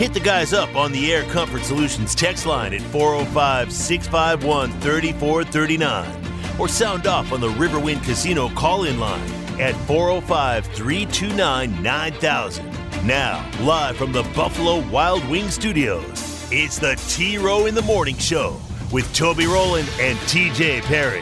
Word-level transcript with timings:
Hit 0.00 0.14
the 0.14 0.20
guys 0.20 0.54
up 0.54 0.74
on 0.76 0.92
the 0.92 1.12
Air 1.12 1.24
Comfort 1.24 1.60
Solutions 1.60 2.14
text 2.14 2.46
line 2.46 2.72
at 2.72 2.80
405 2.80 3.70
651 3.70 4.70
3439 4.80 6.58
or 6.58 6.68
sound 6.68 7.06
off 7.06 7.34
on 7.34 7.40
the 7.42 7.50
Riverwind 7.50 8.02
Casino 8.02 8.48
call 8.48 8.84
in 8.84 8.98
line 8.98 9.30
at 9.60 9.74
405 9.86 10.64
329 10.68 11.82
9000. 11.82 12.66
Now, 13.06 13.46
live 13.60 13.98
from 13.98 14.10
the 14.12 14.22
Buffalo 14.34 14.80
Wild 14.88 15.22
Wing 15.28 15.50
Studios, 15.50 16.48
it's 16.50 16.78
the 16.78 16.94
T 17.08 17.36
Row 17.36 17.66
in 17.66 17.74
the 17.74 17.82
Morning 17.82 18.16
Show 18.16 18.58
with 18.90 19.14
Toby 19.14 19.44
Rowland 19.44 19.90
and 20.00 20.18
TJ 20.20 20.80
Perry. 20.80 21.20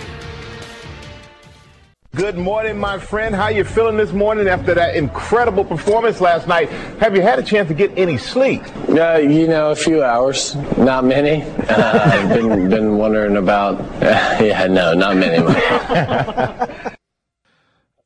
Good 2.14 2.38
morning, 2.38 2.78
my 2.78 2.98
friend. 2.98 3.34
How 3.34 3.48
you 3.48 3.64
feeling 3.64 3.98
this 3.98 4.12
morning 4.12 4.48
after 4.48 4.74
that 4.74 4.96
incredible 4.96 5.62
performance 5.62 6.22
last 6.22 6.48
night? 6.48 6.70
Have 7.00 7.14
you 7.14 7.20
had 7.20 7.38
a 7.38 7.42
chance 7.42 7.68
to 7.68 7.74
get 7.74 7.96
any 7.98 8.16
sleep? 8.16 8.62
Uh, 8.88 9.18
you 9.18 9.46
know, 9.46 9.70
a 9.70 9.76
few 9.76 10.02
hours, 10.02 10.56
not 10.78 11.04
many. 11.04 11.42
Uh, 11.42 12.10
I've 12.12 12.28
been 12.30 12.70
been 12.70 12.96
wondering 12.96 13.36
about. 13.36 13.78
Uh, 14.02 14.38
yeah, 14.40 14.66
no, 14.66 14.94
not 14.94 15.16
many. 15.16 15.44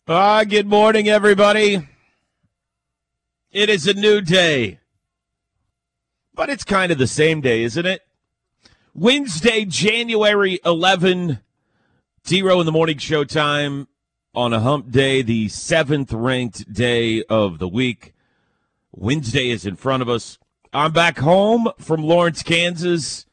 Ah, 0.08 0.42
good 0.42 0.66
morning, 0.66 1.08
everybody. 1.08 1.88
It 3.52 3.70
is 3.70 3.86
a 3.86 3.94
new 3.94 4.20
day, 4.20 4.80
but 6.34 6.50
it's 6.50 6.64
kind 6.64 6.90
of 6.90 6.98
the 6.98 7.06
same 7.06 7.40
day, 7.40 7.62
isn't 7.62 7.86
it? 7.86 8.02
Wednesday, 8.94 9.64
January 9.64 10.58
11, 10.64 11.38
zero 12.26 12.58
in 12.58 12.66
the 12.66 12.72
morning 12.72 12.98
show 12.98 13.22
time 13.22 13.86
on 14.34 14.52
a 14.52 14.60
hump 14.60 14.90
day, 14.90 15.22
the 15.22 15.48
seventh 15.48 16.12
ranked 16.12 16.72
day 16.72 17.22
of 17.24 17.58
the 17.58 17.68
week. 17.68 18.14
Wednesday 18.92 19.50
is 19.50 19.66
in 19.66 19.76
front 19.76 20.02
of 20.02 20.08
us. 20.08 20.38
I'm 20.72 20.92
back 20.92 21.18
home 21.18 21.68
from 21.78 22.02
Lawrence, 22.02 22.42
Kansas, 22.42 23.26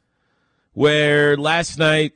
where 0.73 1.37
last 1.37 1.79
night. 1.79 2.13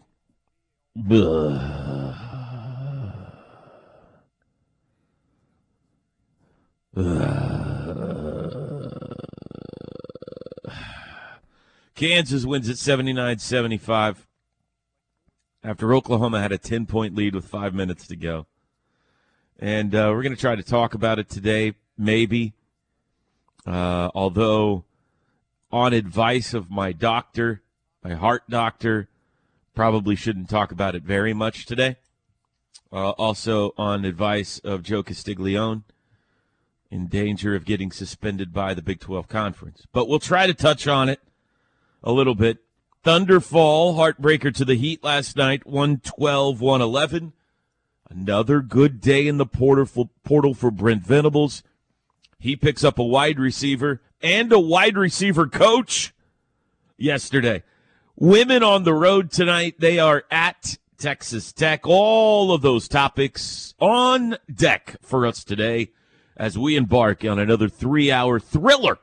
Kansas 11.96 12.46
wins 12.46 12.70
at 12.70 12.78
79 12.78 13.40
75 13.40 14.28
after 15.64 15.94
Oklahoma 15.94 16.42
had 16.42 16.52
a 16.52 16.58
10 16.58 16.86
point 16.86 17.16
lead 17.16 17.34
with 17.34 17.46
five 17.46 17.74
minutes 17.74 18.06
to 18.08 18.18
go. 18.18 18.46
And 19.60 19.94
uh, 19.94 20.12
we're 20.14 20.24
going 20.24 20.36
to 20.36 20.42
try 20.42 20.56
to 20.56 20.64
talk 20.64 20.94
about 20.94 21.20
it 21.20 21.30
today, 21.30 21.74
maybe. 21.98 22.54
Uh, 23.66 24.10
although, 24.14 24.84
on 25.72 25.94
advice 25.94 26.54
of 26.54 26.70
my 26.70 26.92
doctor, 26.92 27.62
my 28.04 28.14
heart 28.14 28.44
doctor, 28.50 29.10
probably 29.74 30.16
shouldn't 30.16 30.50
talk 30.50 30.72
about 30.72 30.96
it 30.96 31.04
very 31.04 31.34
much 31.34 31.66
today. 31.66 31.98
Uh, 32.92 33.12
also, 33.12 33.74
on 33.78 34.06
advice 34.06 34.60
of 34.60 34.84
Joe 34.84 35.02
Castiglione, 35.02 35.84
in 36.92 37.08
danger 37.08 37.56
of 37.56 37.66
getting 37.66 37.92
suspended 37.92 38.54
by 38.54 38.76
the 38.76 38.82
Big 38.82 39.00
12 39.00 39.28
Conference. 39.28 39.88
But 39.92 40.08
we'll 40.08 40.20
try 40.20 40.46
to 40.46 40.54
touch 40.54 40.88
on 40.88 41.10
it 41.10 41.20
a 42.04 42.12
little 42.12 42.36
bit. 42.36 42.60
Thunderfall, 43.04 43.96
heartbreaker 43.96 44.54
to 44.56 44.64
the 44.64 44.76
Heat 44.76 45.04
last 45.04 45.36
night, 45.36 45.66
112 45.66 46.62
111. 46.62 47.34
Another 48.10 48.62
good 48.62 49.02
day 49.02 49.28
in 49.28 49.38
the 49.38 49.46
portal 49.46 49.86
for, 49.86 50.10
portal 50.24 50.54
for 50.54 50.72
Brent 50.72 51.04
Venables. 51.04 51.64
He 52.40 52.56
picks 52.56 52.84
up 52.84 53.00
a 53.00 53.04
wide 53.04 53.40
receiver 53.40 54.02
and 54.22 54.52
a 54.52 54.60
wide 54.60 54.98
receiver 54.98 55.48
coach 55.48 56.14
yesterday. 56.98 57.64
Women 58.16 58.64
on 58.64 58.84
the 58.84 58.94
road 58.94 59.32
tonight, 59.32 59.76
they 59.80 59.98
are 59.98 60.24
at 60.30 60.78
Texas 60.98 61.52
Tech. 61.52 61.88
All 61.88 62.54
of 62.54 62.62
those 62.62 62.88
topics 62.88 63.74
on 63.80 64.38
deck 64.54 64.98
for 65.02 65.26
us 65.26 65.44
today 65.44 65.92
as 66.38 66.58
we 66.58 66.76
embark 66.76 67.26
on 67.26 67.40
another 67.40 67.70
three 67.70 68.12
hour 68.12 68.40
thriller 68.40 69.00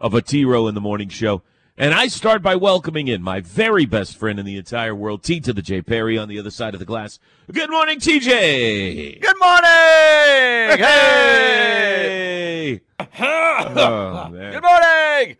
of 0.00 0.14
a 0.14 0.22
T 0.22 0.44
Row 0.44 0.66
in 0.66 0.74
the 0.74 0.80
Morning 0.80 1.08
Show. 1.08 1.42
And 1.76 1.92
I 1.92 2.06
start 2.06 2.40
by 2.40 2.54
welcoming 2.54 3.08
in 3.08 3.20
my 3.20 3.40
very 3.40 3.84
best 3.84 4.16
friend 4.16 4.38
in 4.38 4.46
the 4.46 4.56
entire 4.56 4.94
world, 4.94 5.24
T 5.24 5.40
to 5.40 5.52
the 5.52 5.60
J 5.60 5.82
Perry 5.82 6.16
on 6.16 6.28
the 6.28 6.38
other 6.38 6.52
side 6.52 6.72
of 6.72 6.78
the 6.78 6.86
glass. 6.86 7.18
Good 7.50 7.68
morning, 7.68 7.98
TJ. 7.98 9.20
Good 9.20 9.40
morning. 9.40 10.78
Hey. 10.78 12.80
oh. 13.00 14.28
Good 14.30 14.62
morning. 14.62 15.36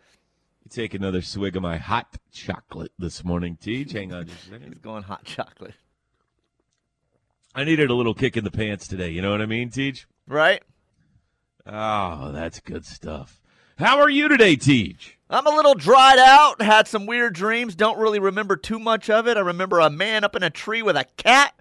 Take 0.69 0.93
another 0.93 1.21
swig 1.21 1.55
of 1.55 1.61
my 1.61 1.77
hot 1.77 2.17
chocolate 2.33 2.91
this 2.99 3.23
morning, 3.23 3.57
Tej. 3.61 3.85
Hang 3.93 4.11
on 4.11 4.27
just 4.27 4.47
a 4.47 4.49
second. 4.49 4.73
He's 4.73 4.79
going 4.79 5.03
hot 5.03 5.23
chocolate. 5.23 5.75
I 7.55 7.63
needed 7.63 7.89
a 7.89 7.93
little 7.93 8.13
kick 8.13 8.35
in 8.35 8.43
the 8.43 8.51
pants 8.51 8.89
today. 8.89 9.07
You 9.07 9.21
know 9.21 9.31
what 9.31 9.41
I 9.41 9.45
mean, 9.45 9.69
Tej? 9.69 10.03
Right? 10.27 10.61
Oh, 11.65 12.33
that's 12.33 12.59
good 12.59 12.85
stuff. 12.85 13.39
How 13.77 13.99
are 13.99 14.09
you 14.09 14.29
today, 14.29 14.55
Tej? 14.55 14.95
I'm 15.29 15.45
a 15.45 15.49
little 15.49 15.73
dried 15.73 16.17
out, 16.17 16.61
had 16.61 16.87
some 16.87 17.05
weird 17.05 17.33
dreams, 17.33 17.75
don't 17.75 17.99
really 17.99 18.19
remember 18.19 18.55
too 18.55 18.79
much 18.79 19.09
of 19.09 19.27
it. 19.27 19.35
I 19.35 19.41
remember 19.41 19.79
a 19.79 19.89
man 19.89 20.23
up 20.23 20.33
in 20.33 20.43
a 20.43 20.49
tree 20.49 20.81
with 20.81 20.95
a 20.95 21.03
cat. 21.17 21.53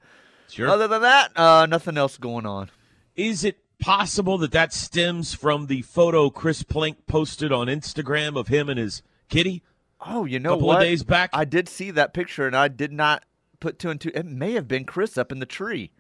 Sure. 0.49 0.69
Other 0.69 0.87
than 0.87 1.03
that, 1.03 1.37
uh, 1.37 1.67
nothing 1.67 1.99
else 1.99 2.17
going 2.17 2.47
on. 2.47 2.71
Is 3.17 3.43
it 3.43 3.59
possible 3.81 4.39
that 4.39 4.53
that 4.53 4.73
stems 4.73 5.35
from 5.35 5.67
the 5.67 5.83
photo 5.83 6.31
Chris 6.31 6.63
Plank 6.63 7.07
posted 7.09 7.51
on 7.51 7.67
Instagram 7.67 8.39
of 8.39 8.47
him 8.47 8.69
and 8.69 8.79
his 8.79 9.03
kitty? 9.29 9.65
Oh, 10.07 10.25
you 10.25 10.39
know 10.39 10.51
couple 10.51 10.69
what? 10.69 10.77
of 10.77 10.85
days 10.85 11.03
back? 11.03 11.31
I 11.33 11.45
did 11.45 11.69
see 11.69 11.91
that 11.91 12.15
picture, 12.15 12.47
and 12.47 12.55
I 12.55 12.69
did 12.69 12.93
not 12.93 13.25
put 13.59 13.81
two 13.81 13.91
and 13.91 14.01
two. 14.01 14.13
It 14.15 14.27
may 14.27 14.53
have 14.53 14.69
been 14.69 14.85
Chris 14.85 15.19
up 15.19 15.33
in 15.33 15.41
the 15.41 15.47
tree. 15.47 15.91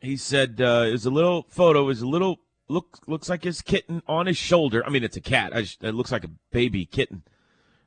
He 0.00 0.16
said 0.16 0.60
uh, 0.60 0.84
it 0.86 0.92
was 0.92 1.06
a 1.06 1.10
little 1.10 1.44
photo, 1.48 1.80
it 1.80 1.86
was 1.86 2.02
a 2.02 2.06
little 2.06 2.38
look 2.68 2.98
looks 3.06 3.28
like 3.28 3.44
his 3.44 3.62
kitten 3.62 4.02
on 4.06 4.26
his 4.26 4.36
shoulder. 4.36 4.84
I 4.84 4.90
mean, 4.90 5.04
it's 5.04 5.16
a 5.16 5.20
cat. 5.20 5.54
I 5.54 5.62
just, 5.62 5.82
it 5.82 5.94
looks 5.94 6.12
like 6.12 6.24
a 6.24 6.30
baby 6.50 6.84
kitten 6.84 7.22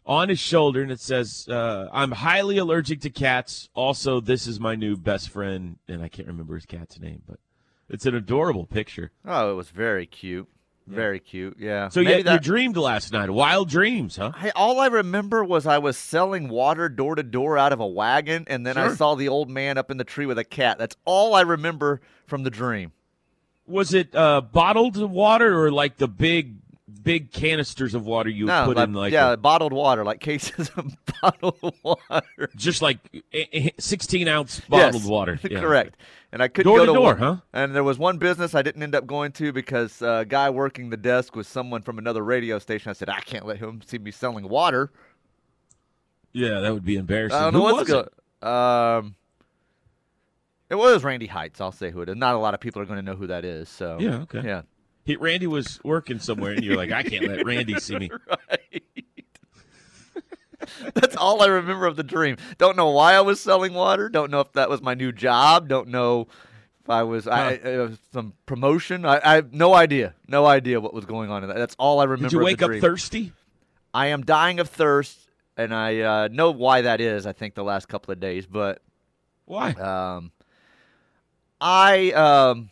on 0.05 0.29
his 0.29 0.39
shoulder, 0.39 0.81
and 0.81 0.91
it 0.91 0.99
says, 0.99 1.47
uh, 1.49 1.87
"I'm 1.91 2.11
highly 2.11 2.57
allergic 2.57 3.01
to 3.01 3.09
cats. 3.09 3.69
Also, 3.73 4.19
this 4.19 4.47
is 4.47 4.59
my 4.59 4.75
new 4.75 4.97
best 4.97 5.29
friend, 5.29 5.77
and 5.87 6.01
I 6.01 6.07
can't 6.07 6.27
remember 6.27 6.55
his 6.55 6.65
cat's 6.65 6.99
name, 6.99 7.21
but 7.27 7.39
it's 7.89 8.05
an 8.05 8.15
adorable 8.15 8.65
picture." 8.65 9.11
Oh, 9.25 9.51
it 9.51 9.55
was 9.55 9.69
very 9.69 10.05
cute. 10.05 10.47
Very 10.87 11.19
cute, 11.19 11.55
yeah. 11.57 11.87
So 11.87 12.01
Maybe 12.01 12.23
yeah, 12.23 12.33
you 12.33 12.39
dreamed 12.39 12.75
last 12.75 13.13
night. 13.13 13.29
Wild 13.29 13.69
dreams, 13.69 14.17
huh? 14.17 14.31
Hey, 14.31 14.51
all 14.55 14.79
I 14.79 14.87
remember 14.87 15.43
was 15.43 15.65
I 15.65 15.77
was 15.77 15.95
selling 15.95 16.49
water 16.49 16.89
door 16.89 17.15
to 17.15 17.23
door 17.23 17.57
out 17.57 17.71
of 17.71 17.79
a 17.79 17.87
wagon, 17.87 18.43
and 18.47 18.65
then 18.65 18.77
I 18.77 18.93
saw 18.95 19.15
the 19.15 19.29
old 19.29 19.49
man 19.49 19.77
up 19.77 19.89
in 19.89 19.97
the 19.97 20.03
tree 20.03 20.25
with 20.25 20.37
a 20.37 20.43
cat. 20.43 20.77
That's 20.77 20.97
all 21.05 21.33
I 21.33 21.41
remember 21.41 22.01
from 22.25 22.43
the 22.43 22.49
dream. 22.49 22.91
Was 23.67 23.93
it 23.93 24.13
uh, 24.15 24.41
bottled 24.41 24.97
water 24.97 25.63
or 25.63 25.71
like 25.71 25.97
the 25.97 26.07
big, 26.07 26.55
big 27.03 27.31
canisters 27.31 27.93
of 27.95 28.05
water 28.05 28.29
you 28.29 28.45
no, 28.47 28.65
put 28.65 28.77
like- 28.77 28.87
in 28.87 28.93
like 28.93 29.13
yeah, 29.13 29.31
a- 29.33 29.37
bottled 29.37 29.71
water, 29.73 30.03
like 30.03 30.19
cases 30.19 30.69
of 30.75 30.93
bottled 31.21 31.73
water. 31.83 32.49
just 32.55 32.81
like 32.81 32.97
eh, 33.33 33.45
eh, 33.53 33.69
16 33.79 34.27
ounce 34.27 34.59
bottled 34.61 35.01
Yes, 35.01 35.05
water? 35.09 35.39
Yeah. 35.49 35.59
correct. 35.61 35.95
And 36.33 36.41
I 36.41 36.47
couldn't 36.47 36.69
Door 36.71 36.77
go 36.79 36.85
to 36.85 36.91
to 36.91 36.93
door, 36.97 37.03
one- 37.13 37.17
huh? 37.17 37.35
And 37.53 37.75
there 37.75 37.83
was 37.83 37.97
one 37.97 38.17
business 38.17 38.55
I 38.55 38.61
didn't 38.61 38.83
end 38.83 38.95
up 38.95 39.05
going 39.07 39.31
to 39.33 39.51
because 39.53 40.01
uh, 40.01 40.19
a 40.21 40.25
guy 40.25 40.49
working 40.49 40.89
the 40.89 40.97
desk 40.97 41.35
was 41.35 41.47
someone 41.47 41.81
from 41.81 41.97
another 41.97 42.23
radio 42.23 42.57
station. 42.59 42.89
I 42.89 42.93
said 42.93 43.09
I 43.09 43.19
can't 43.21 43.45
let 43.45 43.57
him 43.59 43.81
see 43.85 43.97
me 43.99 44.11
selling 44.11 44.47
water. 44.49 44.91
Yeah, 46.33 46.61
that 46.61 46.73
would 46.73 46.85
be 46.85 46.95
embarrassing. 46.95 47.37
I 47.37 47.43
don't 47.43 47.53
Who 47.53 47.61
what's 47.61 47.89
was 47.89 48.05
it? 48.07 48.47
Um, 48.47 49.15
it 50.71 50.77
was 50.77 51.03
Randy 51.03 51.27
Heights. 51.27 51.59
I'll 51.59 51.73
say 51.73 51.91
who 51.91 52.01
it 52.01 52.07
is. 52.07 52.15
Not 52.15 52.33
a 52.33 52.37
lot 52.37 52.53
of 52.53 52.61
people 52.61 52.81
are 52.81 52.85
going 52.85 52.97
to 52.97 53.03
know 53.03 53.15
who 53.15 53.27
that 53.27 53.43
is. 53.43 53.67
So 53.67 53.97
Yeah, 53.99 54.21
okay. 54.21 54.41
yeah. 54.43 54.61
He, 55.03 55.17
Randy 55.17 55.47
was 55.47 55.81
working 55.83 56.19
somewhere, 56.19 56.53
and 56.53 56.63
you're 56.63 56.77
like, 56.77 56.91
I 56.91 57.03
can't 57.03 57.27
let 57.27 57.45
Randy 57.45 57.77
see 57.79 57.97
me. 57.97 58.09
right. 58.29 58.83
That's 60.93 61.17
all 61.17 61.41
I 61.41 61.47
remember 61.47 61.87
of 61.87 61.97
the 61.97 62.03
dream. 62.03 62.37
Don't 62.57 62.77
know 62.77 62.89
why 62.91 63.15
I 63.15 63.21
was 63.21 63.41
selling 63.41 63.73
water. 63.73 64.07
Don't 64.07 64.31
know 64.31 64.39
if 64.39 64.53
that 64.53 64.69
was 64.69 64.81
my 64.81 64.93
new 64.93 65.11
job. 65.11 65.67
Don't 65.67 65.89
know 65.89 66.27
if 66.83 66.89
I 66.89 67.03
was 67.03 67.27
I, 67.27 67.55
uh, 67.55 67.89
some 68.13 68.33
promotion. 68.45 69.03
I, 69.05 69.19
I 69.23 69.35
have 69.35 69.53
no 69.53 69.73
idea. 69.73 70.13
No 70.27 70.45
idea 70.45 70.79
what 70.79 70.93
was 70.93 71.05
going 71.05 71.29
on 71.29 71.43
in 71.43 71.49
that. 71.49 71.57
That's 71.57 71.75
all 71.79 71.99
I 71.99 72.05
remember. 72.05 72.29
Did 72.29 72.33
you 72.33 72.43
wake 72.43 72.61
up 72.61 72.71
thirsty? 72.75 73.33
I 73.93 74.07
am 74.07 74.23
dying 74.23 74.61
of 74.61 74.69
thirst. 74.69 75.19
and 75.57 75.73
I 75.73 75.99
uh, 75.99 76.29
know 76.31 76.51
why 76.51 76.83
that 76.83 77.01
is. 77.01 77.25
I 77.25 77.33
think 77.33 77.55
the 77.55 77.63
last 77.63 77.89
couple 77.89 78.13
of 78.13 78.21
days, 78.21 78.45
but 78.45 78.81
Why? 79.45 79.71
um, 79.71 80.31
I 81.61 82.11
um, 82.13 82.71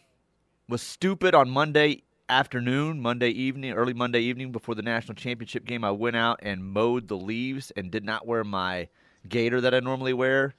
was 0.68 0.82
stupid 0.82 1.36
on 1.36 1.48
Monday 1.52 2.02
afternoon, 2.28 3.00
Monday 3.00 3.30
evening, 3.30 3.74
early 3.74 3.94
Monday 3.94 4.22
evening 4.22 4.52
before 4.52 4.74
the 4.74 4.82
national 4.82 5.14
championship 5.14 5.64
game. 5.66 5.84
I 5.84 5.92
went 5.92 6.16
out 6.16 6.40
and 6.42 6.66
mowed 6.66 7.08
the 7.08 7.16
leaves 7.16 7.72
and 7.78 7.92
did 7.92 8.04
not 8.04 8.26
wear 8.26 8.44
my 8.44 8.90
gaiter 9.28 9.62
that 9.62 9.76
I 9.76 9.80
normally 9.80 10.14
wear. 10.14 10.56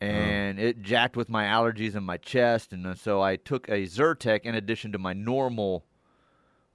And 0.00 0.60
it 0.60 0.82
jacked 0.82 1.16
with 1.16 1.28
my 1.28 1.44
allergies 1.44 1.96
in 1.96 2.04
my 2.04 2.16
chest. 2.16 2.72
And 2.72 2.96
so 2.96 3.20
I 3.20 3.34
took 3.34 3.68
a 3.68 3.82
Zyrtec 3.82 4.42
in 4.42 4.54
addition 4.54 4.92
to 4.92 4.98
my 4.98 5.12
normal 5.12 5.84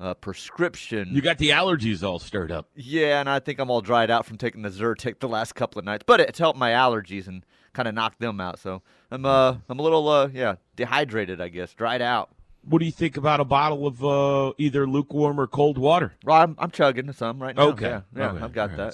uh, 0.01 0.15
prescription. 0.15 1.09
you 1.13 1.21
got 1.21 1.37
the 1.37 1.49
allergies 1.51 2.03
all 2.03 2.19
stirred 2.19 2.51
up. 2.51 2.69
Yeah, 2.75 3.21
and 3.21 3.29
I 3.29 3.39
think 3.39 3.59
I'm 3.59 3.69
all 3.69 3.81
dried 3.81 4.11
out 4.11 4.25
from 4.25 4.37
taking 4.37 4.63
the 4.63 4.69
Zyrtec 4.69 5.19
the 5.19 5.29
last 5.29 5.55
couple 5.55 5.79
of 5.79 5.85
nights, 5.85 6.03
but 6.05 6.19
it's 6.19 6.39
helped 6.39 6.59
my 6.59 6.71
allergies 6.71 7.27
and 7.27 7.45
kind 7.77 7.88
of 7.88 7.94
knocked 7.94 8.19
them 8.19 8.41
out. 8.41 8.59
So 8.59 8.81
I'm 9.12 9.24
uh 9.24 9.56
I'm 9.69 9.79
a 9.79 9.81
little 9.83 10.09
uh 10.09 10.29
yeah 10.33 10.56
dehydrated, 10.75 11.39
I 11.39 11.50
guess, 11.50 11.74
dried 11.75 12.01
out. 12.01 12.31
What 12.63 12.79
do 12.79 12.85
you 12.85 12.91
think 12.91 13.15
about 13.15 13.39
a 13.39 13.45
bottle 13.45 13.88
of 13.88 14.03
uh, 14.03 14.51
either 14.57 14.85
lukewarm 14.85 15.39
or 15.39 15.47
cold 15.47 15.77
water? 15.77 16.15
Well, 16.25 16.41
I'm, 16.41 16.53
I'm 16.59 16.69
chugging 16.69 17.09
some 17.13 17.41
right 17.41 17.56
now. 17.56 17.69
Okay. 17.69 17.88
yeah, 17.88 18.01
yeah 18.13 18.31
Okay. 18.31 18.44
I've 18.44 18.51
got 18.51 18.69
right. 18.71 18.77
that. 18.77 18.94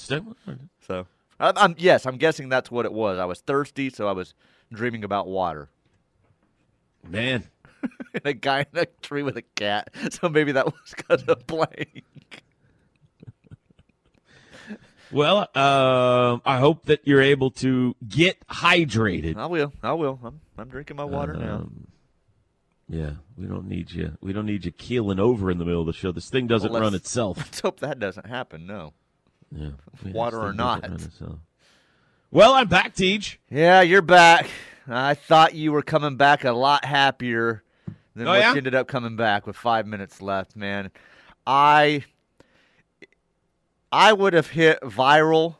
So 0.85 1.07
I'm, 1.39 1.57
I'm 1.57 1.75
yes, 1.79 2.05
I'm 2.05 2.17
guessing 2.17 2.49
that's 2.49 2.69
what 2.69 2.85
it 2.85 2.93
was. 2.93 3.17
I 3.17 3.25
was 3.25 3.39
thirsty, 3.39 3.89
so 3.89 4.07
I 4.07 4.11
was 4.11 4.35
dreaming 4.71 5.03
about 5.03 5.27
water. 5.27 5.69
Man, 7.07 7.49
And 8.13 8.25
a 8.25 8.33
guy 8.33 8.65
in 8.71 8.79
a 8.79 8.85
tree 9.01 9.23
with 9.23 9.37
a 9.37 9.41
cat, 9.41 9.89
so 10.11 10.29
maybe 10.29 10.51
that 10.51 10.65
was 10.71 10.93
kind 10.95 11.23
of 11.27 11.47
blank. 11.47 12.03
Well, 15.13 15.39
um, 15.55 16.41
I 16.45 16.57
hope 16.57 16.85
that 16.85 17.01
you're 17.07 17.21
able 17.21 17.51
to 17.51 17.95
get 18.07 18.45
hydrated. 18.47 19.37
I 19.37 19.45
will, 19.45 19.71
I 19.81 19.93
will. 19.93 20.19
I'm 20.23 20.41
I'm 20.57 20.69
drinking 20.69 20.97
my 20.97 21.05
water 21.05 21.33
now. 21.33 21.55
Um, 21.55 21.87
yeah, 22.89 23.11
we 23.37 23.47
don't 23.47 23.67
need 23.67 23.91
you. 23.91 24.17
We 24.21 24.33
don't 24.33 24.45
need 24.45 24.65
you 24.65 24.71
keeling 24.71 25.19
over 25.19 25.49
in 25.49 25.57
the 25.57 25.65
middle 25.65 25.81
of 25.81 25.87
the 25.87 25.93
show. 25.93 26.11
This 26.11 26.29
thing 26.29 26.47
doesn't 26.47 26.71
Well, 26.71 26.81
run 26.81 26.93
itself. 26.93 27.37
Let's 27.43 27.59
hope 27.61 27.79
that 27.79 27.99
doesn't 27.99 28.27
happen. 28.27 28.67
No. 28.67 28.93
Yeah, 29.55 29.69
Water 30.11 30.39
or 30.41 30.53
not. 30.53 30.83
Well, 32.31 32.53
I'm 32.53 32.67
back, 32.67 32.95
Teach. 32.95 33.39
Yeah, 33.49 33.81
you're 33.81 34.01
back. 34.01 34.47
I 34.87 35.13
thought 35.13 35.53
you 35.55 35.71
were 35.71 35.81
coming 35.83 36.17
back 36.17 36.43
a 36.43 36.51
lot 36.51 36.83
happier 36.85 37.63
than 38.15 38.27
Oh, 38.27 38.31
what 38.31 38.39
yeah? 38.39 38.51
you 38.51 38.57
ended 38.57 38.75
up 38.75 38.87
coming 38.87 39.15
back 39.15 39.47
with 39.47 39.55
five 39.55 39.87
minutes 39.87 40.21
left, 40.21 40.55
man. 40.55 40.91
I 41.47 42.03
I 43.93 44.11
would 44.11 44.33
have 44.33 44.47
hit 44.49 44.81
viral 44.81 45.57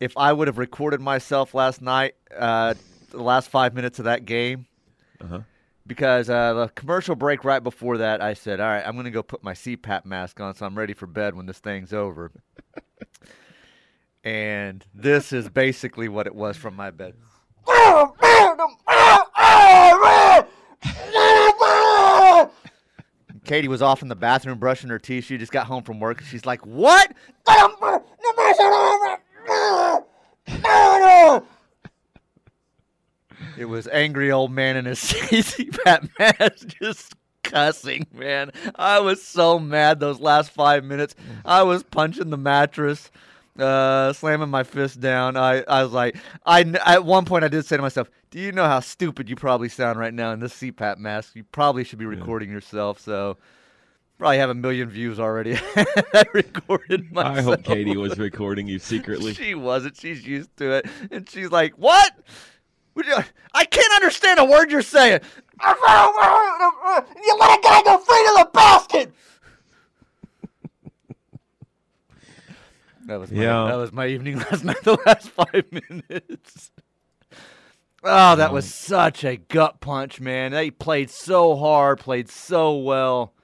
if 0.00 0.16
I 0.16 0.32
would 0.32 0.48
have 0.48 0.56
recorded 0.56 0.98
myself 0.98 1.52
last 1.52 1.82
night, 1.82 2.14
uh, 2.34 2.72
the 3.10 3.22
last 3.22 3.50
five 3.50 3.74
minutes 3.74 3.98
of 3.98 4.06
that 4.06 4.24
game. 4.24 4.66
Uh-huh. 5.20 5.40
Because 5.86 6.30
uh, 6.30 6.54
the 6.54 6.68
commercial 6.68 7.14
break 7.16 7.44
right 7.44 7.62
before 7.62 7.98
that, 7.98 8.22
I 8.22 8.32
said, 8.32 8.60
"All 8.60 8.66
right, 8.66 8.82
I'm 8.86 8.94
going 8.94 9.04
to 9.04 9.10
go 9.10 9.22
put 9.22 9.44
my 9.44 9.52
CPAP 9.52 10.06
mask 10.06 10.40
on, 10.40 10.54
so 10.54 10.64
I'm 10.64 10.78
ready 10.78 10.94
for 10.94 11.06
bed 11.06 11.34
when 11.34 11.44
this 11.44 11.58
thing's 11.58 11.92
over." 11.92 12.32
and 14.24 14.82
this 14.94 15.34
is 15.34 15.50
basically 15.50 16.08
what 16.08 16.26
it 16.26 16.34
was 16.34 16.56
from 16.56 16.76
my 16.76 16.90
bed. 16.90 17.14
Katie 23.50 23.66
was 23.66 23.82
off 23.82 24.00
in 24.00 24.06
the 24.06 24.14
bathroom 24.14 24.60
brushing 24.60 24.90
her 24.90 25.00
teeth. 25.00 25.24
She 25.24 25.36
just 25.36 25.50
got 25.50 25.66
home 25.66 25.82
from 25.82 25.98
work 25.98 26.20
and 26.20 26.26
she's 26.28 26.46
like, 26.46 26.64
What? 26.64 27.12
It 33.58 33.64
was 33.64 33.88
angry 33.88 34.30
old 34.30 34.52
man 34.52 34.76
in 34.76 34.84
his 34.84 35.00
CPAP 35.00 36.10
mask 36.16 36.68
just 36.80 37.16
cussing, 37.42 38.06
man. 38.12 38.52
I 38.76 39.00
was 39.00 39.20
so 39.20 39.58
mad 39.58 39.98
those 39.98 40.20
last 40.20 40.52
five 40.52 40.84
minutes. 40.84 41.16
I 41.44 41.64
was 41.64 41.82
punching 41.82 42.30
the 42.30 42.38
mattress, 42.38 43.10
uh, 43.60 44.12
slamming 44.12 44.48
my 44.48 44.62
fist 44.64 45.00
down. 45.00 45.36
I, 45.36 45.62
I 45.62 45.82
was 45.82 45.92
like, 45.92 46.16
I 46.46 46.60
at 46.86 47.04
one 47.04 47.24
point 47.24 47.44
I 47.44 47.48
did 47.48 47.64
say 47.66 47.76
to 47.76 47.82
myself, 47.82 48.10
"Do 48.30 48.38
you 48.38 48.52
know 48.52 48.64
how 48.64 48.80
stupid 48.80 49.28
you 49.28 49.36
probably 49.36 49.68
sound 49.68 49.98
right 49.98 50.12
now 50.14 50.32
in 50.32 50.40
this 50.40 50.54
CPAP 50.54 50.98
mask? 50.98 51.34
You 51.36 51.44
probably 51.44 51.84
should 51.84 51.98
be 51.98 52.06
recording 52.06 52.50
yourself." 52.50 53.00
So. 53.00 53.36
Probably 54.18 54.36
have 54.36 54.50
a 54.50 54.54
million 54.54 54.90
views 54.90 55.18
already. 55.18 55.56
I 55.76 56.24
recorded 56.34 57.10
myself. 57.10 57.38
I 57.38 57.40
hope 57.40 57.62
Katie 57.64 57.96
was 57.96 58.18
recording 58.18 58.68
you 58.68 58.78
secretly. 58.78 59.32
She 59.32 59.54
wasn't. 59.54 59.96
She's 59.96 60.26
used 60.26 60.54
to 60.58 60.72
it, 60.72 60.86
and 61.10 61.26
she's 61.26 61.50
like, 61.50 61.72
"What? 61.78 62.12
Would 62.96 63.06
you- 63.06 63.16
I 63.54 63.64
can't 63.64 63.92
understand 63.94 64.38
a 64.38 64.44
word 64.44 64.70
you're 64.70 64.82
saying." 64.82 65.20
You 65.62 67.36
let 67.38 67.58
a 67.58 67.62
guy 67.62 67.82
go 67.84 67.98
free 67.98 68.16
to 68.26 68.34
the 68.44 68.50
basket. 68.52 69.12
That 73.10 73.20
was 73.20 73.30
my, 73.30 73.42
Yeah. 73.42 73.66
that 73.66 73.76
was 73.76 73.92
my 73.92 74.06
evening 74.06 74.38
last 74.50 74.64
night. 74.64 74.82
The 74.82 74.98
last 75.06 75.28
five 75.28 75.64
minutes. 75.70 76.70
Oh, 78.02 78.36
that 78.36 78.52
was 78.52 78.72
such 78.72 79.24
a 79.24 79.36
gut 79.36 79.80
punch, 79.80 80.20
man. 80.20 80.52
They 80.52 80.70
played 80.70 81.10
so 81.10 81.56
hard, 81.56 82.00
played 82.00 82.30
so 82.30 82.76
well 82.76 83.34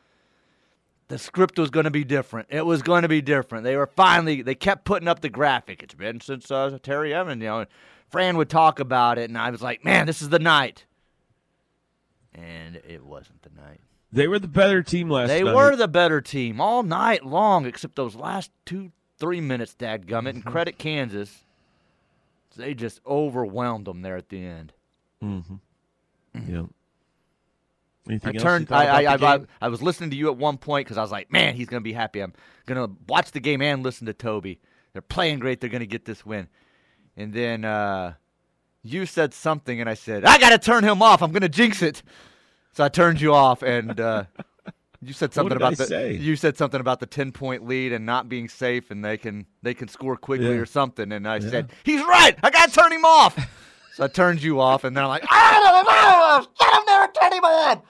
the 1.08 1.18
script 1.18 1.58
was 1.58 1.70
going 1.70 1.84
to 1.84 1.90
be 1.90 2.04
different. 2.04 2.48
It 2.50 2.66
was 2.66 2.82
going 2.82 3.02
to 3.02 3.08
be 3.08 3.22
different. 3.22 3.64
They 3.64 3.76
were 3.76 3.86
finally 3.86 4.42
they 4.42 4.54
kept 4.54 4.84
putting 4.84 5.08
up 5.08 5.20
the 5.20 5.28
graphic. 5.28 5.82
It's 5.82 5.94
been 5.94 6.20
since 6.20 6.50
uh, 6.50 6.78
Terry 6.82 7.14
Evans, 7.14 7.42
you 7.42 7.48
know. 7.48 7.60
And 7.60 7.68
Fran 8.08 8.36
would 8.36 8.50
talk 8.50 8.80
about 8.80 9.18
it, 9.18 9.28
and 9.28 9.38
I 9.38 9.50
was 9.50 9.62
like, 9.62 9.84
man, 9.84 10.06
this 10.06 10.20
is 10.22 10.28
the 10.30 10.38
night. 10.38 10.84
And 12.34 12.76
it 12.76 13.04
wasn't 13.04 13.42
the 13.42 13.50
night. 13.50 13.80
They 14.12 14.28
were 14.28 14.38
the 14.38 14.48
better 14.48 14.82
team 14.82 15.10
last 15.10 15.28
They 15.28 15.42
night. 15.42 15.50
They 15.50 15.56
were 15.56 15.76
the 15.76 15.88
better 15.88 16.20
team 16.20 16.60
all 16.60 16.82
night 16.82 17.24
long, 17.24 17.66
except 17.66 17.96
those 17.96 18.14
last 18.14 18.50
two, 18.64 18.92
three 19.18 19.40
minutes, 19.40 19.74
dadgummit. 19.78 20.30
And 20.30 20.44
credit 20.44 20.78
Kansas. 20.78 21.44
They 22.56 22.74
just 22.74 23.00
overwhelmed 23.06 23.86
them 23.86 24.00
there 24.00 24.16
at 24.16 24.30
the 24.30 24.42
end. 24.42 24.72
Mm-hmm. 25.22 25.56
Yeah. 26.48 26.62
Anything 28.08 28.36
I 28.36 28.38
turned. 28.38 28.68
thought 28.68 28.86
I, 28.86 29.04
I, 29.04 29.34
I. 29.34 29.40
I 29.60 29.68
was 29.68 29.82
listening 29.82 30.10
to 30.10 30.16
you 30.16 30.28
at 30.28 30.36
one 30.36 30.58
point 30.58 30.86
because 30.86 30.96
I 30.96 31.02
was 31.02 31.10
like, 31.10 31.30
"Man, 31.32 31.54
he's 31.54 31.66
gonna 31.66 31.80
be 31.80 31.92
happy. 31.92 32.20
I'm 32.20 32.32
gonna 32.64 32.88
watch 33.08 33.32
the 33.32 33.40
game 33.40 33.60
and 33.60 33.82
listen 33.82 34.06
to 34.06 34.12
Toby. 34.12 34.60
They're 34.92 35.02
playing 35.02 35.40
great. 35.40 35.60
They're 35.60 35.70
gonna 35.70 35.86
get 35.86 36.04
this 36.04 36.24
win." 36.24 36.48
And 37.16 37.32
then 37.32 37.64
uh, 37.64 38.14
you 38.82 39.06
said 39.06 39.34
something, 39.34 39.80
and 39.80 39.90
I 39.90 39.94
said, 39.94 40.24
"I 40.24 40.38
gotta 40.38 40.58
turn 40.58 40.84
him 40.84 41.02
off. 41.02 41.20
I'm 41.20 41.32
gonna 41.32 41.48
jinx 41.48 41.82
it." 41.82 42.02
So 42.72 42.84
I 42.84 42.88
turned 42.88 43.20
you 43.20 43.34
off, 43.34 43.62
and 43.62 43.98
uh, 43.98 44.24
you 45.02 45.12
said 45.12 45.32
something 45.34 45.56
about 45.56 45.72
I 45.72 45.76
the. 45.76 45.86
say? 45.86 46.14
You 46.14 46.36
said 46.36 46.56
something 46.56 46.80
about 46.80 47.00
the 47.00 47.06
ten 47.06 47.32
point 47.32 47.66
lead 47.66 47.92
and 47.92 48.06
not 48.06 48.28
being 48.28 48.48
safe, 48.48 48.90
and 48.90 49.04
they 49.04 49.16
can 49.16 49.46
they 49.62 49.74
can 49.74 49.88
score 49.88 50.16
quickly 50.16 50.46
Yeah. 50.54 50.60
or 50.60 50.66
something. 50.66 51.12
And 51.12 51.26
I 51.28 51.38
said, 51.40 51.70
"He's 51.84 52.00
right. 52.02 52.36
I 52.42 52.50
gotta 52.50 52.72
turn 52.72 52.92
him 52.92 53.04
off." 53.04 53.36
so 53.94 54.04
I 54.04 54.08
turned 54.08 54.42
you 54.42 54.60
off, 54.60 54.84
and 54.84 54.96
then 54.96 55.04
I'm 55.04 55.08
like, 55.10 55.24
"Ah, 55.28 56.46
get 56.58 56.74
him 56.74 56.82
there, 56.86 57.08
turn 57.08 57.32
him 57.38 57.44
on." 57.44 57.82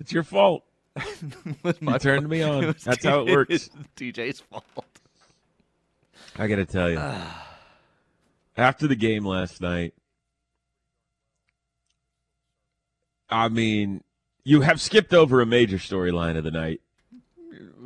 It's 0.00 0.12
your 0.12 0.24
fault. 0.24 0.64
my 1.80 1.92
You 1.94 1.98
turned 1.98 2.28
me 2.28 2.42
on. 2.42 2.64
It 2.70 2.78
That's 2.80 3.04
how 3.04 3.20
it 3.26 3.30
works. 3.32 3.70
DJ's 3.96 4.40
fault. 4.40 4.64
I 6.36 6.46
got 6.48 6.56
to 6.56 6.64
tell 6.66 6.90
you. 6.90 6.98
after 8.56 8.86
the 8.88 8.96
game 8.96 9.24
last 9.24 9.60
night, 9.60 9.94
I 13.30 13.48
mean, 13.48 14.02
you 14.44 14.60
have 14.62 14.80
skipped 14.80 15.12
over 15.14 15.40
a 15.40 15.46
major 15.46 15.76
storyline 15.78 16.36
of 16.36 16.44
the 16.44 16.50
night. 16.50 16.80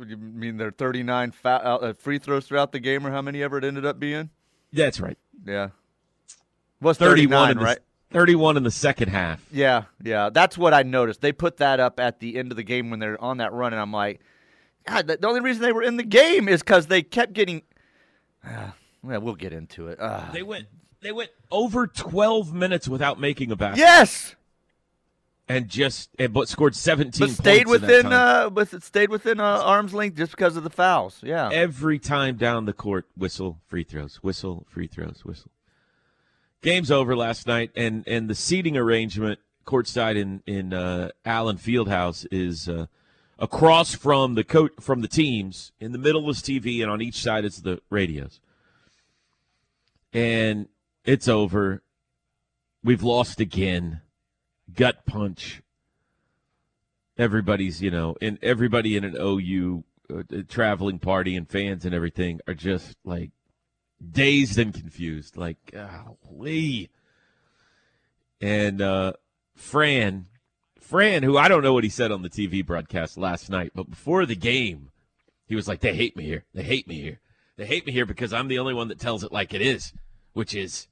You 0.05 0.17
mean 0.17 0.57
there 0.57 0.67
are 0.67 0.71
39 0.71 1.31
fa- 1.31 1.49
uh, 1.63 1.93
free 1.93 2.19
throws 2.19 2.45
throughout 2.45 2.71
the 2.71 2.79
game, 2.79 3.05
or 3.05 3.11
how 3.11 3.21
many 3.21 3.41
ever 3.43 3.57
it 3.57 3.63
ended 3.63 3.85
up 3.85 3.99
being? 3.99 4.29
That's 4.71 4.99
right. 4.99 5.17
Yeah, 5.45 5.69
was 6.81 6.97
31 6.97 7.51
in 7.51 7.57
the, 7.57 7.63
right? 7.63 7.79
31 8.11 8.57
in 8.57 8.63
the 8.63 8.71
second 8.71 9.09
half. 9.09 9.45
Yeah, 9.51 9.83
yeah. 10.03 10.29
That's 10.29 10.57
what 10.57 10.73
I 10.73 10.83
noticed. 10.83 11.21
They 11.21 11.31
put 11.31 11.57
that 11.57 11.79
up 11.79 11.99
at 11.99 12.19
the 12.19 12.37
end 12.37 12.51
of 12.51 12.55
the 12.57 12.63
game 12.63 12.89
when 12.89 12.99
they're 12.99 13.21
on 13.21 13.37
that 13.37 13.53
run, 13.53 13.73
and 13.73 13.81
I'm 13.81 13.91
like, 13.91 14.21
God, 14.87 15.07
the, 15.07 15.17
the 15.17 15.27
only 15.27 15.41
reason 15.41 15.61
they 15.63 15.71
were 15.73 15.83
in 15.83 15.97
the 15.97 16.03
game 16.03 16.47
is 16.47 16.61
because 16.61 16.87
they 16.87 17.01
kept 17.01 17.33
getting. 17.33 17.63
Uh, 18.45 18.71
well, 19.03 19.19
we'll 19.21 19.35
get 19.35 19.51
into 19.53 19.87
it. 19.87 19.99
Uh, 19.99 20.31
They 20.31 20.43
went 20.43 20.67
they 21.01 21.11
went 21.11 21.29
over 21.51 21.87
12 21.87 22.53
minutes 22.53 22.87
without 22.87 23.19
making 23.19 23.51
a 23.51 23.55
basket 23.55 23.79
yes, 23.79 24.35
and 25.47 25.67
just 25.67 26.09
and, 26.19 26.33
but 26.33 26.47
scored 26.47 26.75
17 26.75 27.19
but 27.19 27.33
stayed 27.33 27.65
points 27.65 27.83
in 27.83 27.87
that 27.87 28.03
within. 28.03 28.13
Uh, 28.13 28.77
it 28.77 28.83
stayed 28.83 29.09
within 29.09 29.39
uh, 29.39 29.61
arm's 29.63 29.93
length 29.93 30.17
just 30.17 30.31
because 30.31 30.57
of 30.57 30.63
the 30.63 30.69
fouls. 30.69 31.19
Yeah. 31.23 31.49
Every 31.51 31.99
time 31.99 32.35
down 32.35 32.65
the 32.65 32.73
court, 32.73 33.05
whistle, 33.15 33.59
free 33.67 33.83
throws, 33.83 34.17
whistle, 34.17 34.65
free 34.69 34.87
throws, 34.87 35.23
whistle. 35.23 35.51
Game's 36.61 36.91
over 36.91 37.15
last 37.15 37.47
night, 37.47 37.71
and 37.75 38.03
and 38.07 38.29
the 38.29 38.35
seating 38.35 38.75
arrangement 38.75 39.39
courtside 39.65 40.17
in 40.17 40.41
in 40.45 40.73
uh, 40.73 41.09
Allen 41.25 41.57
Fieldhouse 41.57 42.25
is 42.31 42.67
uh, 42.67 42.87
across 43.39 43.93
from 43.93 44.35
the 44.35 44.43
coach 44.43 44.71
from 44.79 45.01
the 45.01 45.07
teams. 45.07 45.71
In 45.79 45.91
the 45.91 45.99
middle 45.99 46.29
is 46.29 46.39
TV, 46.39 46.81
and 46.81 46.91
on 46.91 47.01
each 47.01 47.21
side 47.21 47.45
is 47.45 47.61
the 47.61 47.81
radios. 47.89 48.39
And 50.11 50.67
it's 51.05 51.27
over. 51.27 51.83
We've 52.83 53.03
lost 53.03 53.39
again. 53.39 54.01
Gut 54.73 55.05
punch. 55.05 55.61
Everybody's, 57.17 57.81
you 57.81 57.89
know, 57.89 58.15
and 58.21 58.37
everybody 58.43 58.95
in 58.95 59.03
an 59.03 59.15
OU 59.19 59.83
uh, 60.13 60.23
traveling 60.47 60.99
party 60.99 61.35
and 61.35 61.49
fans 61.49 61.83
and 61.83 61.95
everything 61.95 62.39
are 62.47 62.53
just 62.53 62.95
like 63.03 63.31
dazed 64.11 64.59
and 64.59 64.73
confused. 64.73 65.35
Like, 65.35 65.57
golly. 65.71 66.89
And 68.39 68.81
uh, 68.81 69.13
Fran, 69.55 70.27
Fran, 70.79 71.23
who 71.23 71.37
I 71.37 71.47
don't 71.47 71.63
know 71.63 71.73
what 71.73 71.83
he 71.83 71.89
said 71.89 72.11
on 72.11 72.21
the 72.21 72.29
TV 72.29 72.65
broadcast 72.65 73.17
last 73.17 73.49
night, 73.49 73.71
but 73.73 73.89
before 73.89 74.25
the 74.25 74.35
game, 74.35 74.91
he 75.47 75.55
was 75.55 75.67
like, 75.67 75.79
"They 75.79 75.95
hate 75.95 76.15
me 76.15 76.23
here. 76.23 76.45
They 76.53 76.63
hate 76.63 76.87
me 76.87 77.01
here. 77.01 77.19
They 77.57 77.65
hate 77.65 77.85
me 77.85 77.91
here 77.91 78.05
because 78.05 78.31
I'm 78.31 78.47
the 78.47 78.59
only 78.59 78.75
one 78.75 78.89
that 78.89 78.99
tells 78.99 79.23
it 79.23 79.31
like 79.31 79.53
it 79.53 79.61
is, 79.61 79.91
which 80.33 80.53
is, 80.53 80.87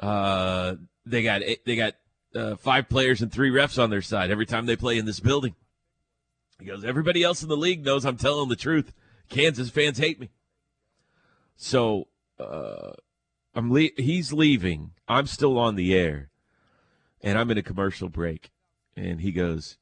uh, 0.00 0.76
they 1.04 1.22
got 1.22 1.42
they 1.66 1.76
got 1.76 1.94
uh, 2.34 2.56
five 2.56 2.88
players 2.88 3.22
and 3.22 3.32
three 3.32 3.50
refs 3.50 3.82
on 3.82 3.90
their 3.90 4.02
side 4.02 4.30
every 4.30 4.46
time 4.46 4.66
they 4.66 4.76
play 4.76 4.98
in 4.98 5.06
this 5.06 5.20
building." 5.20 5.54
He 6.58 6.66
goes, 6.66 6.84
"Everybody 6.84 7.22
else 7.22 7.42
in 7.42 7.48
the 7.48 7.56
league 7.56 7.84
knows 7.84 8.04
I'm 8.04 8.16
telling 8.16 8.48
the 8.48 8.56
truth. 8.56 8.92
Kansas 9.28 9.70
fans 9.70 9.98
hate 9.98 10.20
me." 10.20 10.30
So, 11.56 12.08
uh, 12.38 12.92
I'm 13.54 13.72
le- 13.72 13.90
he's 13.96 14.32
leaving. 14.32 14.92
I'm 15.08 15.26
still 15.26 15.58
on 15.58 15.74
the 15.74 15.94
air, 15.94 16.30
and 17.22 17.38
I'm 17.38 17.50
in 17.50 17.58
a 17.58 17.62
commercial 17.62 18.08
break 18.08 18.50
and 18.98 19.20
he 19.20 19.32
goes, 19.32 19.78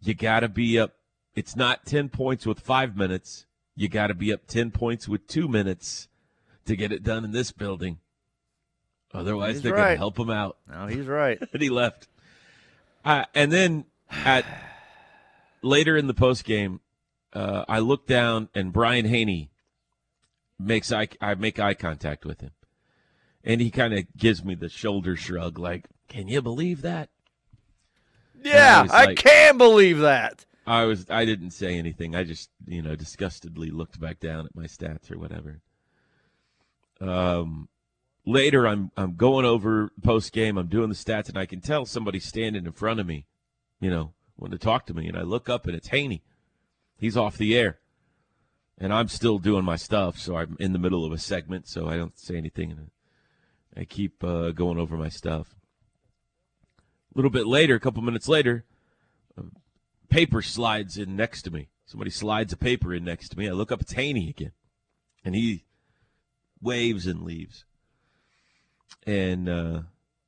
You 0.00 0.14
got 0.14 0.40
to 0.40 0.48
be 0.48 0.78
up. 0.78 0.94
It's 1.34 1.56
not 1.56 1.86
10 1.86 2.08
points 2.10 2.46
with 2.46 2.60
five 2.60 2.96
minutes. 2.96 3.46
You 3.76 3.88
got 3.88 4.08
to 4.08 4.14
be 4.14 4.32
up 4.32 4.46
10 4.46 4.70
points 4.70 5.08
with 5.08 5.26
two 5.26 5.48
minutes 5.48 6.08
to 6.66 6.76
get 6.76 6.92
it 6.92 7.02
done 7.02 7.24
in 7.24 7.32
this 7.32 7.52
building. 7.52 7.98
Otherwise, 9.14 9.54
He's 9.54 9.62
they're 9.62 9.72
going 9.72 9.82
right. 9.84 9.90
to 9.92 9.96
help 9.98 10.18
him 10.18 10.30
out. 10.30 10.56
No, 10.68 10.86
he's 10.86 11.06
right. 11.06 11.38
and 11.52 11.62
he 11.62 11.70
left. 11.70 12.08
Uh, 13.04 13.24
and 13.34 13.52
then 13.52 13.84
at 14.10 14.44
later 15.62 15.96
in 15.96 16.06
the 16.08 16.14
post 16.14 16.44
game, 16.44 16.80
uh, 17.32 17.64
I 17.68 17.78
look 17.78 18.06
down 18.06 18.48
and 18.54 18.72
Brian 18.72 19.04
Hanni 19.04 19.50
makes 20.58 20.90
eye, 20.92 21.08
I 21.20 21.34
make 21.36 21.58
eye 21.60 21.74
contact 21.74 22.24
with 22.24 22.40
him, 22.40 22.50
and 23.44 23.60
he 23.60 23.70
kind 23.70 23.94
of 23.94 24.04
gives 24.16 24.44
me 24.44 24.54
the 24.54 24.68
shoulder 24.68 25.16
shrug, 25.16 25.58
like, 25.58 25.86
"Can 26.08 26.28
you 26.28 26.40
believe 26.42 26.82
that?" 26.82 27.08
Yeah, 28.42 28.82
was 28.82 28.90
I 28.90 29.04
like- 29.06 29.18
can 29.18 29.58
believe 29.58 29.98
that. 30.00 30.44
I 30.66 30.84
was 30.84 31.06
I 31.10 31.24
didn't 31.24 31.50
say 31.50 31.76
anything. 31.76 32.14
I 32.16 32.24
just 32.24 32.50
you 32.66 32.80
know 32.82 32.96
disgustedly 32.96 33.70
looked 33.70 34.00
back 34.00 34.18
down 34.18 34.46
at 34.46 34.56
my 34.56 34.64
stats 34.64 35.10
or 35.12 35.18
whatever. 35.18 35.60
Um, 37.00 37.68
later 38.24 38.66
I'm 38.66 38.90
I'm 38.96 39.16
going 39.16 39.44
over 39.44 39.90
post 40.02 40.32
game. 40.32 40.58
I'm 40.58 40.68
doing 40.68 40.88
the 40.88 40.94
stats, 40.94 41.28
and 41.28 41.38
I 41.38 41.46
can 41.46 41.60
tell 41.60 41.86
somebody's 41.86 42.24
standing 42.24 42.66
in 42.66 42.72
front 42.72 43.00
of 43.00 43.06
me, 43.06 43.26
you 43.80 43.90
know, 43.90 44.12
want 44.36 44.52
to 44.52 44.58
talk 44.58 44.86
to 44.86 44.94
me, 44.94 45.08
and 45.08 45.16
I 45.16 45.22
look 45.22 45.48
up 45.48 45.66
and 45.66 45.76
it's 45.76 45.88
Hanni. 45.88 46.22
He's 46.96 47.16
off 47.16 47.36
the 47.36 47.56
air, 47.56 47.78
and 48.78 48.92
I'm 48.92 49.08
still 49.08 49.38
doing 49.38 49.64
my 49.64 49.76
stuff. 49.76 50.18
So 50.18 50.36
I'm 50.36 50.56
in 50.60 50.72
the 50.72 50.78
middle 50.78 51.04
of 51.04 51.12
a 51.12 51.18
segment, 51.18 51.68
so 51.68 51.88
I 51.88 51.96
don't 51.96 52.18
say 52.18 52.36
anything, 52.36 52.70
and 52.70 52.90
I 53.76 53.84
keep 53.84 54.22
uh, 54.22 54.52
going 54.52 54.78
over 54.78 54.96
my 54.96 55.08
stuff. 55.08 55.56
A 56.78 57.18
little 57.18 57.30
bit 57.30 57.46
later, 57.46 57.74
a 57.74 57.80
couple 57.80 58.02
minutes 58.02 58.28
later, 58.28 58.64
paper 60.08 60.42
slides 60.42 60.96
in 60.96 61.16
next 61.16 61.42
to 61.42 61.50
me. 61.50 61.68
Somebody 61.86 62.10
slides 62.10 62.52
a 62.52 62.56
paper 62.56 62.94
in 62.94 63.04
next 63.04 63.30
to 63.30 63.38
me. 63.38 63.48
I 63.48 63.52
look 63.52 63.72
up, 63.72 63.80
it's 63.80 63.92
Hanni 63.92 64.30
again. 64.30 64.52
And 65.24 65.34
he 65.34 65.64
waves 66.60 67.06
and 67.06 67.22
leaves. 67.22 67.64
And 69.06 69.48
uh, 69.48 69.80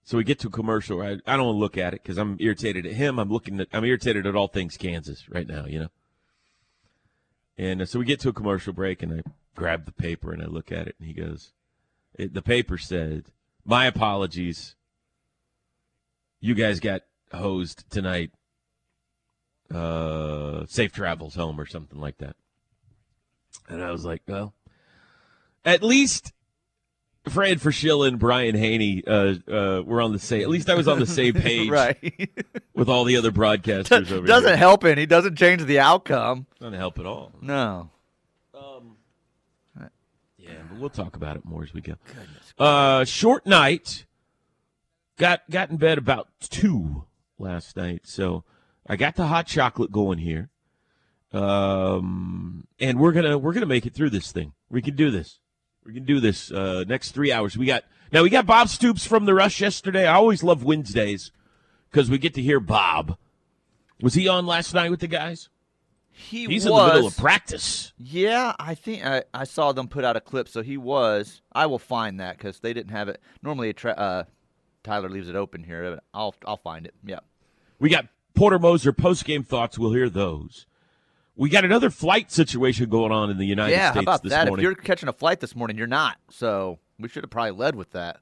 so 0.04 0.18
we 0.18 0.24
get 0.24 0.38
to 0.40 0.48
a 0.48 0.50
commercial. 0.50 1.00
I, 1.00 1.18
I 1.26 1.36
don't 1.36 1.46
want 1.46 1.56
to 1.56 1.60
look 1.60 1.78
at 1.78 1.94
it 1.94 2.02
because 2.02 2.18
I'm 2.18 2.36
irritated 2.40 2.86
at 2.86 2.92
him. 2.92 3.18
I'm 3.18 3.30
looking 3.30 3.60
at, 3.60 3.68
I'm 3.72 3.84
irritated 3.84 4.26
at 4.26 4.36
all 4.36 4.48
things 4.48 4.76
Kansas 4.76 5.28
right 5.28 5.46
now, 5.46 5.66
you 5.66 5.80
know. 5.80 5.88
And 7.58 7.82
uh, 7.82 7.86
so 7.86 7.98
we 7.98 8.04
get 8.04 8.20
to 8.20 8.28
a 8.28 8.34
commercial 8.34 8.72
break, 8.72 9.02
and 9.02 9.20
I 9.20 9.30
grab 9.54 9.86
the 9.86 9.92
paper 9.92 10.32
and 10.32 10.42
I 10.42 10.46
look 10.46 10.70
at 10.70 10.86
it, 10.88 10.96
and 10.98 11.08
he 11.08 11.14
goes, 11.14 11.52
it, 12.14 12.34
the 12.34 12.42
paper 12.42 12.76
said, 12.76 13.24
"My 13.64 13.86
apologies. 13.86 14.74
You 16.40 16.54
guys 16.54 16.80
got 16.80 17.02
hosed 17.32 17.90
tonight 17.90 18.30
uh, 19.74 20.64
safe 20.66 20.92
travels 20.92 21.34
home 21.34 21.60
or 21.60 21.66
something 21.66 22.00
like 22.00 22.18
that. 22.18 22.36
And 23.68 23.82
I 23.82 23.90
was 23.90 24.04
like, 24.04 24.22
well, 24.26 24.54
at 25.64 25.82
least 25.82 26.32
Fred 27.28 27.60
Fraschilla 27.60 28.08
and 28.08 28.18
Brian 28.18 28.54
Hanni 28.54 29.02
uh, 29.06 29.34
uh, 29.50 29.82
were 29.84 30.00
on 30.00 30.12
the 30.12 30.18
same. 30.18 30.42
At 30.42 30.48
least 30.48 30.70
I 30.70 30.74
was 30.74 30.88
on 30.88 30.98
the 30.98 31.06
same 31.06 31.34
page 31.42 31.68
right. 31.68 32.30
with 32.74 32.88
all 32.88 33.04
the 33.04 33.16
other 33.16 33.32
broadcasters 33.32 33.92
over 33.92 34.14
here. 34.14 34.24
It 34.24 34.26
Doesn't 34.26 34.48
here. 34.50 34.56
help 34.56 34.84
any. 34.84 35.06
Doesn't 35.06 35.36
change 35.36 35.64
the 35.64 35.80
outcome. 35.80 36.46
Doesn't 36.60 36.78
help 36.78 36.98
at 36.98 37.06
all. 37.06 37.32
No. 37.40 37.90
Yeah, 40.46 40.62
but 40.70 40.78
we'll 40.78 40.90
talk 40.90 41.16
about 41.16 41.36
it 41.36 41.44
more 41.44 41.64
as 41.64 41.74
we 41.74 41.80
go. 41.80 41.94
Uh, 42.58 43.04
short 43.04 43.46
night. 43.46 44.06
Got 45.18 45.48
got 45.50 45.70
in 45.70 45.76
bed 45.76 45.98
about 45.98 46.28
two 46.40 47.06
last 47.38 47.76
night, 47.76 48.02
so 48.04 48.44
I 48.86 48.96
got 48.96 49.16
the 49.16 49.26
hot 49.26 49.46
chocolate 49.46 49.90
going 49.90 50.18
here. 50.18 50.50
Um, 51.32 52.66
and 52.78 53.00
we're 53.00 53.12
gonna 53.12 53.38
we're 53.38 53.54
gonna 53.54 53.66
make 53.66 53.86
it 53.86 53.94
through 53.94 54.10
this 54.10 54.30
thing. 54.30 54.52
We 54.68 54.82
can 54.82 54.94
do 54.94 55.10
this. 55.10 55.40
We 55.86 55.94
can 55.94 56.04
do 56.04 56.20
this. 56.20 56.50
Uh, 56.50 56.84
next 56.86 57.12
three 57.12 57.30
hours. 57.32 57.56
We 57.56 57.66
got 57.66 57.84
now. 58.12 58.22
We 58.22 58.30
got 58.30 58.46
Bob 58.46 58.68
Stoops 58.68 59.06
from 59.06 59.24
the 59.24 59.34
Rush 59.34 59.60
yesterday. 59.60 60.06
I 60.06 60.14
always 60.14 60.42
love 60.42 60.64
Wednesdays 60.64 61.30
because 61.90 62.10
we 62.10 62.18
get 62.18 62.34
to 62.34 62.42
hear 62.42 62.60
Bob. 62.60 63.16
Was 64.02 64.14
he 64.14 64.28
on 64.28 64.46
last 64.46 64.74
night 64.74 64.90
with 64.90 65.00
the 65.00 65.06
guys? 65.06 65.48
He 66.10 66.46
He's 66.46 66.64
was. 66.64 66.72
in 66.72 66.76
the 66.88 66.94
middle 66.94 67.06
of 67.08 67.16
practice. 67.16 67.92
Yeah, 67.98 68.54
I 68.58 68.74
think 68.74 69.04
I, 69.04 69.24
I 69.34 69.44
saw 69.44 69.72
them 69.72 69.86
put 69.86 70.02
out 70.02 70.16
a 70.16 70.20
clip, 70.20 70.48
so 70.48 70.62
he 70.62 70.76
was. 70.78 71.42
I 71.52 71.66
will 71.66 71.78
find 71.78 72.18
that 72.20 72.38
because 72.38 72.60
they 72.60 72.72
didn't 72.72 72.92
have 72.92 73.08
it. 73.08 73.20
Normally, 73.42 73.68
a 73.68 73.74
tra- 73.74 73.92
uh, 73.92 74.24
Tyler 74.82 75.10
leaves 75.10 75.28
it 75.28 75.36
open 75.36 75.62
here. 75.62 75.90
but 75.94 76.04
I'll 76.14 76.34
I'll 76.46 76.56
find 76.56 76.86
it. 76.86 76.94
Yeah. 77.04 77.20
We 77.78 77.90
got 77.90 78.06
Porter 78.34 78.58
Moser 78.58 78.92
post 78.92 79.24
game 79.24 79.44
thoughts. 79.44 79.78
We'll 79.78 79.92
hear 79.92 80.08
those. 80.08 80.66
We 81.36 81.50
got 81.50 81.64
another 81.64 81.90
flight 81.90 82.32
situation 82.32 82.88
going 82.88 83.12
on 83.12 83.30
in 83.30 83.36
the 83.36 83.44
United 83.44 83.72
yeah. 83.72 83.90
States 83.90 84.02
about 84.02 84.22
this 84.22 84.30
that? 84.30 84.48
morning. 84.48 84.64
If 84.64 84.68
you're 84.68 84.74
catching 84.74 85.08
a 85.08 85.12
flight 85.12 85.40
this 85.40 85.54
morning, 85.54 85.76
you're 85.76 85.86
not. 85.86 86.16
So 86.30 86.78
we 86.98 87.08
should 87.08 87.22
have 87.22 87.30
probably 87.30 87.52
led 87.52 87.74
with 87.74 87.92
that. 87.92 88.20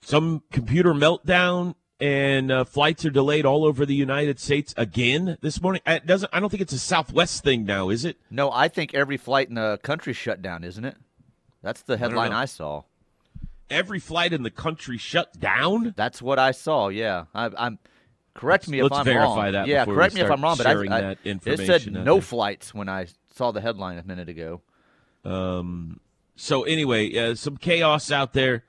Some 0.00 0.42
computer 0.50 0.94
meltdown 0.94 1.74
and 2.00 2.50
uh, 2.50 2.64
flights 2.64 3.04
are 3.04 3.10
delayed 3.10 3.44
all 3.44 3.64
over 3.64 3.84
the 3.84 3.94
United 3.94 4.38
States 4.38 4.74
again 4.76 5.36
this 5.40 5.60
morning. 5.60 5.82
It 5.86 6.06
doesn't. 6.06 6.30
I 6.32 6.40
don't 6.40 6.48
think 6.48 6.60
it's 6.60 6.72
a 6.72 6.78
Southwest 6.78 7.42
thing 7.42 7.64
now, 7.64 7.88
is 7.88 8.04
it? 8.04 8.16
No, 8.30 8.50
I 8.50 8.68
think 8.68 8.94
every 8.94 9.16
flight 9.16 9.48
in 9.48 9.54
the 9.54 9.78
country 9.82 10.12
shut 10.12 10.40
down, 10.40 10.64
isn't 10.64 10.84
it? 10.84 10.96
That's 11.62 11.82
the 11.82 11.96
headline 11.96 12.30
know. 12.30 12.36
I, 12.36 12.44
saw. 12.44 12.82
Every 13.68 13.98
flight 13.98 14.32
in 14.32 14.44
the 14.44 14.50
country 14.50 14.96
shut 14.96 15.38
down. 15.38 15.92
That's 15.96 16.22
what 16.22 16.38
I 16.38 16.52
saw. 16.52 16.88
Yeah, 16.88 17.24
I, 17.34 17.50
I'm. 17.56 17.78
Correct 18.38 18.68
me 18.68 18.78
if 18.78 18.84
let's 18.84 18.96
I'm 18.96 19.04
verify 19.04 19.44
wrong. 19.44 19.52
that 19.52 19.66
yeah, 19.66 19.84
correct 19.84 20.14
me 20.14 20.20
if 20.20 20.30
I'm 20.30 20.40
wrong, 20.40 20.56
but 20.56 20.66
I, 20.66 20.72
I 20.72 21.00
that 21.00 21.18
it 21.24 21.66
said 21.66 21.92
no 21.92 22.20
flights 22.20 22.72
when 22.72 22.88
I 22.88 23.06
saw 23.34 23.50
the 23.50 23.60
headline 23.60 23.98
a 23.98 24.04
minute 24.04 24.28
ago. 24.28 24.62
Um, 25.24 26.00
so 26.36 26.62
anyway, 26.62 27.14
uh, 27.16 27.34
some 27.34 27.56
chaos 27.56 28.10
out 28.12 28.32
there. 28.32 28.64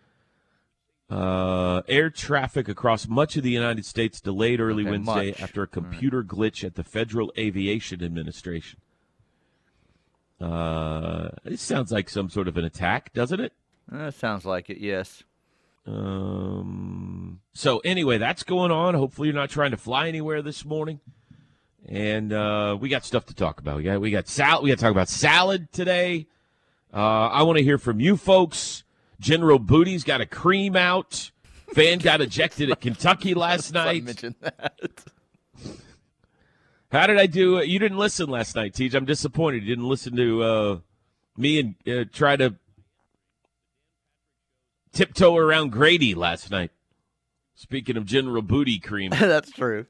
Uh, 1.09 1.81
air 1.87 2.11
traffic 2.11 2.67
across 2.67 3.07
much 3.07 3.35
of 3.35 3.41
the 3.41 3.49
United 3.49 3.83
States 3.83 4.21
delayed 4.21 4.59
early 4.59 4.83
Okay, 4.83 4.91
Wednesday 4.91 5.29
much. 5.31 5.41
after 5.41 5.63
a 5.63 5.67
computer 5.67 6.23
glitch 6.23 6.63
at 6.63 6.75
the 6.75 6.83
Federal 6.83 7.33
Aviation 7.35 8.03
Administration. 8.03 8.79
Uh, 10.39 11.29
it 11.45 11.59
sounds 11.59 11.91
like 11.91 12.09
some 12.09 12.29
sort 12.29 12.47
of 12.47 12.57
an 12.57 12.63
attack, 12.65 13.11
doesn't 13.13 13.39
it? 13.39 13.53
Uh, 13.91 14.11
sounds 14.11 14.45
like 14.45 14.69
it. 14.69 14.77
Yes. 14.77 15.23
Um, 15.89 17.39
so 17.53 17.79
anyway, 17.79 18.17
that's 18.17 18.43
going 18.43 18.71
on. 18.71 18.93
Hopefully, 18.93 19.27
you're 19.27 19.35
not 19.35 19.49
trying 19.49 19.71
to 19.71 19.77
fly 19.77 20.07
anywhere 20.07 20.41
this 20.41 20.63
morning. 20.63 20.99
And 21.87 22.31
uh, 22.31 22.77
we 22.79 22.89
got 22.89 23.05
stuff 23.05 23.25
to 23.27 23.33
talk 23.33 23.59
about. 23.59 23.77
We 23.77 23.83
got 23.83 23.99
we 24.01 24.11
got 24.11 24.27
sal- 24.27 24.61
We 24.61 24.69
got 24.69 24.77
to 24.77 24.81
talk 24.83 24.91
about 24.91 25.09
salad 25.09 25.71
today. 25.71 26.27
Uh, 26.93 27.27
I 27.27 27.43
want 27.43 27.57
to 27.57 27.63
hear 27.63 27.77
from 27.77 27.99
you 27.99 28.17
folks. 28.17 28.83
General 29.19 29.59
Booty's 29.59 30.03
got 30.03 30.21
a 30.21 30.25
cream 30.25 30.75
out. 30.75 31.31
Fan 31.73 31.99
got 31.99 32.21
ejected 32.21 32.71
at 32.71 32.81
Kentucky 32.81 33.33
last 33.35 33.73
night. 33.73 34.03
mentioned 34.03 34.35
that. 34.41 34.73
How 36.91 37.05
did 37.05 37.19
I 37.19 37.27
do? 37.27 37.59
You 37.63 37.77
didn't 37.77 37.99
listen 37.99 38.29
last 38.29 38.55
night, 38.55 38.73
Tej. 38.73 38.89
I'm 38.95 39.05
disappointed. 39.05 39.63
You 39.63 39.69
didn't 39.69 39.87
listen 39.87 40.15
to 40.15 40.43
uh, 40.43 40.77
me 41.37 41.59
and 41.59 41.75
uh, 41.87 42.05
try 42.11 42.35
to 42.35 42.55
tiptoe 44.99 45.37
around 45.37 45.71
Grady 45.71 46.13
last 46.13 46.51
night. 46.51 46.71
Speaking 47.55 47.95
of 47.95 48.05
General 48.05 48.41
Booty 48.41 48.79
cream. 48.79 49.11
That's 49.17 49.49
true. 49.49 49.85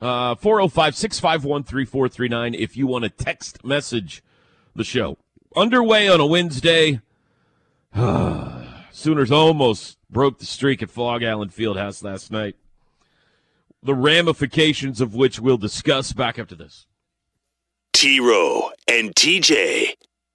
Uh, 0.00 0.34
405 0.36 0.96
651 0.96 1.64
3439 1.64 2.54
if 2.54 2.78
you 2.78 2.86
want 2.86 3.04
to 3.04 3.10
text 3.10 3.62
message 3.62 4.22
the 4.74 4.84
show. 4.84 5.18
Underway 5.54 6.08
on 6.08 6.20
a 6.20 6.26
Wednesday. 6.26 7.00
Sooners 8.90 9.30
almost 9.30 9.98
broke 10.08 10.38
the 10.38 10.46
streak 10.46 10.82
at 10.82 10.90
Phog 10.90 11.22
Allen 11.22 11.50
Fieldhouse 11.50 12.02
last 12.02 12.30
night. 12.30 12.56
The 13.82 13.94
ramifications 13.94 15.02
of 15.02 15.14
which 15.14 15.40
we'll 15.40 15.58
discuss 15.58 16.14
back 16.14 16.38
after 16.38 16.54
this. 16.54 16.86
T 17.92 18.18
Row 18.20 18.70
and 18.88 19.14
TJ. 19.14 19.92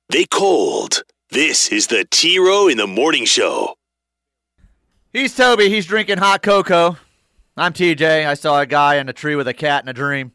They 0.10 0.26
cold. 0.26 1.04
This 1.32 1.70
is 1.72 1.88
the 1.88 2.04
T 2.12 2.38
Row 2.40 2.68
in 2.68 2.76
the 2.76 2.86
Morning 2.86 3.24
Show. 3.24 3.76
He's 5.14 5.34
Toby. 5.34 5.70
He's 5.70 5.86
drinking 5.86 6.18
hot 6.18 6.42
cocoa. 6.42 6.98
I'm 7.56 7.72
TJ. 7.72 8.28
I 8.28 8.34
saw 8.34 8.60
a 8.60 8.66
guy 8.66 8.96
in 8.96 9.08
a 9.08 9.14
tree 9.14 9.38
with 9.38 9.48
a 9.48 9.54
cat 9.54 9.82
in 9.82 9.88
a 9.88 9.94
dream. 9.94 10.34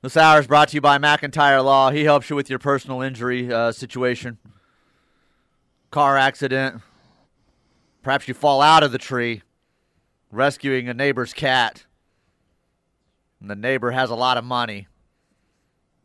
This 0.00 0.16
hour 0.16 0.38
is 0.38 0.46
brought 0.46 0.68
to 0.68 0.76
you 0.76 0.80
by 0.80 0.98
McIntyre 0.98 1.64
Law. 1.64 1.90
He 1.90 2.04
helps 2.04 2.30
you 2.30 2.36
with 2.36 2.48
your 2.48 2.60
personal 2.60 3.02
injury 3.02 3.52
uh, 3.52 3.72
situation, 3.72 4.38
car 5.90 6.16
accident. 6.16 6.82
Perhaps 8.04 8.28
you 8.28 8.34
fall 8.34 8.62
out 8.62 8.84
of 8.84 8.92
the 8.92 8.98
tree, 8.98 9.42
rescuing 10.30 10.88
a 10.88 10.94
neighbor's 10.94 11.32
cat. 11.32 11.84
And 13.40 13.50
the 13.50 13.56
neighbor 13.56 13.90
has 13.90 14.08
a 14.08 14.14
lot 14.14 14.36
of 14.36 14.44
money. 14.44 14.86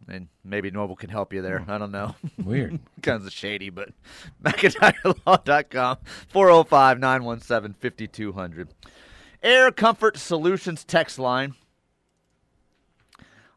And 0.08 0.28
maybe 0.44 0.70
Noble 0.70 0.96
can 0.96 1.10
help 1.10 1.34
you 1.34 1.42
there. 1.42 1.60
Hmm. 1.60 1.72
I 1.72 1.78
don't 1.78 1.92
know. 1.92 2.16
Weird. 2.44 2.80
Kinds 3.02 3.26
of 3.26 3.32
shady, 3.32 3.70
but 3.70 3.90
McIntyreLaw.com, 4.44 5.98
405 6.30 7.00
917 7.00 7.76
5200. 7.80 8.70
Air 9.42 9.72
Comfort 9.72 10.18
Solutions 10.18 10.84
text 10.84 11.20
line. 11.20 11.56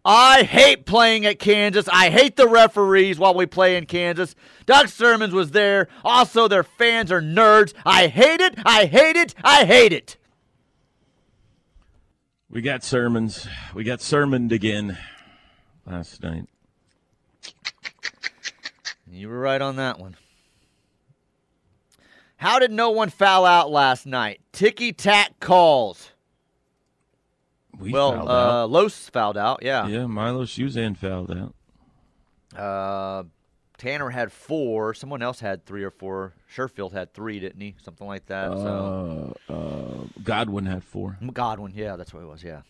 I 0.04 0.44
hate 0.44 0.86
playing 0.86 1.26
at 1.26 1.38
Kansas. 1.38 1.88
I 1.92 2.08
hate 2.08 2.36
the 2.36 2.48
referees 2.48 3.18
while 3.18 3.34
we 3.34 3.44
play 3.44 3.76
in 3.76 3.84
Kansas. 3.84 4.34
Doug 4.64 4.86
Sirmons 4.86 5.32
was 5.32 5.50
there. 5.50 5.88
Also, 6.02 6.48
their 6.48 6.62
fans 6.62 7.12
are 7.12 7.20
nerds. 7.20 7.74
I 7.84 8.06
hate 8.06 8.40
it. 8.40 8.54
I 8.64 8.86
hate 8.86 9.16
it. 9.16 9.34
I 9.44 9.66
hate 9.66 9.92
it. 9.92 10.16
We 12.48 12.62
got 12.62 12.82
sermons. 12.82 13.46
We 13.74 13.84
got 13.84 14.00
sermoned 14.00 14.52
again 14.52 14.96
last 15.90 16.22
night. 16.22 16.46
You 19.10 19.28
were 19.28 19.38
right 19.38 19.60
on 19.60 19.76
that 19.76 19.98
one. 19.98 20.16
How 22.36 22.58
did 22.58 22.70
no 22.70 22.90
one 22.90 23.10
foul 23.10 23.44
out 23.44 23.70
last 23.70 24.06
night? 24.06 24.40
Ticky 24.52 24.92
tack 24.92 25.40
calls. 25.40 26.12
We 27.78 27.90
well, 27.92 28.12
fouled 28.12 28.28
uh. 28.28 28.66
Los 28.66 29.08
fouled 29.08 29.36
out. 29.36 29.60
Yeah. 29.62 29.86
Yeah, 29.86 30.06
Milos 30.06 30.56
Uzan 30.56 30.96
fouled 30.96 31.30
out. 31.32 31.54
Uh, 32.56 33.24
Tanner 33.76 34.10
had 34.10 34.32
four. 34.32 34.94
Someone 34.94 35.22
else 35.22 35.40
had 35.40 35.64
three 35.64 35.84
or 35.84 35.90
four. 35.90 36.34
Sherfield 36.54 36.92
had 36.92 37.12
three, 37.14 37.40
didn't 37.40 37.60
he? 37.60 37.76
Something 37.82 38.06
like 38.06 38.26
that. 38.26 38.50
so 38.52 39.36
Uh, 39.48 39.52
uh, 39.52 40.04
Godwin 40.22 40.66
had 40.66 40.84
four. 40.84 41.18
Godwin, 41.32 41.72
yeah, 41.74 41.96
that's 41.96 42.12
what 42.12 42.22
it 42.22 42.26
was. 42.26 42.42
Yeah. 42.42 42.62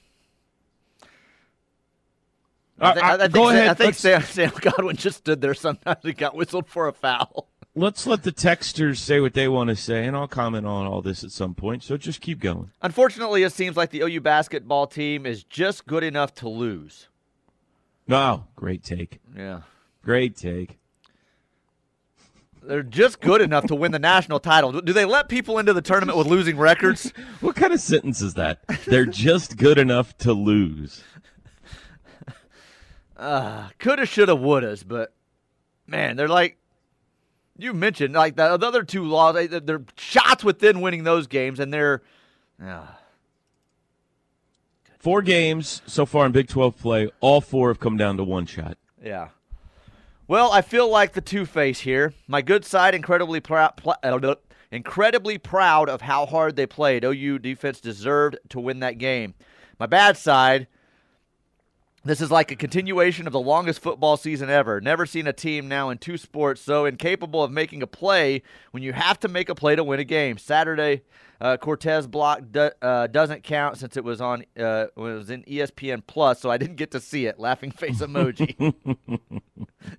I, 2.80 3.14
I, 3.14 3.16
think, 3.16 3.32
go 3.32 3.46
Sam, 3.48 3.56
ahead. 3.56 3.68
I 3.68 3.74
think 3.74 3.94
Sam, 3.94 4.22
Sam 4.24 4.52
Godwin 4.60 4.96
just 4.96 5.18
stood 5.18 5.40
there. 5.40 5.54
Sometimes 5.54 5.98
he 6.02 6.12
got 6.12 6.34
whistled 6.34 6.68
for 6.68 6.88
a 6.88 6.92
foul. 6.92 7.48
Let's 7.74 8.06
let 8.06 8.24
the 8.24 8.32
texters 8.32 8.96
say 8.98 9.20
what 9.20 9.34
they 9.34 9.46
want 9.46 9.70
to 9.70 9.76
say, 9.76 10.04
and 10.04 10.16
I'll 10.16 10.26
comment 10.26 10.66
on 10.66 10.86
all 10.86 11.00
this 11.00 11.22
at 11.22 11.30
some 11.30 11.54
point. 11.54 11.84
So 11.84 11.96
just 11.96 12.20
keep 12.20 12.40
going. 12.40 12.72
Unfortunately, 12.82 13.44
it 13.44 13.52
seems 13.52 13.76
like 13.76 13.90
the 13.90 14.00
OU 14.00 14.20
basketball 14.20 14.86
team 14.86 15.26
is 15.26 15.44
just 15.44 15.86
good 15.86 16.02
enough 16.02 16.34
to 16.36 16.48
lose. 16.48 17.08
Oh, 18.08 18.44
great 18.56 18.82
take. 18.82 19.20
Yeah. 19.36 19.60
Great 20.02 20.36
take. 20.36 20.78
They're 22.62 22.82
just 22.82 23.20
good 23.20 23.40
enough 23.40 23.66
to 23.68 23.74
win 23.74 23.92
the 23.92 23.98
national 23.98 24.40
title. 24.40 24.72
Do 24.80 24.92
they 24.92 25.04
let 25.04 25.28
people 25.28 25.58
into 25.58 25.72
the 25.72 25.80
tournament 25.80 26.18
with 26.18 26.26
losing 26.26 26.56
records? 26.56 27.12
What 27.40 27.54
kind 27.54 27.72
of 27.72 27.80
sentence 27.80 28.20
is 28.20 28.34
that? 28.34 28.58
They're 28.86 29.06
just 29.06 29.56
good 29.56 29.78
enough 29.78 30.18
to 30.18 30.32
lose. 30.32 31.04
Uh, 33.18 33.68
coulda, 33.78 34.06
shoulda, 34.06 34.32
wouldas, 34.34 34.86
but 34.86 35.12
man, 35.86 36.16
they're 36.16 36.28
like 36.28 36.56
you 37.56 37.74
mentioned, 37.74 38.14
like 38.14 38.36
the, 38.36 38.56
the 38.56 38.66
other 38.66 38.84
two 38.84 39.04
laws. 39.04 39.34
They, 39.34 39.46
they're 39.48 39.82
shots 39.96 40.44
within 40.44 40.80
winning 40.80 41.04
those 41.04 41.26
games, 41.26 41.58
and 41.60 41.72
they're. 41.72 42.02
Uh, 42.64 42.86
Four 44.98 45.22
games 45.22 45.80
so 45.86 46.04
far 46.04 46.26
in 46.26 46.32
Big 46.32 46.48
12 46.48 46.76
play. 46.76 47.10
All 47.20 47.40
four 47.40 47.68
have 47.68 47.78
come 47.78 47.96
down 47.96 48.16
to 48.16 48.24
one 48.24 48.46
shot. 48.46 48.76
Yeah. 49.02 49.28
Well, 50.26 50.50
I 50.50 50.60
feel 50.60 50.90
like 50.90 51.12
the 51.12 51.20
Two 51.20 51.46
Face 51.46 51.80
here. 51.80 52.12
My 52.26 52.42
good 52.42 52.64
side, 52.64 52.94
incredibly 52.94 53.40
proud, 53.40 53.76
pl- 53.76 53.94
uh, 54.02 54.34
incredibly 54.72 55.38
proud 55.38 55.88
of 55.88 56.00
how 56.02 56.26
hard 56.26 56.56
they 56.56 56.66
played. 56.66 57.04
OU 57.04 57.38
defense 57.38 57.80
deserved 57.80 58.38
to 58.50 58.60
win 58.60 58.80
that 58.80 58.98
game. 58.98 59.34
My 59.78 59.86
bad 59.86 60.16
side. 60.16 60.66
This 62.08 62.22
is 62.22 62.30
like 62.30 62.50
a 62.50 62.56
continuation 62.56 63.26
of 63.26 63.34
the 63.34 63.40
longest 63.40 63.80
football 63.80 64.16
season 64.16 64.48
ever. 64.48 64.80
Never 64.80 65.04
seen 65.04 65.26
a 65.26 65.32
team 65.34 65.68
now 65.68 65.90
in 65.90 65.98
two 65.98 66.16
sports 66.16 66.62
so 66.62 66.86
incapable 66.86 67.44
of 67.44 67.50
making 67.50 67.82
a 67.82 67.86
play 67.86 68.40
when 68.70 68.82
you 68.82 68.94
have 68.94 69.20
to 69.20 69.28
make 69.28 69.50
a 69.50 69.54
play 69.54 69.76
to 69.76 69.84
win 69.84 70.00
a 70.00 70.04
game. 70.04 70.38
Saturday, 70.38 71.02
uh, 71.38 71.58
Cortez 71.58 72.06
block 72.06 72.40
do, 72.50 72.70
uh, 72.80 73.08
doesn't 73.08 73.42
count 73.42 73.76
since 73.76 73.98
it 73.98 74.04
was 74.04 74.22
on 74.22 74.46
uh, 74.58 74.86
when 74.94 75.12
it 75.12 75.16
was 75.16 75.28
in 75.28 75.42
ESPN 75.42 76.02
Plus, 76.06 76.40
so 76.40 76.50
I 76.50 76.56
didn't 76.56 76.76
get 76.76 76.92
to 76.92 77.00
see 77.00 77.26
it. 77.26 77.38
Laughing 77.38 77.70
face 77.70 78.00
emoji. 78.00 78.56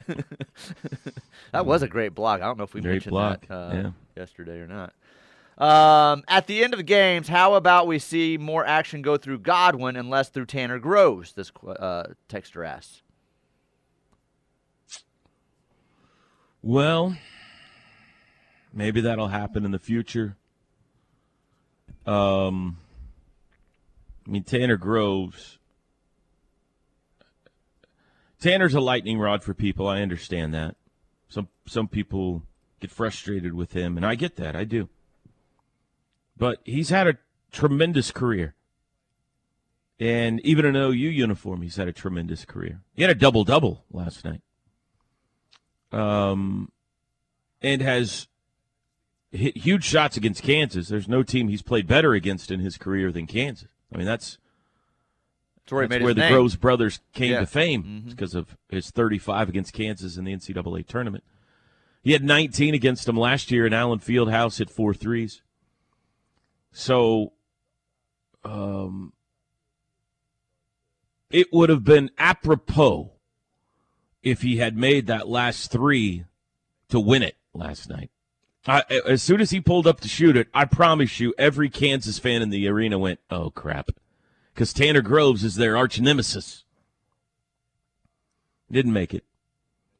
that 1.52 1.68
was 1.68 1.84
a 1.84 1.88
great 1.88 2.16
block. 2.16 2.42
I 2.42 2.46
don't 2.46 2.58
know 2.58 2.64
if 2.64 2.74
we 2.74 2.82
Great 2.82 2.94
mentioned 2.94 3.12
block, 3.12 3.48
that 3.48 3.54
uh, 3.54 3.72
yeah. 3.72 3.92
yesterday 4.18 4.58
or 4.58 4.66
not. 4.66 4.94
Um, 5.60 6.24
at 6.30 6.48
the 6.48 6.64
end 6.64 6.74
of 6.74 6.78
the 6.78 6.84
games, 6.84 7.28
how 7.28 7.56
about 7.56 7.86
we 7.86 8.00
see 8.00 8.38
more 8.38 8.66
action 8.66 9.02
go 9.02 9.18
through 9.18 9.40
Godwin 9.40 9.98
and 9.98 10.10
less 10.10 10.30
through 10.30 10.46
Tanner 10.46 10.80
Groves? 10.80 11.34
This 11.34 11.52
uh, 11.68 12.04
texter 12.30 12.66
asks. 12.66 13.02
Well, 16.62 17.18
maybe 18.74 19.02
that'll 19.02 19.28
happen 19.28 19.66
in 19.66 19.72
the 19.72 19.80
future. 19.80 20.38
Um, 22.06 22.78
I 24.26 24.32
mean, 24.32 24.44
Tanner 24.44 24.78
Groves. 24.78 25.58
Tanner's 28.40 28.74
a 28.74 28.80
lightning 28.80 29.20
rod 29.20 29.44
for 29.44 29.54
people. 29.54 29.88
I 29.88 30.02
understand 30.02 30.54
that. 30.54 30.76
Some 31.28 31.50
some 31.66 31.90
people 31.90 32.44
get 32.80 32.92
frustrated 32.92 33.54
with 33.54 33.74
him, 33.74 33.98
and 33.98 34.06
I 34.06 34.16
get 34.16 34.38
that. 34.38 34.56
I 34.56 34.64
do. 34.64 34.88
But 36.40 36.62
he's 36.64 36.90
had 36.90 37.08
a 37.08 37.18
tremendous 37.52 38.10
career. 38.12 38.56
And 40.00 40.40
even 40.46 40.66
in 40.66 40.76
an 40.78 40.82
OU 40.82 40.94
uniform, 41.10 41.62
he's 41.62 41.76
had 41.76 41.88
a 41.90 41.94
tremendous 41.94 42.46
career. 42.46 42.80
He 42.96 43.04
had 43.04 43.12
a 43.12 43.16
double 43.16 43.44
double 43.44 43.84
last 43.92 44.24
night. 44.26 44.42
Um, 45.92 46.72
and 47.62 47.82
has 47.82 48.28
hit 49.32 49.58
huge 49.58 49.84
shots 49.84 50.16
against 50.18 50.42
Kansas. 50.44 50.88
There's 50.88 51.08
no 51.10 51.22
team 51.24 51.50
he's 51.50 51.62
played 51.62 51.86
better 51.88 52.14
against 52.14 52.50
in 52.52 52.62
his 52.62 52.78
career 52.78 53.12
than 53.12 53.28
Kansas. 53.28 53.70
I 53.94 53.98
mean, 53.98 54.06
that's 54.08 54.38
That's 55.58 55.72
where, 55.74 55.88
that's 55.88 56.04
where 56.04 56.14
the 56.14 56.22
name. 56.22 56.32
Groves 56.32 56.56
brothers 56.56 57.00
came 57.14 57.32
Yeah. 57.34 57.42
to 57.42 57.46
fame 57.46 57.84
Mhm. 57.84 58.10
because 58.10 58.34
of 58.34 58.58
his 58.70 58.90
35 58.92 59.50
against 59.50 59.74
Kansas 59.74 60.16
in 60.18 60.24
the 60.24 60.32
NCAA 60.32 60.82
tournament. 60.84 61.24
He 62.02 62.14
had 62.14 62.24
19 62.24 62.74
against 62.74 63.06
them 63.06 63.18
last 63.18 63.52
year 63.52 63.68
in 63.68 63.74
Allen 63.74 64.00
Fieldhouse, 64.00 64.60
hit 64.60 64.70
four 64.70 64.94
threes. 64.94 65.42
So, 66.72 67.34
um, 68.44 69.14
it 71.32 71.52
would 71.54 71.70
have 71.70 71.84
been 71.84 72.12
apropos 72.18 73.12
if 74.24 74.42
he 74.42 74.58
had 74.58 74.76
made 74.76 75.08
that 75.08 75.28
last 75.28 75.72
three 75.72 76.26
to 76.90 77.00
win 77.00 77.24
it 77.24 77.38
last 77.54 77.90
night. 77.90 78.12
I, 78.66 78.84
as 79.08 79.24
soon 79.24 79.42
as 79.42 79.52
he 79.52 79.62
pulled 79.62 79.88
up 79.88 80.02
to 80.02 80.08
shoot 80.08 80.36
it, 80.36 80.48
I 80.54 80.66
promise 80.66 81.20
you, 81.20 81.34
every 81.38 81.70
Kansas 81.70 82.20
fan 82.20 82.42
in 82.42 82.50
the 82.50 82.68
arena 82.68 83.00
went, 83.00 83.20
"Oh 83.30 83.50
crap," 83.50 83.90
because 84.54 84.74
Tanner 84.74 85.02
Groves 85.02 85.44
is 85.44 85.56
their 85.56 85.78
arch 85.78 86.00
nemesis. 86.00 86.66
Didn't 88.72 88.94
make 88.94 89.14
it, 89.14 89.24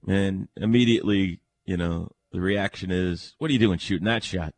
and 0.06 0.50
immediately, 0.56 1.40
you 1.66 1.78
know, 1.78 2.12
the 2.32 2.42
reaction 2.42 2.92
is, 2.92 3.34
"What 3.38 3.50
are 3.50 3.54
you 3.54 3.60
doing 3.60 3.80
shooting 3.80 4.06
that 4.06 4.24
shot?" 4.24 4.54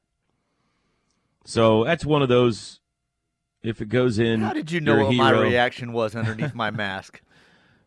So 1.44 1.84
that's 1.84 2.06
one 2.06 2.22
of 2.22 2.30
those. 2.30 2.80
If 3.64 3.80
it 3.80 3.90
goes 3.90 4.18
in, 4.18 4.42
How 4.42 4.54
did 4.54 4.72
you 4.72 4.82
know 4.82 5.04
what 5.06 5.14
my 5.14 5.30
reaction 5.32 5.94
was 5.94 6.16
underneath 6.16 6.56
my 6.56 6.72
mask? 6.72 7.22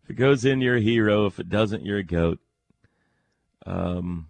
If 0.04 0.10
it 0.10 0.14
goes 0.16 0.44
in, 0.44 0.60
you're 0.60 0.76
a 0.76 0.82
hero. 0.82 1.24
If 1.24 1.40
it 1.40 1.48
doesn't, 1.48 1.82
you're 1.86 1.96
a 1.96 2.04
goat. 2.04 2.38
Um, 3.64 4.28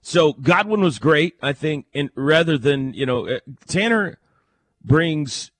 so 0.00 0.32
Godwin 0.32 0.80
was 0.80 0.98
great, 0.98 1.34
I 1.42 1.52
think, 1.52 1.84
and 1.92 2.08
rather 2.14 2.56
than 2.56 2.94
you 2.94 3.04
know, 3.04 3.28
uh, 3.28 3.40
Tanner 3.66 4.18
brings 4.82 5.50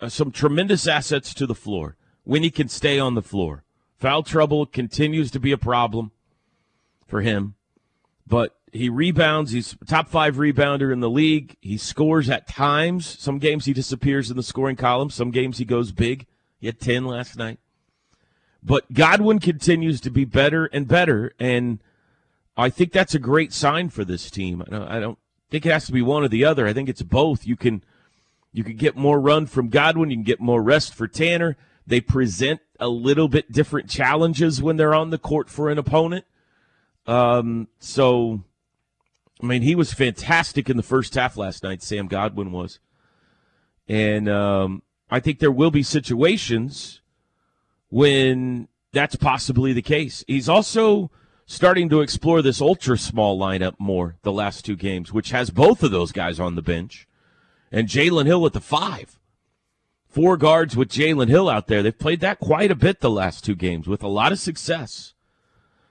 uh, 0.00 0.08
some 0.08 0.32
tremendous 0.32 0.88
assets 0.88 1.32
to 1.34 1.46
the 1.46 1.54
floor. 1.54 1.96
when 2.24 2.42
he 2.42 2.50
can 2.50 2.68
stay 2.68 2.98
on 2.98 3.14
the 3.14 3.22
floor. 3.22 3.62
Foul 3.98 4.24
trouble 4.24 4.66
continues 4.66 5.30
to 5.30 5.38
be 5.38 5.52
a 5.52 5.58
problem 5.58 6.10
for 7.06 7.20
him, 7.20 7.54
but 8.26 8.55
he 8.76 8.88
rebounds. 8.88 9.52
He's 9.52 9.76
top 9.86 10.08
five 10.08 10.36
rebounder 10.36 10.92
in 10.92 11.00
the 11.00 11.10
league. 11.10 11.56
He 11.60 11.76
scores 11.76 12.28
at 12.30 12.48
times. 12.48 13.18
Some 13.18 13.38
games 13.38 13.64
he 13.64 13.72
disappears 13.72 14.30
in 14.30 14.36
the 14.36 14.42
scoring 14.42 14.76
column. 14.76 15.10
Some 15.10 15.30
games 15.30 15.58
he 15.58 15.64
goes 15.64 15.92
big. 15.92 16.26
He 16.58 16.66
had 16.66 16.80
10 16.80 17.04
last 17.04 17.36
night. 17.36 17.58
But 18.62 18.92
Godwin 18.92 19.38
continues 19.38 20.00
to 20.00 20.10
be 20.10 20.24
better 20.24 20.66
and 20.66 20.88
better, 20.88 21.32
and 21.38 21.78
I 22.56 22.68
think 22.68 22.90
that's 22.90 23.14
a 23.14 23.20
great 23.20 23.52
sign 23.52 23.90
for 23.90 24.04
this 24.04 24.28
team. 24.30 24.64
I 24.70 24.98
don't 24.98 25.18
think 25.50 25.64
it 25.64 25.72
has 25.72 25.86
to 25.86 25.92
be 25.92 26.02
one 26.02 26.24
or 26.24 26.28
the 26.28 26.44
other. 26.44 26.66
I 26.66 26.72
think 26.72 26.88
it's 26.88 27.02
both. 27.02 27.46
You 27.46 27.56
can 27.56 27.84
you 28.52 28.64
can 28.64 28.76
get 28.76 28.96
more 28.96 29.20
run 29.20 29.46
from 29.46 29.68
Godwin. 29.68 30.10
You 30.10 30.16
can 30.16 30.24
get 30.24 30.40
more 30.40 30.62
rest 30.62 30.94
for 30.94 31.06
Tanner. 31.06 31.56
They 31.86 32.00
present 32.00 32.60
a 32.80 32.88
little 32.88 33.28
bit 33.28 33.52
different 33.52 33.88
challenges 33.88 34.62
when 34.62 34.76
they're 34.76 34.94
on 34.94 35.10
the 35.10 35.18
court 35.18 35.48
for 35.48 35.70
an 35.70 35.78
opponent. 35.78 36.24
Um, 37.06 37.68
so, 37.78 38.42
I 39.42 39.46
mean, 39.46 39.62
he 39.62 39.74
was 39.74 39.92
fantastic 39.92 40.70
in 40.70 40.76
the 40.76 40.82
first 40.82 41.14
half 41.14 41.36
last 41.36 41.62
night. 41.62 41.82
Sam 41.82 42.06
Godwin 42.06 42.52
was, 42.52 42.78
and 43.86 44.28
um, 44.28 44.82
I 45.10 45.20
think 45.20 45.38
there 45.38 45.50
will 45.50 45.70
be 45.70 45.82
situations 45.82 47.00
when 47.90 48.68
that's 48.92 49.16
possibly 49.16 49.72
the 49.72 49.82
case. 49.82 50.24
He's 50.26 50.48
also 50.48 51.10
starting 51.44 51.88
to 51.90 52.00
explore 52.00 52.42
this 52.42 52.60
ultra 52.60 52.98
small 52.98 53.38
lineup 53.38 53.74
more 53.78 54.16
the 54.22 54.32
last 54.32 54.64
two 54.64 54.76
games, 54.76 55.12
which 55.12 55.30
has 55.30 55.50
both 55.50 55.82
of 55.82 55.90
those 55.90 56.12
guys 56.12 56.40
on 56.40 56.54
the 56.54 56.62
bench 56.62 57.06
and 57.70 57.88
Jalen 57.88 58.26
Hill 58.26 58.46
at 58.46 58.52
the 58.52 58.60
five. 58.60 59.18
Four 60.08 60.38
guards 60.38 60.76
with 60.76 60.88
Jalen 60.88 61.28
Hill 61.28 61.48
out 61.48 61.66
there. 61.66 61.82
They've 61.82 61.96
played 61.96 62.20
that 62.20 62.40
quite 62.40 62.70
a 62.70 62.74
bit 62.74 63.00
the 63.00 63.10
last 63.10 63.44
two 63.44 63.54
games 63.54 63.86
with 63.86 64.02
a 64.02 64.08
lot 64.08 64.32
of 64.32 64.38
success. 64.38 65.12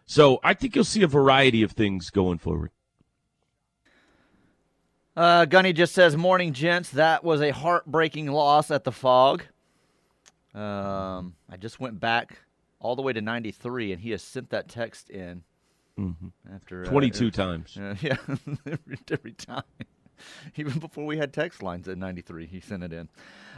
So 0.08 0.40
I 0.44 0.56
think 0.56 0.76
you'll 0.76 0.84
see 0.84 1.04
a 1.04 1.08
variety 1.08 1.62
of 1.62 1.72
things 1.72 2.10
going 2.10 2.40
forward. 2.40 2.72
Uh, 5.16 5.46
Gunny 5.46 5.72
just 5.74 5.94
says, 5.94 6.18
"Morning, 6.18 6.54
gents. 6.54 6.90
That 6.90 7.24
was 7.24 7.42
a 7.42 7.52
heartbreaking 7.52 8.28
loss 8.28 8.70
at 8.70 8.84
the 8.84 8.92
Phog. 8.92 9.44
Um, 10.54 11.36
I 11.50 11.58
just 11.58 11.80
went 11.80 12.00
back 12.00 12.40
all 12.80 12.96
the 12.96 13.02
way 13.02 13.14
to 13.14 13.22
'93, 13.22 13.94
and 13.94 14.02
he 14.02 14.12
has 14.12 14.22
sent 14.22 14.50
that 14.50 14.68
text 14.68 15.10
in 15.10 15.44
mm-hmm. 15.98 16.28
after 16.54 16.84
uh, 16.84 16.90
22 16.90 17.32
times. 17.32 17.78
Uh, 17.78 17.96
yeah, 18.02 18.18
every, 18.66 19.00
every 19.10 19.34
time. 19.34 19.64
Even 20.56 20.80
before 20.80 21.06
we 21.06 21.18
had 21.18 21.34
text 21.34 21.62
lines 21.62 21.88
at 21.88 21.98
93, 21.98 22.48
he 22.48 22.60
sent 22.60 22.84
it 22.84 22.94
in. 22.94 23.10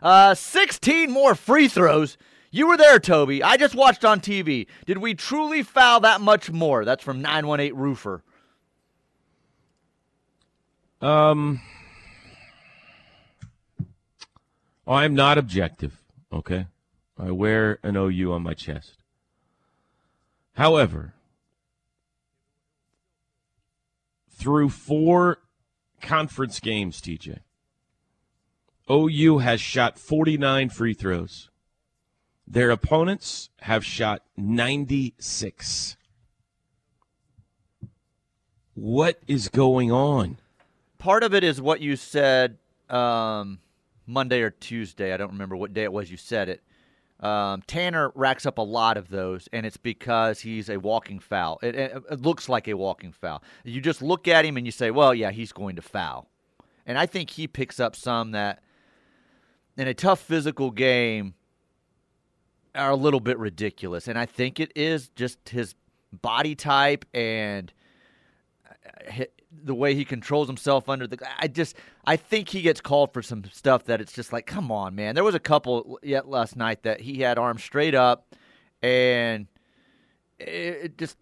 Uh, 0.02 0.34
16 0.34 1.12
more 1.12 1.36
free 1.36 1.68
throws. 1.68 2.18
You 2.50 2.68
were 2.68 2.78
there, 2.78 3.00
Toby. 3.00 3.44
I 3.44 3.58
just 3.58 3.76
watched 3.76 4.06
on 4.06 4.22
TV. 4.22 4.68
Did 4.86 4.98
we 5.00 5.14
truly 5.14 5.64
foul 5.64 6.00
that 6.00 6.22
much 6.22 6.50
more? 6.50 6.86
That's 6.86 7.04
from 7.04 7.22
918 7.22 7.78
Roofer. 7.78 8.24
Um, 11.02 11.62
I'm 14.88 15.14
not 15.14 15.38
objective, 15.38 15.98
okay? 16.32 16.68
I 17.20 17.32
wear 17.32 17.80
an 17.84 17.96
OU 17.96 18.34
on 18.34 18.44
my 18.44 18.54
chest. 18.54 19.04
However, 20.54 21.14
through 24.30 24.70
four 24.70 25.40
conference 26.02 26.60
games, 26.60 27.02
TJ, 27.02 27.40
OU 28.90 29.40
has 29.40 29.62
shot 29.62 30.00
49 30.00 30.70
free 30.70 30.94
throws. 30.94 31.50
Their 32.48 32.70
opponents 32.70 33.50
have 33.62 33.84
shot 33.86 34.24
96. 34.38 35.98
What 38.74 39.20
is 39.28 39.50
going 39.50 39.92
on? 39.92 40.38
Part 40.98 41.24
of 41.24 41.34
it 41.34 41.44
is 41.44 41.62
what 41.62 41.82
you 41.82 41.96
said 41.96 42.58
um, 42.90 43.60
Monday 44.06 44.42
or 44.42 44.50
Tuesday. 44.50 45.14
I 45.14 45.18
don't 45.18 45.32
remember 45.32 45.56
what 45.56 45.74
day 45.74 45.84
it 45.84 45.94
was 45.94 46.10
you 46.10 46.18
said 46.18 46.50
it. 46.50 46.64
Um, 47.20 47.64
Tanner 47.66 48.12
racks 48.14 48.46
up 48.46 48.60
a 48.60 48.64
lot 48.64 48.96
of 48.96 49.10
those, 49.10 49.50
and 49.52 49.66
it's 49.66 49.78
because 49.78 50.40
he's 50.40 50.70
a 50.70 50.78
walking 50.78 51.20
foul. 51.20 51.58
It, 51.64 51.76
it, 51.76 52.04
it, 52.12 52.22
looks 52.22 52.48
like 52.48 52.68
a 52.68 52.76
walking 52.76 53.12
foul. 53.12 53.44
You 53.64 53.82
just 53.82 54.04
look 54.04 54.28
at 54.28 54.46
him 54.46 54.56
and 54.56 54.68
you 54.68 54.72
say, 54.72 54.92
well, 54.92 55.16
yeah, 55.16 55.32
he's 55.32 55.52
going 55.52 55.78
to 55.78 55.82
foul. 55.82 56.30
And 56.86 56.98
I 56.98 57.08
think 57.08 57.32
he 57.32 57.48
picks 57.48 57.80
up 57.80 57.96
some 57.96 58.32
that 58.32 58.62
in 59.78 59.88
a 59.88 59.96
tough 59.96 60.20
physical 60.20 60.70
game 60.70 61.34
are 62.76 62.92
a 62.92 62.96
little 62.96 63.20
bit 63.20 63.40
ridiculous. 63.40 64.08
And 64.08 64.18
I 64.18 64.28
think 64.28 64.60
it 64.60 64.72
is 64.76 65.10
just 65.10 65.50
his 65.50 65.74
body 66.14 66.54
type 66.54 67.04
and 67.16 67.74
uh, 69.08 69.24
the 69.64 69.76
way 69.76 69.96
he 69.96 70.06
controls 70.06 70.48
himself 70.48 70.90
under 70.90 71.08
the 71.08 71.18
I 71.40 71.48
just 71.48 71.76
I 72.06 72.16
think 72.16 72.50
he 72.50 72.62
gets 72.62 72.82
called 72.82 73.14
for 73.14 73.22
some 73.22 73.44
stuff 73.52 73.86
that 73.86 74.02
it's 74.02 74.14
just 74.14 74.34
like 74.34 74.46
come 74.46 74.72
on 74.72 74.96
man. 74.96 75.16
There 75.16 75.24
was 75.24 75.36
a 75.36 75.40
couple 75.40 76.00
yet 76.04 76.28
last 76.28 76.56
night 76.56 76.84
that 76.84 77.02
he 77.02 77.22
had 77.22 77.38
arms 77.38 77.64
straight 77.64 77.96
up 77.96 78.36
and 78.82 79.48
it 80.40 80.98
just 80.98 81.18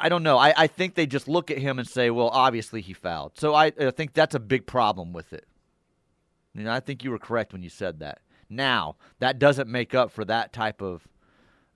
I 0.00 0.08
don't 0.08 0.22
know. 0.22 0.38
I, 0.38 0.54
I 0.56 0.66
think 0.68 0.94
they 0.94 1.06
just 1.06 1.26
look 1.26 1.50
at 1.50 1.58
him 1.58 1.78
and 1.78 1.88
say 1.88 2.10
well 2.10 2.28
obviously 2.28 2.80
he 2.80 2.92
fouled. 2.92 3.38
So 3.38 3.54
I, 3.54 3.72
I 3.80 3.90
think 3.90 4.14
that's 4.14 4.34
a 4.34 4.40
big 4.40 4.66
problem 4.66 5.12
with 5.12 5.32
it. 5.32 5.46
You 6.54 6.64
know 6.64 6.72
I 6.72 6.80
think 6.80 7.04
you 7.04 7.10
were 7.10 7.18
correct 7.18 7.52
when 7.52 7.62
you 7.62 7.70
said 7.70 8.00
that. 8.00 8.20
Now 8.48 8.96
that 9.18 9.38
doesn't 9.38 9.68
make 9.68 9.94
up 9.94 10.10
for 10.10 10.24
that 10.24 10.52
type 10.52 10.80
of 10.82 11.06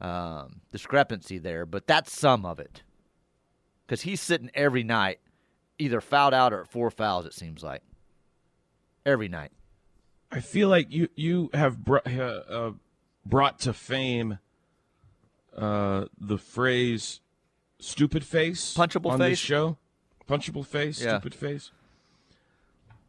um, 0.01 0.62
discrepancy 0.73 1.38
there 1.38 1.66
but 1.66 1.87
that's 1.87 2.16
some 2.16 2.45
of 2.45 2.59
it. 2.59 2.83
Because 3.87 4.03
he's 4.03 4.21
sitting 4.21 4.51
every 4.55 4.85
night 4.85 5.18
either 5.83 6.01
fouled 6.01 6.35
out 6.35 6.53
or 6.53 6.64
four 6.64 6.90
fouls. 6.90 7.27
It 7.27 7.35
seems 7.35 7.62
like 7.62 7.83
every 9.05 9.29
night. 9.29 9.51
I 10.31 10.40
feel 10.40 10.68
like 10.68 10.90
you 10.90 11.09
you 11.14 11.51
have 11.53 11.85
brought, 11.85 12.07
uh, 12.07 12.42
uh, 12.49 12.71
brought 13.27 13.61
to 13.61 13.73
fame 13.73 14.38
uh, 15.57 16.07
the 16.18 16.38
phrase 16.38 17.21
"stupid 17.81 18.25
face" 18.25 18.75
punchable 18.75 19.11
on 19.11 19.18
face 19.18 19.33
this 19.33 19.38
show. 19.38 19.77
Punchable 20.29 20.64
face, 20.64 21.03
yeah. 21.03 21.18
stupid 21.18 21.35
face. 21.35 21.71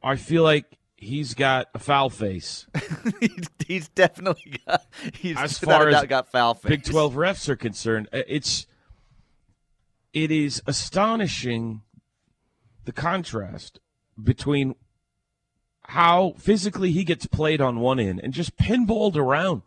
I 0.02 0.18
feel 0.18 0.44
like 0.44 0.66
he's 0.98 1.34
got 1.34 1.70
a 1.74 1.80
foul 1.80 2.10
face. 2.10 2.68
he's, 3.22 3.50
he's, 3.66 3.88
definitely 3.90 4.60
got. 4.66 4.86
He's 5.14 5.38
as 5.38 5.60
far 5.60 5.88
as 5.88 6.04
got 6.06 6.28
foul 6.28 6.56
face. 6.56 6.70
Big 6.70 6.84
Twelve 6.84 7.14
refs 7.14 7.48
are 7.48 7.56
concerned, 7.56 8.10
it's 8.12 8.66
it 10.14 10.32
is 10.32 10.62
astonishing 10.68 11.82
the 12.86 12.92
contrast 12.92 13.80
between 14.22 14.76
how 15.88 16.34
physically 16.38 16.92
he 16.92 17.04
gets 17.04 17.26
played 17.26 17.62
on 17.62 17.80
one 17.80 18.00
end 18.00 18.20
and 18.24 18.34
just 18.34 18.58
pinballed 18.58 19.16
around. 19.16 19.64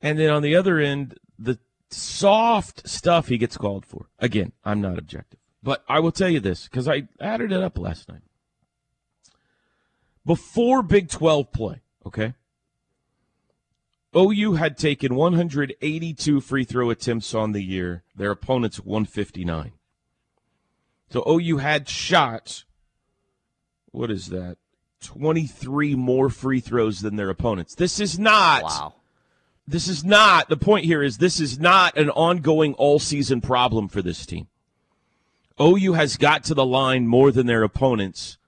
And 0.00 0.18
then 0.18 0.30
on 0.30 0.42
the 0.42 0.56
other 0.56 0.78
end, 0.78 1.18
the 1.38 1.58
soft 1.90 2.88
stuff 2.88 3.28
he 3.28 3.38
gets 3.38 3.56
called 3.56 3.84
for. 3.84 4.06
Again, 4.18 4.52
I'm 4.64 4.80
not 4.80 4.98
objective. 4.98 5.38
But 5.62 5.84
I 5.88 6.00
will 6.00 6.12
tell 6.12 6.30
you 6.30 6.40
this 6.40 6.64
because 6.64 6.88
I 6.88 7.08
added 7.20 7.52
it 7.52 7.62
up 7.62 7.78
last 7.78 8.08
night. 8.08 8.22
Before 10.24 10.82
Big 10.82 11.08
12 11.08 11.52
play, 11.52 11.82
okay? 12.06 12.34
OU 14.16 14.54
had 14.54 14.76
taken 14.76 15.14
182 15.14 16.40
free 16.40 16.64
throw 16.64 16.90
attempts 16.90 17.34
on 17.34 17.52
the 17.52 17.62
year, 17.62 18.02
their 18.14 18.30
opponents 18.30 18.80
159. 18.80 19.72
So 21.10 21.24
OU 21.28 21.58
had 21.58 21.88
shots. 21.88 22.64
What 23.90 24.10
is 24.10 24.28
that? 24.28 24.56
23 25.02 25.94
more 25.94 26.28
free 26.28 26.60
throws 26.60 27.00
than 27.00 27.16
their 27.16 27.30
opponents. 27.30 27.74
This 27.74 28.00
is 28.00 28.18
not. 28.18 28.62
Wow. 28.62 28.94
This 29.66 29.88
is 29.88 30.04
not. 30.04 30.48
The 30.48 30.56
point 30.56 30.84
here 30.84 31.02
is 31.02 31.18
this 31.18 31.40
is 31.40 31.58
not 31.58 31.96
an 31.96 32.10
ongoing 32.10 32.74
all 32.74 32.98
season 32.98 33.40
problem 33.40 33.88
for 33.88 34.02
this 34.02 34.26
team. 34.26 34.48
OU 35.60 35.94
has 35.94 36.16
got 36.16 36.44
to 36.44 36.54
the 36.54 36.64
line 36.64 37.06
more 37.06 37.30
than 37.30 37.46
their 37.46 37.62
opponents 37.62 38.38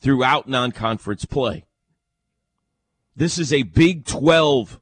throughout 0.00 0.48
non 0.48 0.72
conference 0.72 1.24
play. 1.24 1.64
This 3.14 3.38
is 3.38 3.52
a 3.52 3.62
Big 3.62 4.04
12 4.04 4.80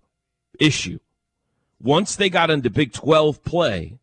issue. 0.58 0.98
Once 1.80 2.14
they 2.14 2.28
got 2.28 2.50
into 2.50 2.70
Big 2.70 2.92
12 2.92 3.42
play, 3.42 3.98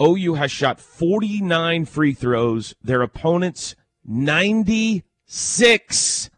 OU 0.00 0.34
has 0.34 0.50
shot 0.50 0.80
49 0.80 1.84
free 1.84 2.14
throws, 2.14 2.74
their 2.82 3.02
opponents 3.02 3.76
96. 4.04 6.30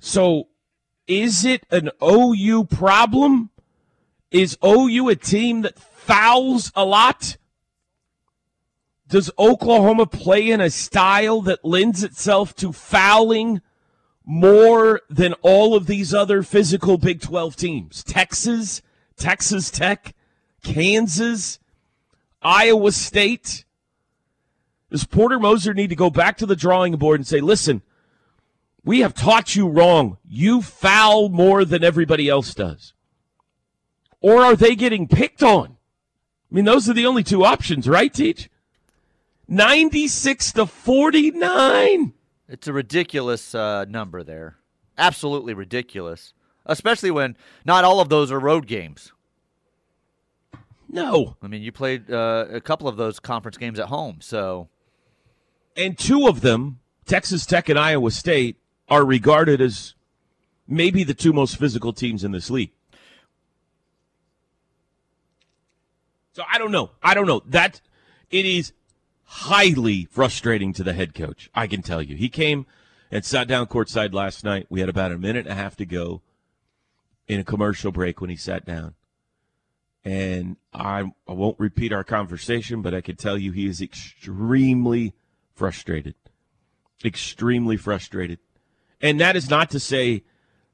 So 0.00 0.48
is 1.06 1.44
it 1.44 1.64
an 1.70 1.90
OU 2.02 2.64
problem? 2.64 3.50
Is 4.30 4.58
OU 4.64 5.08
a 5.08 5.16
team 5.16 5.62
that 5.62 5.78
fouls 5.78 6.70
a 6.76 6.84
lot? 6.84 7.38
Does 9.08 9.30
Oklahoma 9.38 10.06
play 10.06 10.50
in 10.50 10.60
a 10.60 10.68
style 10.68 11.40
that 11.42 11.64
lends 11.64 12.04
itself 12.04 12.54
to 12.56 12.72
fouling 12.72 13.62
more 14.30 15.00
than 15.08 15.32
all 15.40 15.74
of 15.74 15.86
these 15.86 16.12
other 16.12 16.42
physical 16.42 16.98
Big 16.98 17.22
12 17.22 17.56
teams. 17.56 18.04
Texas, 18.04 18.82
Texas 19.18 19.70
Tech, 19.70 20.14
Kansas, 20.62 21.58
Iowa 22.42 22.92
State. 22.92 23.64
Does 24.90 25.04
Porter 25.04 25.38
Moser 25.38 25.74
need 25.74 25.90
to 25.90 25.96
go 25.96 26.10
back 26.10 26.38
to 26.38 26.46
the 26.46 26.56
drawing 26.56 26.96
board 26.96 27.20
and 27.20 27.26
say, 27.26 27.40
listen, 27.40 27.82
we 28.84 29.00
have 29.00 29.14
taught 29.14 29.54
you 29.54 29.68
wrong. 29.68 30.16
You 30.26 30.62
foul 30.62 31.28
more 31.28 31.64
than 31.64 31.84
everybody 31.84 32.28
else 32.28 32.54
does. 32.54 32.94
Or 34.20 34.42
are 34.42 34.56
they 34.56 34.74
getting 34.74 35.06
picked 35.06 35.42
on? 35.42 35.76
I 36.50 36.54
mean, 36.54 36.64
those 36.64 36.88
are 36.88 36.94
the 36.94 37.06
only 37.06 37.22
two 37.22 37.44
options, 37.44 37.88
right, 37.88 38.12
Teach? 38.12 38.48
96 39.46 40.52
to 40.52 40.66
49. 40.66 42.12
It's 42.48 42.66
a 42.66 42.72
ridiculous 42.72 43.54
uh, 43.54 43.84
number 43.86 44.22
there. 44.22 44.56
Absolutely 44.96 45.54
ridiculous. 45.54 46.32
Especially 46.68 47.10
when 47.10 47.36
not 47.64 47.84
all 47.84 48.00
of 48.00 48.10
those 48.10 48.30
are 48.30 48.38
road 48.38 48.66
games. 48.66 49.12
No. 50.88 51.36
I 51.42 51.48
mean, 51.48 51.62
you 51.62 51.72
played 51.72 52.10
uh, 52.10 52.46
a 52.50 52.60
couple 52.60 52.88
of 52.88 52.96
those 52.96 53.18
conference 53.18 53.56
games 53.56 53.78
at 53.78 53.86
home, 53.88 54.18
so. 54.20 54.68
And 55.76 55.98
two 55.98 56.26
of 56.26 56.40
them, 56.40 56.80
Texas 57.06 57.46
Tech 57.46 57.68
and 57.68 57.78
Iowa 57.78 58.10
State, 58.10 58.56
are 58.88 59.04
regarded 59.04 59.60
as 59.60 59.94
maybe 60.66 61.04
the 61.04 61.14
two 61.14 61.32
most 61.32 61.56
physical 61.58 61.92
teams 61.92 62.24
in 62.24 62.32
this 62.32 62.50
league. 62.50 62.72
So 66.32 66.42
I 66.52 66.58
don't 66.58 66.70
know. 66.70 66.90
I 67.02 67.14
don't 67.14 67.26
know. 67.26 67.42
That 67.46 67.80
it 68.30 68.46
is 68.46 68.72
highly 69.24 70.06
frustrating 70.10 70.72
to 70.74 70.84
the 70.84 70.92
head 70.92 71.14
coach. 71.14 71.50
I 71.54 71.66
can 71.66 71.82
tell 71.82 72.00
you. 72.00 72.16
He 72.16 72.28
came 72.28 72.66
and 73.10 73.24
sat 73.24 73.48
down 73.48 73.66
courtside 73.66 74.14
last 74.14 74.44
night. 74.44 74.66
We 74.70 74.80
had 74.80 74.88
about 74.88 75.12
a 75.12 75.18
minute 75.18 75.46
and 75.46 75.52
a 75.52 75.62
half 75.62 75.76
to 75.76 75.86
go 75.86 76.22
in 77.28 77.38
a 77.38 77.44
commercial 77.44 77.92
break 77.92 78.20
when 78.20 78.30
he 78.30 78.36
sat 78.36 78.64
down. 78.64 78.94
And 80.04 80.56
I, 80.72 81.12
I 81.28 81.32
won't 81.32 81.60
repeat 81.60 81.92
our 81.92 82.04
conversation, 82.04 82.80
but 82.80 82.94
I 82.94 83.00
can 83.00 83.16
tell 83.16 83.36
you 83.36 83.52
he 83.52 83.66
is 83.66 83.80
extremely 83.80 85.14
frustrated. 85.54 86.14
Extremely 87.04 87.76
frustrated. 87.76 88.38
And 89.00 89.20
that 89.20 89.36
is 89.36 89.50
not 89.50 89.70
to 89.70 89.80
say 89.80 90.24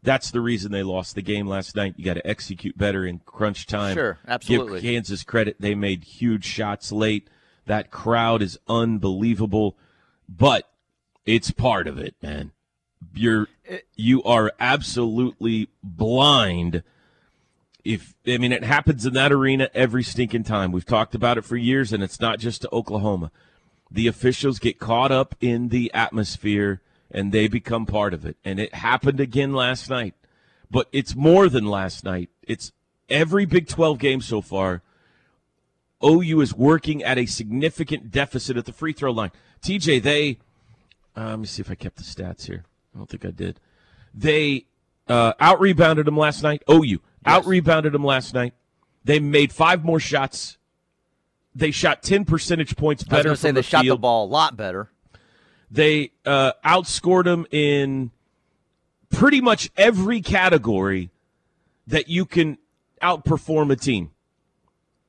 that's 0.02 0.30
the 0.30 0.40
reason 0.40 0.70
they 0.70 0.82
lost 0.82 1.14
the 1.14 1.22
game 1.22 1.46
last 1.46 1.74
night. 1.74 1.94
You 1.96 2.04
got 2.04 2.14
to 2.14 2.26
execute 2.26 2.78
better 2.78 3.04
in 3.04 3.20
crunch 3.20 3.66
time. 3.66 3.94
Sure, 3.94 4.18
absolutely. 4.28 4.80
Give 4.80 4.92
Kansas 4.92 5.24
credit. 5.24 5.56
They 5.58 5.74
made 5.74 6.04
huge 6.04 6.44
shots 6.44 6.92
late. 6.92 7.28
That 7.66 7.90
crowd 7.90 8.42
is 8.42 8.58
unbelievable, 8.68 9.76
but 10.28 10.70
it's 11.26 11.50
part 11.50 11.88
of 11.88 11.98
it, 11.98 12.14
man. 12.22 12.52
You're 13.14 13.48
you 13.96 14.22
are 14.22 14.52
absolutely 14.60 15.68
blind. 15.82 16.82
If 17.84 18.14
I 18.26 18.38
mean 18.38 18.52
it 18.52 18.64
happens 18.64 19.04
in 19.04 19.14
that 19.14 19.32
arena 19.32 19.68
every 19.74 20.02
stinking 20.02 20.44
time. 20.44 20.72
We've 20.72 20.86
talked 20.86 21.14
about 21.14 21.38
it 21.38 21.44
for 21.44 21.56
years, 21.56 21.92
and 21.92 22.02
it's 22.02 22.20
not 22.20 22.38
just 22.38 22.62
to 22.62 22.68
Oklahoma. 22.72 23.30
The 23.90 24.06
officials 24.06 24.58
get 24.58 24.78
caught 24.78 25.12
up 25.12 25.34
in 25.40 25.68
the 25.68 25.92
atmosphere 25.94 26.80
and 27.14 27.30
they 27.30 27.46
become 27.46 27.86
part 27.86 28.12
of 28.12 28.26
it. 28.26 28.36
And 28.44 28.58
it 28.58 28.74
happened 28.74 29.20
again 29.20 29.54
last 29.54 29.88
night. 29.88 30.14
But 30.70 30.88
it's 30.92 31.14
more 31.14 31.48
than 31.48 31.64
last 31.64 32.04
night. 32.04 32.28
It's 32.42 32.72
every 33.08 33.44
Big 33.44 33.68
12 33.68 33.98
game 34.00 34.20
so 34.20 34.40
far. 34.40 34.82
OU 36.04 36.40
is 36.40 36.54
working 36.54 37.02
at 37.04 37.16
a 37.16 37.26
significant 37.26 38.10
deficit 38.10 38.56
at 38.56 38.64
the 38.64 38.72
free 38.72 38.92
throw 38.92 39.12
line. 39.12 39.30
TJ, 39.62 40.02
they, 40.02 40.38
uh, 41.16 41.30
let 41.30 41.38
me 41.38 41.46
see 41.46 41.62
if 41.62 41.70
I 41.70 41.76
kept 41.76 41.96
the 41.96 42.02
stats 42.02 42.46
here. 42.46 42.64
I 42.94 42.98
don't 42.98 43.09
think 43.09 43.24
I 43.24 43.30
did. 43.30 43.61
They 44.12 44.66
uh, 45.09 45.33
out 45.40 45.61
rebounded 45.61 46.07
them 46.07 46.16
last 46.16 46.42
night. 46.42 46.62
OU 46.70 46.85
yes. 46.85 47.00
out 47.26 47.46
rebounded 47.46 47.92
them 47.92 48.04
last 48.04 48.35
night. 48.35 48.54
They 49.04 49.18
made 49.20 49.52
five 49.52 49.85
more 49.85 50.00
shots. 50.00 50.59
They 51.54 51.70
shot 51.70 52.02
10 52.02 52.24
percentage 52.24 52.76
points 52.76 53.04
better. 53.04 53.28
I 53.28 53.33
was 53.33 53.40
say 53.40 53.50
they 53.50 53.61
the 53.61 53.62
shot 53.62 53.85
the 53.85 53.96
ball 53.96 54.26
a 54.26 54.28
lot 54.28 54.57
better. 54.57 54.90
They 55.70 56.12
uh, 56.24 56.52
outscored 56.64 57.24
them 57.24 57.46
in 57.50 58.12
pretty 59.11 59.40
much 59.40 59.70
every 59.76 60.20
category 60.20 61.11
that 61.87 62.09
you 62.09 62.24
can 62.24 62.59
outperform 63.02 63.72
a 63.72 63.76
team. 63.76 64.11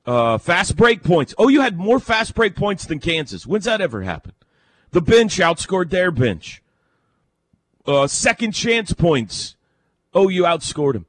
Uh, 0.04 0.38
fast 0.38 0.76
break 0.76 1.02
points. 1.02 1.34
Oh, 1.36 1.48
you 1.48 1.62
had 1.62 1.78
more 1.78 1.98
fast 1.98 2.34
break 2.34 2.54
points 2.54 2.84
than 2.84 3.00
Kansas. 3.00 3.46
When's 3.46 3.64
that 3.64 3.80
ever 3.80 4.02
happened? 4.02 4.34
The 4.90 5.00
bench 5.00 5.38
outscored 5.38 5.90
their 5.90 6.10
bench. 6.10 6.62
Uh, 7.86 8.06
second 8.06 8.52
chance 8.52 8.92
points. 8.92 9.56
Oh, 10.12 10.28
you 10.28 10.42
outscored 10.42 10.94
them. 10.94 11.06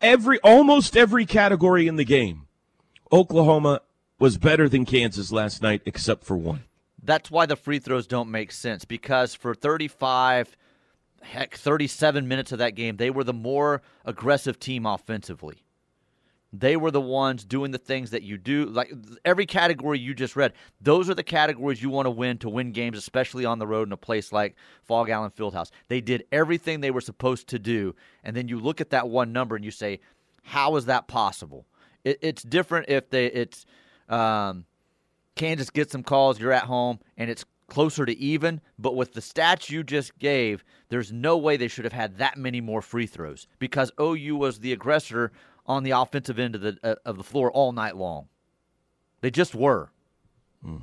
Every 0.00 0.38
almost 0.40 0.96
every 0.96 1.24
category 1.24 1.86
in 1.86 1.96
the 1.96 2.04
game, 2.04 2.46
Oklahoma 3.10 3.80
was 4.18 4.36
better 4.36 4.68
than 4.68 4.84
Kansas 4.84 5.32
last 5.32 5.62
night, 5.62 5.82
except 5.86 6.24
for 6.24 6.36
one. 6.36 6.64
That's 7.02 7.30
why 7.30 7.46
the 7.46 7.56
free 7.56 7.78
throws 7.78 8.06
don't 8.06 8.30
make 8.30 8.52
sense 8.52 8.84
because 8.84 9.34
for 9.34 9.54
35, 9.54 10.56
heck, 11.22 11.54
37 11.54 12.26
minutes 12.26 12.52
of 12.52 12.58
that 12.58 12.74
game, 12.74 12.96
they 12.96 13.10
were 13.10 13.24
the 13.24 13.32
more 13.32 13.82
aggressive 14.04 14.58
team 14.58 14.86
offensively. 14.86 15.63
They 16.56 16.76
were 16.76 16.92
the 16.92 17.00
ones 17.00 17.44
doing 17.44 17.72
the 17.72 17.78
things 17.78 18.10
that 18.10 18.22
you 18.22 18.38
do. 18.38 18.66
Like 18.66 18.92
every 19.24 19.44
category 19.44 19.98
you 19.98 20.14
just 20.14 20.36
read, 20.36 20.52
those 20.80 21.10
are 21.10 21.14
the 21.14 21.24
categories 21.24 21.82
you 21.82 21.90
want 21.90 22.06
to 22.06 22.10
win 22.10 22.38
to 22.38 22.48
win 22.48 22.70
games, 22.70 22.96
especially 22.96 23.44
on 23.44 23.58
the 23.58 23.66
road 23.66 23.88
in 23.88 23.92
a 23.92 23.96
place 23.96 24.32
like 24.32 24.54
Phog 24.84 25.10
Allen 25.10 25.32
Fieldhouse. 25.32 25.70
They 25.88 26.00
did 26.00 26.24
everything 26.30 26.80
they 26.80 26.92
were 26.92 27.00
supposed 27.00 27.48
to 27.48 27.58
do. 27.58 27.96
And 28.22 28.36
then 28.36 28.46
you 28.46 28.60
look 28.60 28.80
at 28.80 28.90
that 28.90 29.08
one 29.08 29.32
number 29.32 29.56
and 29.56 29.64
you 29.64 29.72
say, 29.72 29.98
how 30.42 30.76
is 30.76 30.86
that 30.86 31.08
possible? 31.08 31.66
It, 32.04 32.18
it's 32.22 32.42
different 32.44 32.88
if 32.88 33.10
they, 33.10 33.26
it's, 33.26 33.66
um, 34.08 34.64
Kansas 35.34 35.70
gets 35.70 35.90
some 35.90 36.04
calls, 36.04 36.38
you're 36.38 36.52
at 36.52 36.64
home, 36.64 37.00
and 37.16 37.28
it's 37.28 37.44
closer 37.66 38.06
to 38.06 38.16
even. 38.16 38.60
But 38.78 38.94
with 38.94 39.14
the 39.14 39.20
stats 39.20 39.70
you 39.70 39.82
just 39.82 40.16
gave, 40.20 40.62
there's 40.88 41.12
no 41.12 41.36
way 41.36 41.56
they 41.56 41.66
should 41.66 41.84
have 41.84 41.92
had 41.92 42.18
that 42.18 42.36
many 42.36 42.60
more 42.60 42.82
free 42.82 43.06
throws 43.06 43.48
because 43.58 43.90
OU 44.00 44.36
was 44.36 44.60
the 44.60 44.72
aggressor 44.72 45.32
on 45.66 45.82
the 45.82 45.92
offensive 45.92 46.38
end 46.38 46.54
of 46.54 46.60
the 46.60 46.78
uh, 46.82 46.94
of 47.04 47.16
the 47.16 47.22
floor 47.22 47.50
all 47.50 47.72
night 47.72 47.96
long. 47.96 48.28
They 49.20 49.30
just 49.30 49.54
were. 49.54 49.90
Mm. 50.64 50.82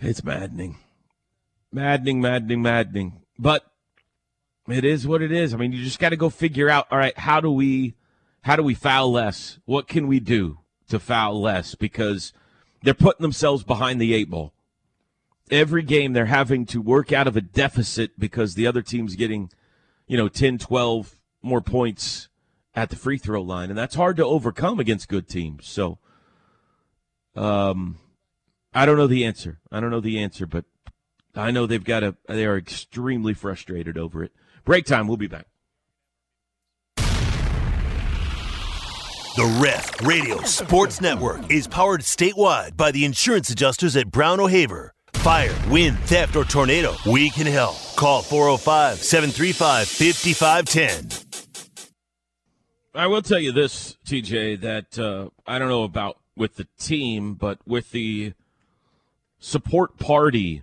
It's 0.00 0.24
maddening, 0.24 0.78
maddening, 1.70 2.20
maddening, 2.20 2.62
maddening. 2.62 3.20
But 3.38 3.70
it 4.68 4.84
is 4.84 5.06
what 5.06 5.20
it 5.20 5.32
is. 5.32 5.52
I 5.52 5.58
mean, 5.58 5.72
you 5.72 5.84
just 5.84 5.98
got 5.98 6.10
to 6.10 6.16
go 6.16 6.30
figure 6.30 6.70
out. 6.70 6.86
All 6.90 6.98
right, 6.98 7.16
how 7.18 7.40
do 7.40 7.50
we, 7.50 7.94
how 8.42 8.56
do 8.56 8.62
we 8.62 8.74
foul 8.74 9.12
less? 9.12 9.58
What 9.66 9.88
can 9.88 10.06
we 10.06 10.18
do 10.18 10.60
to 10.88 10.98
foul 10.98 11.40
less? 11.40 11.74
Because 11.74 12.32
they're 12.82 12.94
putting 12.94 13.22
themselves 13.22 13.62
behind 13.62 14.00
the 14.00 14.14
eight 14.14 14.30
ball. 14.30 14.54
Every 15.50 15.82
game 15.82 16.12
they're 16.12 16.26
having 16.26 16.64
to 16.66 16.80
work 16.80 17.12
out 17.12 17.26
of 17.26 17.36
a 17.36 17.40
deficit 17.40 18.18
because 18.18 18.54
the 18.54 18.66
other 18.66 18.82
team's 18.82 19.16
getting, 19.16 19.50
you 20.06 20.16
know, 20.16 20.28
10, 20.28 20.58
12 20.58 21.16
more 21.42 21.60
points 21.60 22.29
at 22.74 22.90
the 22.90 22.96
free 22.96 23.18
throw 23.18 23.42
line. 23.42 23.70
And 23.70 23.78
that's 23.78 23.94
hard 23.94 24.16
to 24.16 24.24
overcome 24.24 24.78
against 24.80 25.08
good 25.08 25.28
teams. 25.28 25.66
So, 25.66 25.98
um, 27.34 27.98
I 28.72 28.86
don't 28.86 28.96
know 28.96 29.06
the 29.06 29.24
answer. 29.24 29.58
I 29.70 29.80
don't 29.80 29.90
know 29.90 30.00
the 30.00 30.18
answer, 30.18 30.46
but 30.46 30.64
I 31.34 31.50
know 31.50 31.66
they've 31.66 31.82
got 31.82 32.02
a, 32.02 32.16
they 32.28 32.44
are 32.46 32.56
extremely 32.56 33.34
frustrated 33.34 33.98
over 33.98 34.22
it. 34.22 34.32
Break 34.64 34.84
time. 34.84 35.06
We'll 35.08 35.16
be 35.16 35.26
back. 35.26 35.46
The 39.36 39.60
Ref 39.62 40.02
Radio 40.02 40.42
Sports 40.42 41.00
Network 41.00 41.50
is 41.50 41.68
powered 41.68 42.00
statewide 42.00 42.76
by 42.76 42.90
the 42.90 43.04
insurance 43.04 43.48
adjusters 43.48 43.96
at 43.96 44.10
Brown 44.10 44.40
O'Haver. 44.40 44.92
Fire, 45.14 45.54
wind, 45.68 45.98
theft, 46.00 46.34
or 46.34 46.44
tornado, 46.44 46.94
we 47.06 47.30
can 47.30 47.46
help. 47.46 47.76
Call 47.96 48.22
405 48.22 48.98
735 48.98 49.86
5510. 49.86 51.29
I 52.94 53.06
will 53.06 53.22
tell 53.22 53.38
you 53.38 53.52
this, 53.52 53.96
TJ, 54.04 54.60
that 54.62 54.98
uh, 54.98 55.30
I 55.46 55.58
don't 55.58 55.68
know 55.68 55.84
about 55.84 56.18
with 56.36 56.56
the 56.56 56.66
team, 56.78 57.34
but 57.34 57.58
with 57.66 57.92
the 57.92 58.32
support 59.38 59.98
party 59.98 60.62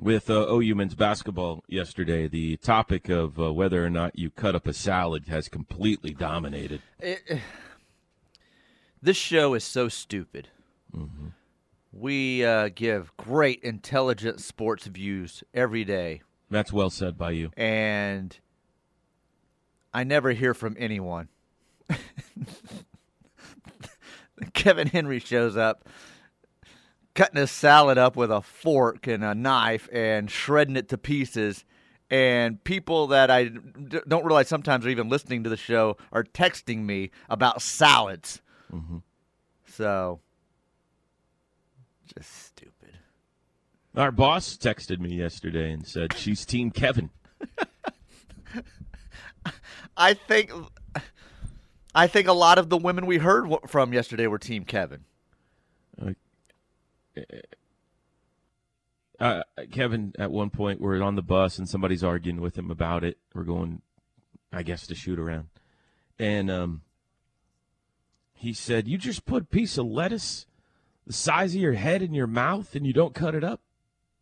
with 0.00 0.30
uh, 0.30 0.46
OU 0.48 0.74
men's 0.74 0.94
basketball 0.94 1.62
yesterday, 1.68 2.26
the 2.26 2.56
topic 2.56 3.10
of 3.10 3.38
uh, 3.38 3.52
whether 3.52 3.84
or 3.84 3.90
not 3.90 4.18
you 4.18 4.30
cut 4.30 4.54
up 4.54 4.66
a 4.66 4.72
salad 4.72 5.28
has 5.28 5.48
completely 5.48 6.14
dominated. 6.14 6.80
It, 6.98 7.40
this 9.02 9.18
show 9.18 9.52
is 9.52 9.64
so 9.64 9.88
stupid. 9.88 10.48
Mm-hmm. 10.96 11.28
We 11.92 12.44
uh, 12.44 12.70
give 12.74 13.14
great, 13.18 13.62
intelligent 13.62 14.40
sports 14.40 14.86
views 14.86 15.44
every 15.52 15.84
day. 15.84 16.22
That's 16.50 16.72
well 16.72 16.90
said 16.90 17.18
by 17.18 17.32
you. 17.32 17.50
And 17.56 18.38
I 19.92 20.04
never 20.04 20.32
hear 20.32 20.54
from 20.54 20.76
anyone. 20.78 21.28
Kevin 24.54 24.88
Henry 24.88 25.18
shows 25.18 25.56
up, 25.56 25.88
cutting 27.14 27.40
his 27.40 27.50
salad 27.50 27.98
up 27.98 28.16
with 28.16 28.30
a 28.30 28.40
fork 28.40 29.06
and 29.06 29.24
a 29.24 29.34
knife 29.34 29.88
and 29.92 30.30
shredding 30.30 30.76
it 30.76 30.88
to 30.88 30.98
pieces. 30.98 31.64
and 32.10 32.62
people 32.64 33.06
that 33.08 33.30
I 33.30 33.44
d- 33.44 34.00
don't 34.08 34.24
realize 34.24 34.48
sometimes 34.48 34.84
are 34.84 34.88
even 34.88 35.08
listening 35.08 35.44
to 35.44 35.50
the 35.50 35.56
show 35.56 35.96
are 36.10 36.24
texting 36.24 36.78
me 36.84 37.10
about 37.28 37.62
salads. 37.62 38.42
Mm-hmm. 38.72 38.98
So, 39.66 40.20
just 42.12 42.46
stupid. 42.46 42.98
Our 43.96 44.10
boss 44.10 44.56
texted 44.56 44.98
me 44.98 45.14
yesterday 45.14 45.70
and 45.72 45.86
said 45.86 46.12
she's 46.14 46.44
Team 46.44 46.72
Kevin. 46.72 47.10
I 49.96 50.14
think, 50.14 50.50
I 51.94 52.06
think 52.06 52.28
a 52.28 52.32
lot 52.32 52.58
of 52.58 52.68
the 52.68 52.76
women 52.76 53.06
we 53.06 53.18
heard 53.18 53.42
w- 53.42 53.60
from 53.66 53.92
yesterday 53.92 54.26
were 54.26 54.38
Team 54.38 54.64
Kevin. 54.64 55.04
Uh, 59.18 59.42
Kevin, 59.70 60.14
at 60.18 60.30
one 60.30 60.48
point, 60.48 60.80
we're 60.80 61.02
on 61.02 61.14
the 61.14 61.22
bus 61.22 61.58
and 61.58 61.68
somebody's 61.68 62.02
arguing 62.02 62.40
with 62.40 62.56
him 62.56 62.70
about 62.70 63.04
it. 63.04 63.18
We're 63.34 63.42
going, 63.44 63.82
I 64.50 64.62
guess, 64.62 64.86
to 64.86 64.94
shoot 64.94 65.18
around. 65.18 65.48
And 66.18 66.50
um, 66.50 66.82
he 68.32 68.54
said, 68.54 68.88
You 68.88 68.96
just 68.96 69.26
put 69.26 69.42
a 69.42 69.46
piece 69.46 69.76
of 69.76 69.84
lettuce 69.86 70.46
the 71.06 71.12
size 71.12 71.54
of 71.54 71.60
your 71.60 71.74
head 71.74 72.00
in 72.00 72.14
your 72.14 72.26
mouth 72.26 72.74
and 72.74 72.86
you 72.86 72.94
don't 72.94 73.14
cut 73.14 73.34
it 73.34 73.44
up? 73.44 73.60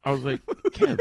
I 0.02 0.10
was 0.10 0.24
like, 0.24 0.44
Kev, 0.70 0.98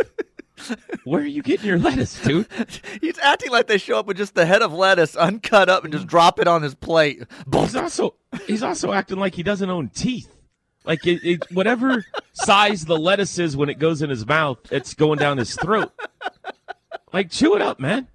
where 1.03 1.21
are 1.21 1.25
you 1.25 1.41
getting 1.41 1.65
your 1.65 1.77
lettuce, 1.77 2.21
dude? 2.21 2.47
He's 3.01 3.19
acting 3.19 3.51
like 3.51 3.67
they 3.67 3.77
show 3.77 3.99
up 3.99 4.07
with 4.07 4.17
just 4.17 4.35
the 4.35 4.45
head 4.45 4.61
of 4.61 4.73
lettuce 4.73 5.15
uncut 5.15 5.69
up 5.69 5.83
and 5.83 5.93
just 5.93 6.07
drop 6.07 6.39
it 6.39 6.47
on 6.47 6.61
his 6.61 6.75
plate. 6.75 7.23
He's 7.51 7.75
also 7.75 8.15
he's 8.45 8.63
also 8.63 8.91
acting 8.91 9.17
like 9.17 9.35
he 9.35 9.43
doesn't 9.43 9.69
own 9.69 9.89
teeth. 9.89 10.33
Like 10.85 11.05
it, 11.05 11.19
it, 11.23 11.51
whatever 11.51 12.05
size 12.33 12.85
the 12.85 12.97
lettuce 12.97 13.37
is 13.39 13.57
when 13.57 13.69
it 13.69 13.77
goes 13.77 14.01
in 14.01 14.09
his 14.09 14.25
mouth, 14.25 14.59
it's 14.71 14.93
going 14.93 15.19
down 15.19 15.37
his 15.37 15.55
throat. 15.55 15.91
Like 17.13 17.31
chew 17.31 17.55
it 17.55 17.61
up, 17.61 17.79
man. 17.79 18.07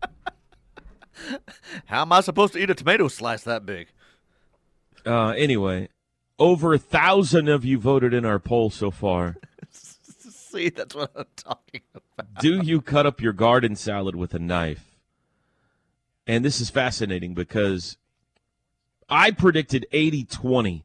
How 1.86 2.02
am 2.02 2.12
I 2.12 2.20
supposed 2.20 2.54
to 2.54 2.58
eat 2.58 2.70
a 2.70 2.74
tomato 2.74 3.08
slice 3.08 3.42
that 3.44 3.64
big? 3.64 3.88
Uh, 5.04 5.30
anyway, 5.30 5.88
over 6.38 6.74
a 6.74 6.78
thousand 6.78 7.48
of 7.48 7.64
you 7.64 7.78
voted 7.78 8.14
in 8.14 8.24
our 8.24 8.38
poll 8.38 8.70
so 8.70 8.90
far. 8.90 9.36
See, 10.52 10.68
that's 10.76 10.94
what 10.94 11.10
I'm 11.16 11.24
talking 11.36 11.80
about. 11.94 12.40
Do 12.40 12.60
you 12.62 12.80
cut 12.80 13.06
up 13.06 13.20
your 13.20 13.32
garden 13.32 13.74
salad 13.74 14.14
with 14.14 14.34
a 14.34 14.38
knife? 14.38 14.96
And 16.26 16.44
this 16.44 16.60
is 16.60 16.70
fascinating 16.70 17.34
because 17.34 17.96
I 19.08 19.30
predicted 19.32 19.86
80 19.90 20.24
20, 20.24 20.84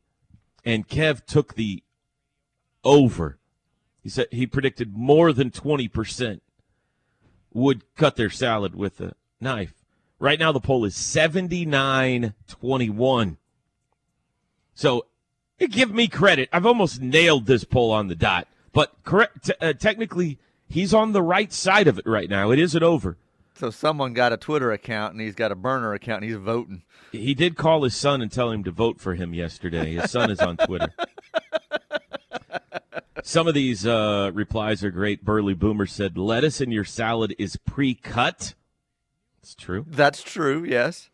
and 0.66 0.88
Kev 0.88 1.26
took 1.26 1.54
the 1.54 1.84
over. 2.84 3.38
He 4.02 4.10
said 4.10 4.28
he 4.32 4.48
predicted 4.48 4.96
more 4.96 5.34
than 5.34 5.52
20% 5.52 6.40
would 7.54 7.84
cut 7.96 8.16
their 8.16 8.30
salad 8.30 8.74
with 8.76 9.00
a 9.02 9.14
knife. 9.40 9.74
Right 10.20 10.40
now, 10.40 10.52
the 10.52 10.60
poll 10.60 10.86
is 10.86 10.96
79 10.96 12.34
21. 12.48 13.38
So 14.74 15.06
give 15.60 15.94
me 15.94 16.08
credit. 16.08 16.50
I've 16.52 16.66
almost 16.66 17.02
nailed 17.02 17.46
this 17.46 17.64
poll 17.64 17.92
on 17.92 18.08
the 18.08 18.16
dot. 18.16 18.48
But 18.78 18.94
correct, 19.04 19.46
t- 19.46 19.54
uh, 19.60 19.74
technically, 19.74 20.38
he's 20.70 20.94
on 20.94 21.12
the 21.12 21.24
right 21.24 21.52
side 21.52 21.88
of 21.88 21.98
it 21.98 22.06
right 22.06 22.30
now. 22.30 22.52
It 22.52 22.60
isn't 22.60 22.84
over. 22.84 23.18
So 23.56 23.72
someone 23.72 24.14
got 24.14 24.34
a 24.34 24.38
Twitter 24.38 24.72
account 24.72 25.14
and 25.14 25.22
he's 25.22 25.34
got 25.34 25.52
a 25.52 25.56
burner 25.56 25.96
account 25.96 26.22
and 26.22 26.32
he's 26.32 26.40
voting. 26.40 26.84
He 27.12 27.34
did 27.34 27.58
call 27.58 27.82
his 27.82 27.96
son 27.96 28.22
and 28.22 28.32
tell 28.32 28.52
him 28.52 28.64
to 28.66 28.70
vote 28.70 29.02
for 29.02 29.16
him 29.16 29.34
yesterday. 29.34 29.96
His 29.96 30.12
son 30.12 30.30
is 30.30 30.40
on 30.40 30.58
Twitter. 30.58 30.94
Some 33.24 33.48
of 33.48 33.56
these 33.56 33.84
uh, 33.84 34.30
replies 34.32 34.84
are 34.84 34.92
great. 34.92 35.26
Burley 35.26 35.56
Boomer 35.56 35.88
said, 35.88 36.16
"Lettuce 36.16 36.62
in 36.62 36.72
your 36.72 36.86
salad 36.86 37.34
is 37.40 37.56
pre-cut." 37.56 38.54
It's 39.42 39.56
true. 39.56 39.86
That's 39.88 40.22
true. 40.22 40.64
Yes. 40.64 41.10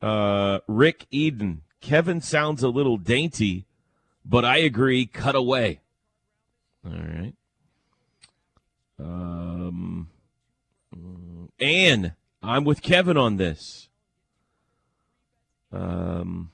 Uh, 0.00 0.60
Rick 0.68 1.08
Eden, 1.10 1.62
Kevin 1.80 2.20
sounds 2.20 2.62
a 2.62 2.68
little 2.68 2.96
dainty, 2.96 3.66
but 4.24 4.44
I 4.44 4.58
agree. 4.58 5.04
Cut 5.04 5.34
away. 5.34 5.80
All 6.86 6.92
right. 6.92 7.34
Um, 8.98 10.08
Anne, 11.58 12.14
I'm 12.42 12.64
with 12.64 12.82
Kevin 12.82 13.16
on 13.16 13.36
this. 13.36 13.88
Um, 15.72 16.50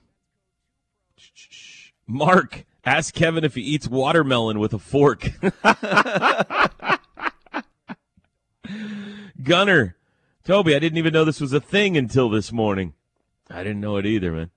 Mark, 2.06 2.64
ask 2.84 3.14
Kevin 3.14 3.44
if 3.44 3.54
he 3.54 3.62
eats 3.62 3.88
watermelon 3.88 4.58
with 4.58 4.72
a 4.72 4.78
fork. 4.78 5.30
Gunner, 9.42 9.96
Toby, 10.44 10.74
I 10.74 10.78
didn't 10.78 10.98
even 10.98 11.12
know 11.12 11.24
this 11.24 11.40
was 11.40 11.52
a 11.52 11.60
thing 11.60 11.96
until 11.96 12.28
this 12.28 12.52
morning. 12.52 12.94
I 13.50 13.62
didn't 13.62 13.80
know 13.80 13.96
it 13.96 14.06
either, 14.06 14.32
man. 14.32 14.50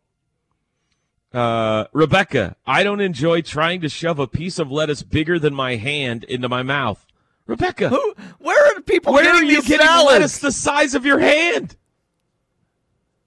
Uh, 1.36 1.86
Rebecca, 1.92 2.56
I 2.66 2.84
don't 2.84 3.02
enjoy 3.02 3.42
trying 3.42 3.82
to 3.82 3.90
shove 3.90 4.20
a 4.20 4.28
piece 4.28 4.58
of 4.58 4.72
lettuce 4.72 5.04
bigger 5.04 5.38
than 5.38 5.54
my 5.54 5.76
hand 5.76 6.24
into 6.24 6.48
my 6.48 6.64
mouth. 6.64 7.06
Rebecca, 7.46 7.90
Who? 7.90 8.16
Where 8.40 8.78
are 8.78 8.82
people 8.82 9.14
where 9.14 9.30
are 9.30 9.44
you 9.44 9.62
getting 9.62 9.86
salads? 9.86 10.06
lettuce 10.12 10.38
the 10.40 10.52
size 10.52 10.96
of 10.96 11.06
your 11.06 11.20
hand? 11.20 11.76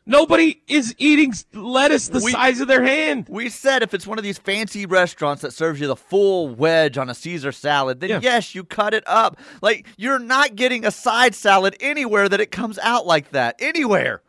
Nobody 0.07 0.63
is 0.67 0.95
eating 0.97 1.35
lettuce 1.53 2.09
the 2.09 2.21
We- 2.25 2.33
size 2.33 2.61
of 2.61 2.67
their 2.69 2.83
hand. 2.83 3.27
We 3.29 3.51
said 3.51 3.83
if 3.83 3.93
it's 3.93 4.07
one 4.07 4.17
of 4.17 4.25
these 4.25 4.39
fancy 4.39 4.87
restaurants 4.87 5.43
that 5.43 5.53
serves 5.53 5.79
you 5.81 5.87
the 5.87 5.97
full 5.97 6.49
wedge 6.49 6.97
on 6.97 7.11
a 7.11 7.15
Caesar 7.15 7.53
salad, 7.53 8.01
then 8.01 8.09
Yeah. 8.11 8.21
yes, 8.23 8.55
you 8.55 8.65
cut 8.65 8.95
it 8.95 9.05
up. 9.07 9.39
Like 9.61 9.87
you're 9.99 10.19
not 10.19 10.57
getting 10.57 10.87
a 10.87 10.91
side 10.91 11.35
salad 11.35 11.77
anywhere 11.79 12.27
that 12.31 12.41
it 12.41 12.51
comes 12.51 12.79
out 12.79 13.07
like 13.07 13.33
that. 13.33 13.57
Anywhere. 13.61 14.23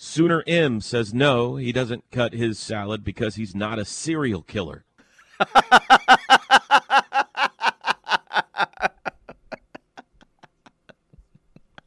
Sooner 0.00 0.44
M 0.46 0.80
says 0.80 1.12
no, 1.12 1.56
he 1.56 1.72
doesn't 1.72 2.04
cut 2.12 2.32
his 2.32 2.56
salad 2.56 3.02
because 3.02 3.34
he's 3.34 3.52
not 3.52 3.80
a 3.80 3.84
serial 3.84 4.42
killer. 4.42 4.84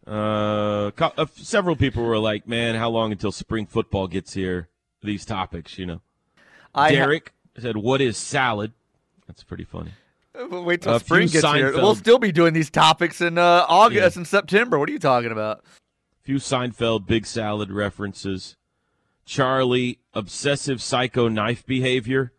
uh, 0.06 0.92
uh, 1.00 1.26
several 1.36 1.78
people 1.78 2.04
were 2.04 2.18
like, 2.18 2.48
"Man, 2.48 2.76
how 2.76 2.90
long 2.90 3.14
until 3.14 3.32
spring 3.32 3.66
football 3.66 4.08
gets 4.08 4.34
here?" 4.34 4.68
These 5.02 5.24
topics, 5.26 5.80
you 5.80 5.86
know. 5.86 6.02
I 6.76 6.90
ha- 6.90 6.96
Derek 6.96 7.32
said, 7.58 7.78
"What 7.78 8.02
is 8.02 8.18
salad?" 8.18 8.74
That's 9.26 9.44
pretty 9.44 9.64
funny. 9.64 9.92
Wait 10.50 10.82
till 10.82 10.96
A 10.96 11.00
spring 11.00 11.30
gets 11.30 11.50
here. 11.54 11.72
We'll 11.74 11.96
still 11.96 12.20
be 12.20 12.34
doing 12.34 12.54
these 12.54 12.70
topics 12.70 13.22
in 13.22 13.38
uh, 13.38 13.66
August 13.70 14.16
Yeah. 14.16 14.20
and 14.20 14.28
September. 14.28 14.78
What 14.80 14.90
are 14.90 14.92
you 14.92 15.00
talking 15.00 15.32
about? 15.32 15.64
Few 16.24 16.36
Seinfeld 16.38 17.08
big 17.08 17.26
salad 17.26 17.72
references. 17.72 18.56
Charlie, 19.26 20.00
obsessive 20.14 20.82
psycho 20.82 21.28
knife 21.28 21.66
behavior. 21.66 22.34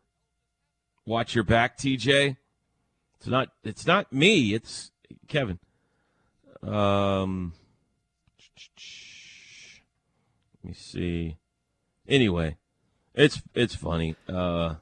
Watch 1.04 1.34
your 1.34 1.44
back, 1.44 1.76
TJ. 1.76 2.36
It's 3.16 3.26
not 3.26 3.48
it's 3.64 3.86
not 3.86 4.12
me, 4.12 4.54
it's 4.54 4.92
Kevin. 5.26 5.58
Um 6.62 7.54
Let 10.62 10.68
me 10.68 10.74
see. 10.74 11.36
Anyway, 12.06 12.56
it's 13.14 13.42
it's 13.54 13.74
funny. 13.74 14.16
Uh 14.28 14.76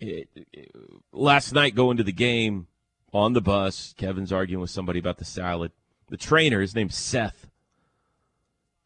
it, 0.00 0.28
it- 0.52 0.74
last 1.12 1.52
night 1.52 1.74
going 1.76 1.96
to 1.96 2.02
the 2.04 2.12
game 2.12 2.66
on 3.12 3.32
the 3.32 3.40
bus, 3.40 3.94
Kevin's 3.96 4.32
arguing 4.32 4.60
with 4.60 4.70
somebody 4.70 4.98
about 4.98 5.18
the 5.18 5.24
salad. 5.24 5.70
The 6.14 6.18
trainer, 6.18 6.60
his 6.60 6.76
name's 6.76 6.94
Seth. 6.94 7.50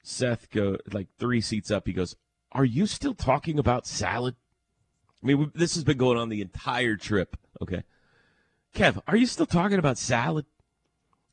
Seth 0.03 0.49
go 0.49 0.79
like 0.91 1.09
three 1.19 1.43
seats 1.43 1.71
up. 1.71 1.87
He 1.87 1.93
goes, 1.93 2.17
"Are 2.53 2.65
you 2.65 2.87
still 2.87 3.13
talking 3.13 3.59
about 3.59 3.87
salad?" 3.87 4.35
I 5.23 5.27
mean, 5.27 5.39
we, 5.39 5.51
this 5.55 5.75
has 5.75 5.85
been 5.85 5.99
going 5.99 6.17
on 6.17 6.31
the 6.31 6.41
entire 6.41 6.97
trip. 6.97 7.37
Okay, 7.61 7.83
Kev, 8.75 9.03
are 9.07 9.15
you 9.15 9.27
still 9.27 9.45
talking 9.45 9.79
about 9.79 9.99
salad? 9.99 10.47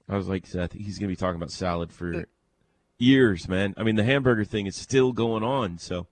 I 0.09 0.17
was 0.17 0.27
like, 0.27 0.45
Seth, 0.45 0.73
he's 0.73 0.99
gonna 0.99 1.07
be 1.07 1.15
talking 1.15 1.37
about 1.37 1.51
salad 1.51 1.93
for 1.93 2.25
years, 2.97 3.47
man. 3.47 3.73
I 3.77 3.83
mean, 3.83 3.95
the 3.95 4.03
hamburger 4.03 4.43
thing 4.43 4.65
is 4.65 4.75
still 4.75 5.13
going 5.13 5.43
on. 5.43 5.77
So 5.77 6.07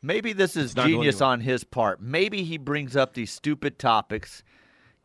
Maybe 0.00 0.32
this 0.32 0.56
is 0.56 0.70
It's 0.70 0.76
not 0.76 0.84
going 0.84 0.94
genius 0.94 1.20
on 1.20 1.40
his 1.42 1.62
part. 1.62 2.00
Maybe 2.00 2.42
he 2.42 2.56
brings 2.56 2.96
up 2.96 3.12
these 3.12 3.30
stupid 3.30 3.78
topics, 3.78 4.42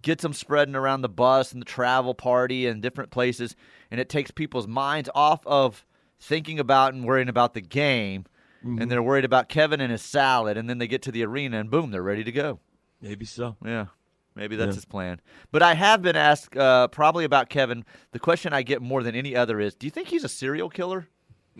gets 0.02 0.22
them 0.24 0.34
spreading 0.34 0.76
around 0.76 1.02
the 1.02 1.10
bus 1.10 1.52
and 1.52 1.62
the 1.62 1.66
travel 1.66 2.14
party 2.14 2.68
and 2.68 2.82
different 2.82 3.12
places, 3.12 3.56
and 3.90 4.00
it 4.00 4.10
takes 4.10 4.32
people's 4.32 4.68
minds 4.68 5.10
off 5.16 5.46
of 5.46 5.86
thinking 6.20 6.60
about 6.60 6.94
and 6.94 7.06
worrying 7.06 7.30
about 7.30 7.54
the 7.54 7.62
game, 7.62 8.26
Mm-hmm. 8.64 8.80
and 8.80 8.92
they're 8.92 9.02
worried 9.02 9.26
about 9.26 9.50
Kevin 9.50 9.82
and 9.82 9.92
his 9.92 10.04
salad, 10.04 10.56
and 10.56 10.70
then 10.70 10.78
they 10.78 10.86
get 10.88 11.02
to 11.02 11.12
the 11.12 11.26
arena 11.26 11.60
and 11.60 11.72
boom, 11.72 11.90
they're 11.90 12.04
ready 12.04 12.24
to 12.24 12.32
go. 12.32 12.60
maybe 13.02 13.26
so. 13.26 13.56
Yeah. 13.66 13.88
Maybe 14.36 14.56
that's 14.56 14.70
Yeah. 14.70 14.76
his 14.76 14.86
plan. 14.86 15.20
But 15.52 15.64
I 15.64 15.74
have 15.74 16.04
been 16.04 16.16
asked 16.16 16.56
uh, 16.56 16.88
probably 16.90 17.26
about 17.26 17.50
Kevin. 17.50 17.84
The 18.12 18.20
question 18.20 18.54
I 18.54 18.62
get 18.62 18.80
more 18.80 19.02
than 19.02 19.16
any 19.16 19.36
other 19.36 19.60
is, 19.60 19.74
do 19.74 19.88
you 19.88 19.92
think 19.92 20.10
he's 20.10 20.24
a 20.24 20.30
serial 20.30 20.70
killer? 20.70 21.08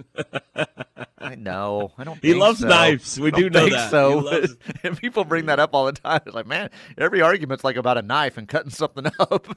I 1.18 1.36
know. 1.36 1.92
I 1.98 2.04
don't. 2.04 2.16
He 2.22 2.30
think 2.32 2.42
loves 2.42 2.60
so. 2.60 2.68
knives. 2.68 3.20
We 3.20 3.28
I 3.28 3.32
don't 3.32 3.42
do 3.42 3.50
know 3.52 3.70
that. 3.70 3.92
So 3.92 4.20
He 4.20 4.26
loves- 4.26 4.58
and 4.84 4.98
people 4.98 5.24
bring 5.24 5.46
that 5.48 5.60
up 5.60 5.72
all 5.74 5.86
the 5.86 5.92
time. 5.94 6.22
It's 6.26 6.36
like, 6.36 6.48
man, 6.48 6.70
every 6.98 7.22
argument's 7.22 7.64
like 7.64 7.76
about 7.76 7.98
a 7.98 8.02
knife 8.02 8.38
and 8.38 8.48
cutting 8.48 8.72
something 8.72 9.06
up. 9.20 9.48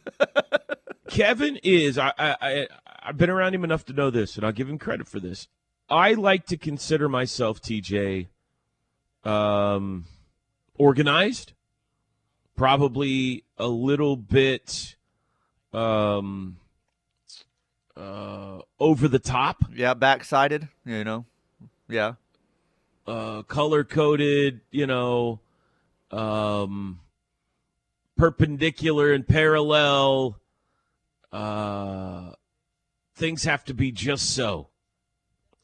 Kevin 1.09 1.59
is. 1.63 1.99
I, 1.99 2.13
I, 2.19 2.37
I 2.41 2.67
I've 3.07 3.17
been 3.17 3.31
around 3.31 3.55
him 3.55 3.65
enough 3.65 3.85
to 3.87 3.93
know 3.93 4.11
this, 4.11 4.37
and 4.37 4.45
I'll 4.47 4.53
give 4.53 4.69
him 4.69 4.79
credit 4.79 5.09
for 5.09 5.21
this. 5.21 5.49
I 5.89 6.15
like 6.15 6.47
to 6.47 6.57
consider 6.57 7.09
myself, 7.09 7.61
TJ, 7.61 8.29
um, 9.25 10.07
organized, 10.77 11.53
probably 12.57 13.45
a 13.59 13.67
little 13.69 14.17
bit 14.17 14.97
um, 15.75 16.57
uh, 17.97 18.59
over 18.81 19.09
the 19.09 19.19
top, 19.19 19.59
Yeah, 19.75 19.95
backsided. 19.95 20.69
You 20.85 21.05
know. 21.05 21.27
Yeah. 21.89 22.15
uh, 23.07 23.43
color 23.43 23.85
coded, 23.85 24.61
you 24.71 24.87
know, 24.87 25.41
um, 26.11 27.01
perpendicular 28.17 29.13
and 29.13 29.27
parallel. 29.27 30.39
Uh, 31.33 32.33
things 33.15 33.45
have 33.45 33.65
to 33.65 33.75
be 33.75 33.93
just 33.93 34.31
so. 34.35 34.69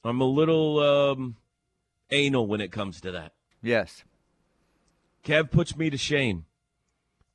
I'm 0.04 0.20
a 0.20 0.24
little 0.24 0.78
um, 0.80 1.36
anal 2.10 2.46
when 2.46 2.60
it 2.60 2.72
comes 2.72 3.00
to 3.02 3.10
that. 3.12 3.32
Yes. 3.62 4.04
Kev 5.24 5.50
puts 5.50 5.76
me 5.76 5.90
to 5.90 5.96
shame. 5.98 6.46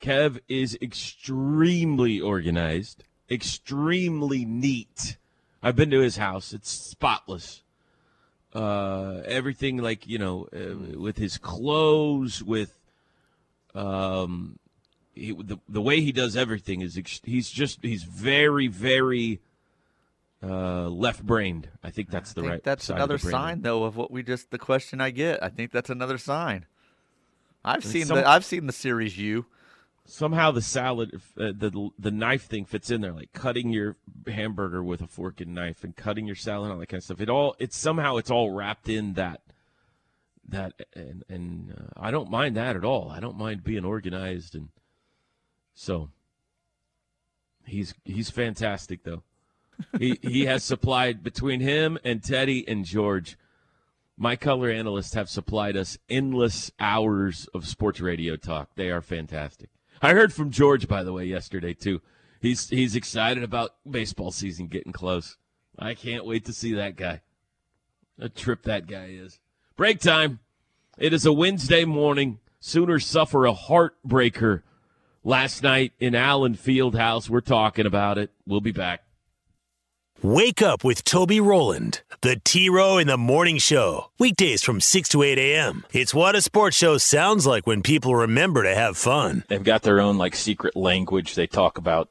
Kev 0.02 0.40
is 0.48 0.78
extremely 0.82 2.20
organized, 2.20 3.04
extremely 3.30 4.46
neat. 4.46 5.18
I've 5.64 5.76
been 5.76 5.90
to 5.92 6.00
his 6.00 6.18
house; 6.18 6.54
it's 6.54 6.70
spotless. 6.70 7.62
Uh, 8.54 9.22
everything 9.26 9.78
like 9.78 10.08
you 10.08 10.18
know, 10.18 10.48
uh, 10.56 10.98
with 10.98 11.18
his 11.18 11.38
clothes, 11.38 12.42
with 12.44 12.74
um, 13.74 14.60
he, 15.14 15.34
the 15.34 15.58
the 15.68 15.82
way 15.82 16.02
he 16.02 16.12
does 16.12 16.38
everything 16.38 16.82
is 16.82 16.98
ex- 16.98 17.22
he's 17.24 17.50
just 17.50 17.80
he's 17.82 18.04
very 18.04 18.68
very 18.68 19.42
uh, 20.44 20.88
left-brained. 20.88 21.68
I 21.84 21.90
think 21.90 22.10
that's 22.12 22.34
the 22.34 22.42
I 22.42 22.44
think 22.44 22.52
right. 22.52 22.64
That's 22.64 22.90
another 22.90 23.18
sign, 23.18 23.62
though, 23.62 23.84
of 23.84 23.98
what 23.98 24.12
we 24.12 24.24
just 24.24 24.52
the 24.52 24.60
question 24.60 25.02
I 25.02 25.10
get. 25.10 25.42
I 25.44 25.50
think 25.50 25.72
that's 25.72 25.90
another 25.90 26.18
sign. 26.18 26.66
I've 27.64 27.84
seen 27.84 28.06
some- 28.06 28.18
the 28.18 28.30
I've 28.30 28.46
seen 28.46 28.68
the 28.68 28.74
series 28.74 29.18
you. 29.18 29.48
Somehow 30.06 30.52
the 30.52 30.62
salad 30.62 31.20
uh, 31.38 31.52
the 31.58 31.90
the 31.98 32.12
knife 32.12 32.46
thing 32.46 32.66
fits 32.66 32.92
in 32.92 33.02
there 33.02 33.14
like 33.14 33.34
cutting 33.34 33.70
your 33.72 33.98
hamburger 34.28 34.84
with 34.84 35.02
a 35.02 35.08
fork 35.08 35.42
and 35.42 35.54
knife 35.54 35.84
and 35.84 35.96
cutting 35.96 36.26
your 36.28 36.36
salad 36.36 36.66
and 36.66 36.74
all 36.74 36.80
that 36.80 36.88
kind 36.88 37.00
of 37.00 37.04
stuff. 37.04 37.22
It 37.22 37.30
all 37.30 37.56
it's 37.60 37.78
somehow 37.78 38.18
it's 38.18 38.32
all 38.32 38.52
wrapped 38.52 38.88
in 38.88 39.14
that 39.14 39.42
that 40.48 40.74
and 40.94 41.24
and 41.28 41.74
uh, 41.78 42.00
I 42.00 42.12
don't 42.12 42.30
mind 42.30 42.56
that 42.56 42.76
at 42.76 42.86
all. 42.86 43.10
I 43.10 43.20
don't 43.20 43.38
mind 43.38 43.64
being 43.64 43.86
organized 43.86 44.56
and 44.56 44.70
so. 45.74 46.10
He's 47.66 47.96
he's 48.04 48.30
fantastic 48.30 49.04
though. 49.04 49.24
He 49.98 50.20
he 50.22 50.46
has 50.46 50.64
supplied 50.64 51.24
between 51.24 51.62
him 51.62 51.98
and 52.04 52.24
Teddy 52.24 52.68
and 52.68 52.86
George. 52.86 53.38
My 54.18 54.36
color 54.36 54.70
analysts 54.70 55.16
have 55.16 55.30
supplied 55.30 55.76
us 55.76 55.98
endless 56.10 56.72
hours 56.80 57.50
of 57.54 57.68
sports 57.68 58.00
radio 58.00 58.36
talk. 58.38 58.70
They 58.76 58.90
are 58.90 59.02
fantastic. 59.02 59.70
I 60.06 60.14
heard 60.14 60.32
from 60.32 60.52
George, 60.52 60.88
by 60.88 61.02
the 61.02 61.12
way, 61.12 61.26
yesterday 61.26 61.74
too. 61.74 62.00
He's 62.40 62.70
he's 62.70 62.96
excited 62.96 63.42
about 63.42 63.72
baseball 63.90 64.30
season 64.30 64.68
getting 64.68 64.92
close. 64.92 65.36
I 65.80 65.96
can't 65.96 66.28
wait 66.28 66.46
to 66.46 66.54
see 66.54 66.76
that 66.76 66.96
guy. 66.96 67.24
A 68.20 68.30
trip 68.30 68.62
that 68.64 68.86
guy 68.86 69.08
is. 69.08 69.40
Break 69.76 70.00
time. 70.00 70.42
It 71.00 71.12
is 71.12 71.26
a 71.26 71.34
Wednesday 71.34 71.86
morning. 71.86 72.38
Sooners 72.60 73.04
suffer 73.04 73.48
a 73.48 73.54
heartbreaker 73.54 74.62
last 75.24 75.64
night 75.64 75.94
in 76.00 76.14
Allen 76.14 76.54
Fieldhouse. 76.54 77.28
We're 77.28 77.42
talking 77.42 77.88
about 77.88 78.20
it. 78.20 78.30
We'll 78.46 78.62
be 78.62 78.72
back. 78.72 79.05
Wake 80.24 80.62
up 80.62 80.84
with 80.84 81.04
Toby 81.04 81.42
Rowland, 81.42 82.02
the 82.22 82.40
T 82.44 82.70
Row 82.70 82.98
in 82.98 83.08
the 83.08 83.18
Morning 83.18 83.58
Show. 83.58 84.12
Weekdays 84.18 84.64
from 84.64 84.80
6 84.80 85.10
to 85.10 85.22
8 85.24 85.38
a.m. 85.38 85.86
It's 85.92 86.14
what 86.14 86.36
a 86.36 86.42
sports 86.42 86.78
show 86.78 86.98
sounds 86.98 87.46
like 87.46 87.68
when 87.68 87.84
people 87.84 88.16
remember 88.16 88.64
to 88.64 88.74
have 88.74 88.98
fun. 88.98 89.44
They've 89.50 89.62
got 89.62 89.82
their 89.82 90.00
own 90.00 90.18
like 90.18 90.34
secret 90.34 90.76
language. 90.76 91.36
They 91.36 91.48
talk 91.48 91.78
about 91.78 92.10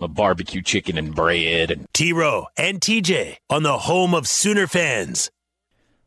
a 0.00 0.08
barbecue 0.08 0.62
chicken 0.62 0.96
and 0.96 1.14
bread 1.14 1.70
and 1.70 1.86
T 1.92 2.14
Row 2.14 2.46
and 2.56 2.80
TJ 2.80 3.36
on 3.50 3.62
the 3.62 3.78
home 3.78 4.14
of 4.14 4.26
Sooner 4.26 4.66
fans. 4.66 5.30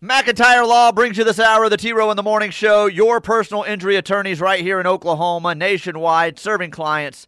McIntyre 0.02 0.68
Law 0.68 0.92
brings 0.92 1.16
you 1.16 1.24
this 1.24 1.40
hour 1.40 1.66
of 1.66 1.70
the 1.70 1.78
T 1.78 1.94
Row 1.94 2.10
in 2.10 2.18
the 2.18 2.24
Morning 2.24 2.50
Show. 2.50 2.88
Your 2.88 3.22
personal 3.22 3.62
injury 3.62 3.98
attorneys 3.98 4.42
right 4.42 4.62
here 4.62 4.80
in 4.80 4.88
Oklahoma, 4.88 5.54
nationwide, 5.54 6.40
serving 6.40 6.72
clients 6.72 7.28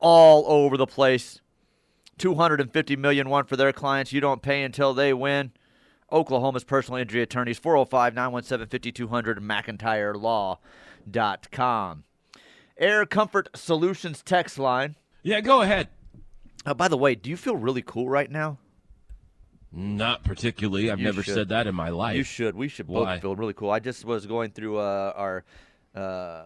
all 0.00 0.44
over 0.48 0.76
the 0.76 0.86
place. 0.86 1.38
250 2.22 2.96
million 2.96 3.28
one 3.28 3.44
for 3.44 3.56
their 3.56 3.72
clients. 3.72 4.12
You 4.12 4.20
don't 4.20 4.42
pay 4.42 4.62
until 4.62 4.94
they 4.94 5.12
win. 5.12 5.50
Oklahoma's 6.12 6.62
personal 6.62 7.00
injury 7.00 7.20
attorneys 7.20 7.58
405 7.58 8.14
917 8.14 8.68
5200 8.68 9.40
McIntyreLaw.com. 9.40 12.04
Air 12.78 13.06
Comfort 13.06 13.48
Solutions 13.56 14.22
text 14.22 14.56
line. 14.56 14.94
Yeah, 15.24 15.40
go 15.40 15.62
ahead. 15.62 15.88
Oh, 16.64 16.74
by 16.74 16.86
the 16.86 16.96
way, 16.96 17.16
do 17.16 17.28
you 17.28 17.36
feel 17.36 17.56
really 17.56 17.82
cool 17.82 18.08
right 18.08 18.30
now? 18.30 18.58
Not 19.72 20.22
particularly. 20.22 20.92
I've 20.92 21.00
You 21.00 21.06
never 21.06 21.24
should. 21.24 21.34
said 21.34 21.48
that 21.48 21.66
in 21.66 21.74
my 21.74 21.88
life. 21.88 22.16
You 22.16 22.22
should. 22.22 22.54
We 22.54 22.68
should 22.68 22.86
Why? 22.86 23.14
both 23.14 23.22
feel 23.22 23.34
really 23.36 23.54
cool. 23.54 23.70
I 23.70 23.80
just 23.80 24.04
was 24.04 24.26
going 24.26 24.52
through 24.52 24.78
uh, 24.78 25.12
our 25.16 25.44
uh, 25.94 26.42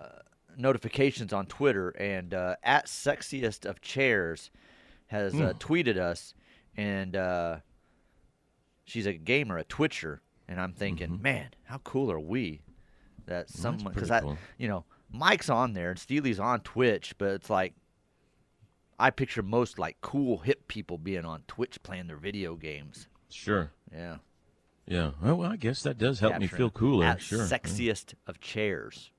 notifications 0.57 1.35
on 1.35 1.45
Twitter, 1.47 1.91
and 1.91 2.33
uh, 2.33 2.57
at 2.63 2.87
sexiest 2.87 3.67
of 3.67 3.83
chairs 3.83 4.51
has 5.07 5.35
uh, 5.35 5.37
Hmm. 5.53 5.59
tweeted 5.59 5.97
us, 5.99 6.35
and 6.77 7.15
uh, 7.17 7.57
she's 8.85 9.07
a 9.07 9.13
gamer, 9.13 9.59
a 9.59 9.65
Twitcher, 9.65 10.21
and 10.49 10.61
I'm 10.61 10.73
thinking, 10.73 11.21
man, 11.23 11.49
how 11.65 11.79
cool 11.79 12.11
are 12.11 12.21
we 12.21 12.63
that 13.27 13.51
someone 13.51 13.81
Mm-hmm. 13.85 13.95
because 13.95 14.11
I, 14.11 14.21
cool. 14.21 14.39
you 14.59 14.69
know, 14.69 14.85
Mike's 15.11 15.49
on 15.51 15.73
there 15.75 15.91
and 15.91 15.99
Steely's 15.99 16.39
on 16.41 16.61
Twitch, 16.61 17.15
but 17.19 17.29
it's 17.33 17.51
like. 17.51 17.75
I 18.99 19.11
picture 19.11 19.43
most 19.43 19.79
like 19.79 19.99
cool 20.01 20.39
hip 20.39 20.69
people 20.69 20.97
being 20.97 21.27
on 21.27 21.43
Twitch 21.47 21.83
playing 21.83 22.07
their 22.07 22.17
video 22.17 22.55
games. 22.55 23.09
Sure. 23.29 23.71
Yeah. 23.93 24.17
Yeah. 24.87 25.11
Well, 25.21 25.43
I 25.45 25.57
guess 25.57 25.83
that 25.83 25.99
does 25.99 26.21
help 26.21 26.39
me 26.39 26.47
feel 26.47 26.71
cooler. 26.71 27.15
Sure. 27.19 27.45
sexiest 27.45 28.15
of 28.27 28.41
chairs. 28.41 29.11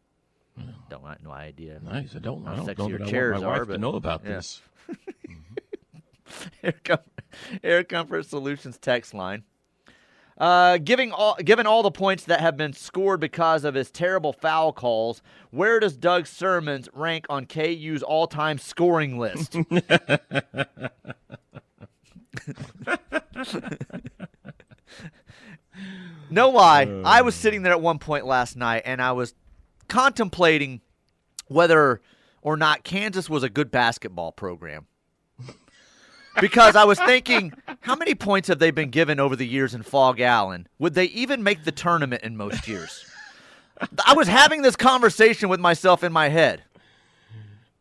Don't 0.90 1.04
no 1.24 1.30
idea. 1.30 1.80
Nice. 1.84 2.16
I 2.16 2.20
don't. 2.20 2.48
I 2.48 2.56
don't 2.56 2.58
know 2.58 2.66
that 2.66 2.80
I 2.80 2.82
want 2.82 3.44
my 3.44 3.48
are, 3.48 3.52
wife 3.52 3.60
to 3.60 3.66
but- 3.68 3.80
know 3.80 3.94
about 3.94 4.22
yeah. 4.24 4.30
this. 4.38 4.62
Air 6.64 6.74
Comfort, 6.84 7.24
Air 7.64 7.84
Comfort 7.84 8.26
Solutions 8.26 8.78
text 8.78 9.14
line. 9.14 9.44
Uh, 10.38 10.78
giving 10.78 11.12
all, 11.12 11.36
given 11.44 11.66
all 11.66 11.82
the 11.82 11.90
points 11.90 12.24
that 12.26 12.40
have 12.42 12.56
been 12.56 12.72
scored 12.72 13.20
because 13.20 13.64
of 13.64 13.74
his 13.74 13.90
terrible 13.90 14.32
foul 14.32 14.72
calls, 14.72 15.24
where 15.50 15.80
does 15.80 15.98
Doug 15.98 16.26
Sirmons 16.26 16.88
rank 16.94 17.26
on 17.28 17.46
KU's 17.48 18.04
all-time 18.04 18.60
scoring 18.60 19.18
list? 19.18 19.58
no 26.30 26.50
lie, 26.50 27.02
I 27.04 27.24
was 27.24 27.34
sitting 27.34 27.64
there 27.64 27.74
at 27.74 27.82
one 27.82 27.98
point 27.98 28.28
last 28.28 28.56
night 28.56 28.84
and 28.86 29.02
I 29.02 29.14
was 29.14 29.34
contemplating 29.88 30.82
whether 31.48 32.02
or 32.44 32.58
not 32.58 32.84
Kansas 32.84 33.28
was 33.28 33.42
a 33.42 33.50
good 33.50 33.72
basketball 33.72 34.32
program. 34.32 34.86
Because 36.40 36.76
I 36.76 36.84
was 36.84 37.00
thinking, 37.00 37.54
how 37.82 37.96
many 37.96 38.16
points 38.16 38.48
have 38.48 38.60
they 38.60 38.72
been 38.72 38.90
given 38.90 39.20
over 39.20 39.36
the 39.36 39.48
years 39.48 39.74
in 39.74 39.84
Phog 39.84 40.20
Allen? 40.20 40.68
Would 40.80 40.94
they 40.94 41.06
even 41.06 41.44
make 41.44 41.64
the 41.64 41.72
tournament 41.72 42.24
in 42.24 42.38
most 42.38 42.68
years? 42.68 43.06
I 44.06 44.14
was 44.14 44.28
having 44.28 44.62
this 44.62 44.76
conversation 44.76 45.50
with 45.50 45.60
myself 45.60 46.04
in 46.04 46.12
my 46.12 46.30
head. 46.30 46.64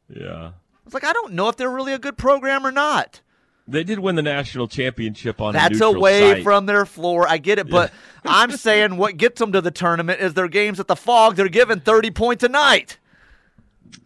Yeah. 0.09 0.51
I 0.53 0.53
was 0.85 0.95
like, 0.95 1.05
I 1.05 1.13
don't 1.13 1.33
know 1.33 1.49
if 1.49 1.57
they're 1.57 1.71
really 1.71 1.93
a 1.93 1.99
good 1.99 2.17
program 2.17 2.67
or 2.67 2.73
not. 2.73 3.21
They 3.69 3.83
did 3.83 3.99
win 3.99 4.15
the 4.15 4.23
national 4.23 4.69
championship 4.69 5.41
on 5.41 5.51
a 5.51 5.53
That's 5.59 5.73
neutral 5.73 5.97
away 5.97 6.35
site. 6.35 6.43
from 6.45 6.67
their 6.67 6.87
floor. 6.87 7.27
I 7.29 7.39
get 7.39 7.59
it, 7.59 7.69
but 7.69 7.93
I'm 8.25 8.53
saying 8.53 8.97
what 8.97 9.17
gets 9.17 9.41
them 9.41 9.51
to 9.53 9.61
the 9.61 9.73
tournament 9.73 10.21
is 10.21 10.35
their 10.35 10.47
games 10.47 10.79
at 10.79 10.87
the 10.87 10.95
Phog. 10.95 11.35
They're 11.35 11.49
given 11.49 11.81
30 11.81 12.13
points 12.13 12.45
a 12.45 12.49
night. 12.49 12.99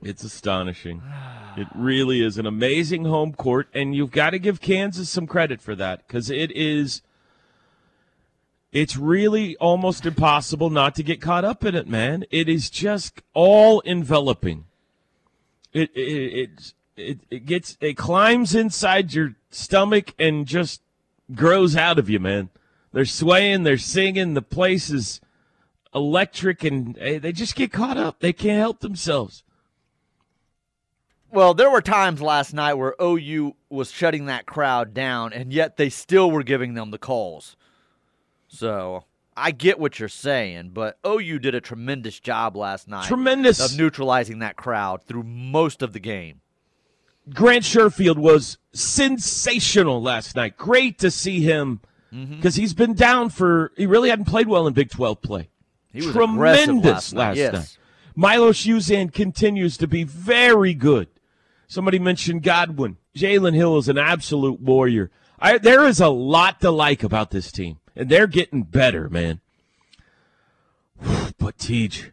It's 0.03 0.23
astonishing. 0.25 1.03
It 1.57 1.69
really 1.75 2.23
is 2.23 2.39
an 2.39 2.47
amazing 2.47 3.05
home 3.05 3.33
court, 3.33 3.69
and 3.75 3.95
you've 3.95 4.11
got 4.11 4.31
to 4.31 4.39
give 4.39 4.61
Kansas 4.61 5.11
some 5.11 5.27
credit 5.27 5.61
for 5.61 5.75
that 5.75 6.07
because 6.07 6.31
it 6.31 6.51
is. 6.53 7.03
It's 8.73 8.97
really 8.97 9.57
almost 9.57 10.07
impossible 10.07 10.71
not 10.71 10.95
to 10.95 11.03
get 11.03 11.21
caught 11.21 11.45
up 11.45 11.65
in 11.65 11.75
it, 11.75 11.89
man. 11.89 12.25
It 12.31 12.49
is 12.49 12.71
just 12.71 13.21
all 13.35 13.81
enveloping. 13.85 14.67
It 15.73 15.91
it 15.95 16.73
it 16.97 17.21
it, 17.31 17.47
gets 17.47 17.77
it 17.81 17.97
climbs 17.97 18.55
inside 18.55 19.13
your 19.13 19.35
stomach 19.51 20.15
and 20.19 20.47
just 20.47 20.83
grows 21.35 21.77
out 21.77 21.99
of 21.99 22.09
you, 22.09 22.21
man. 22.21 22.51
They're 22.93 23.05
swaying, 23.05 23.63
they're 23.63 23.79
singing, 23.79 24.35
the 24.35 24.43
place 24.43 24.91
is 24.91 25.21
electric, 25.95 26.65
and 26.65 26.97
eh, 26.99 27.19
they 27.19 27.33
just 27.33 27.55
get 27.55 27.73
caught 27.73 27.97
up. 27.97 28.21
They 28.21 28.33
can't 28.33 28.59
help 28.59 28.81
themselves. 28.81 29.43
Well, 31.33 31.55
there 31.55 31.71
were 31.71 31.81
times 31.81 32.21
last 32.21 32.53
night 32.53 32.75
where 32.75 32.95
OU 33.01 33.55
was 33.69 33.91
shutting 33.91 34.27
that 34.27 34.47
crowd 34.47 34.93
down, 34.93 35.33
and 35.33 35.53
yet 35.53 35.77
they 35.77 35.89
still 35.89 36.31
were 36.31 36.43
giving 36.43 36.75
them 36.75 36.91
the 36.91 36.99
calls. 36.99 37.57
So 38.49 39.05
I 39.37 39.53
get 39.53 39.79
what 39.79 39.99
you're 39.99 40.09
saying, 40.09 40.71
but 40.71 40.99
OU 41.07 41.39
did 41.39 41.55
a 41.55 41.61
tremendous 41.61 42.19
job 42.19 42.57
last 42.57 42.89
night. 42.89 43.07
Tremendous. 43.07 43.61
Of 43.61 43.79
neutralizing 43.79 44.41
that 44.41 44.57
crowd 44.57 45.05
through 45.05 45.23
most 45.23 45.83
of 45.83 45.93
the 45.93 46.01
game. 46.01 46.41
Grant 47.33 47.65
Sherfield 47.65 48.19
was 48.19 48.59
sensational 48.73 50.03
last 50.03 50.35
night. 50.35 50.57
Great 50.57 50.99
to 50.99 51.11
see 51.11 51.41
him 51.41 51.81
mm-hmm. 52.13 52.37
because 52.37 52.57
he's 52.57 52.75
been 52.75 52.95
down 52.95 53.31
for, 53.31 53.73
he 53.77 53.87
really 53.87 54.11
hadn't 54.11 54.25
played 54.25 54.49
well 54.49 54.67
in 54.67 54.73
Big 54.73 54.91
12 54.91 55.23
play. 55.23 55.49
He 55.93 56.05
was 56.05 56.13
Tremendous 56.13 57.13
last 57.13 57.13
night. 57.13 57.37
yes. 57.37 57.53
night. 57.53 57.79
Milos 58.17 58.65
Uzan 58.65 59.13
continues 59.13 59.77
to 59.77 59.87
be 59.87 60.03
very 60.05 60.75
good. 60.75 61.09
Somebody 61.71 62.01
mentioned 62.01 62.43
Godwin. 62.43 62.97
Jalen 63.15 63.55
Hill 63.55 63.79
is 63.79 63.89
an 63.89 63.97
absolute 63.97 64.61
warrior. 64.61 65.09
I, 65.39 65.57
there 65.57 65.87
is 65.87 66.01
a 66.01 66.09
lot 66.09 66.61
to 66.63 66.71
like 66.73 67.05
about 67.05 67.31
this 67.31 67.53
team, 67.53 67.79
and 67.95 68.09
they're 68.09 68.27
getting 68.27 68.65
better, 68.65 69.09
man. 69.09 69.41
But 71.39 71.59
Tej, 71.59 72.11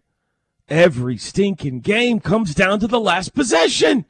every 0.70 1.18
stinking 1.18 1.80
game 1.80 2.20
comes 2.20 2.54
down 2.54 2.80
to 2.82 2.88
the 2.88 3.00
last 3.00 3.34
possession. 3.34 4.06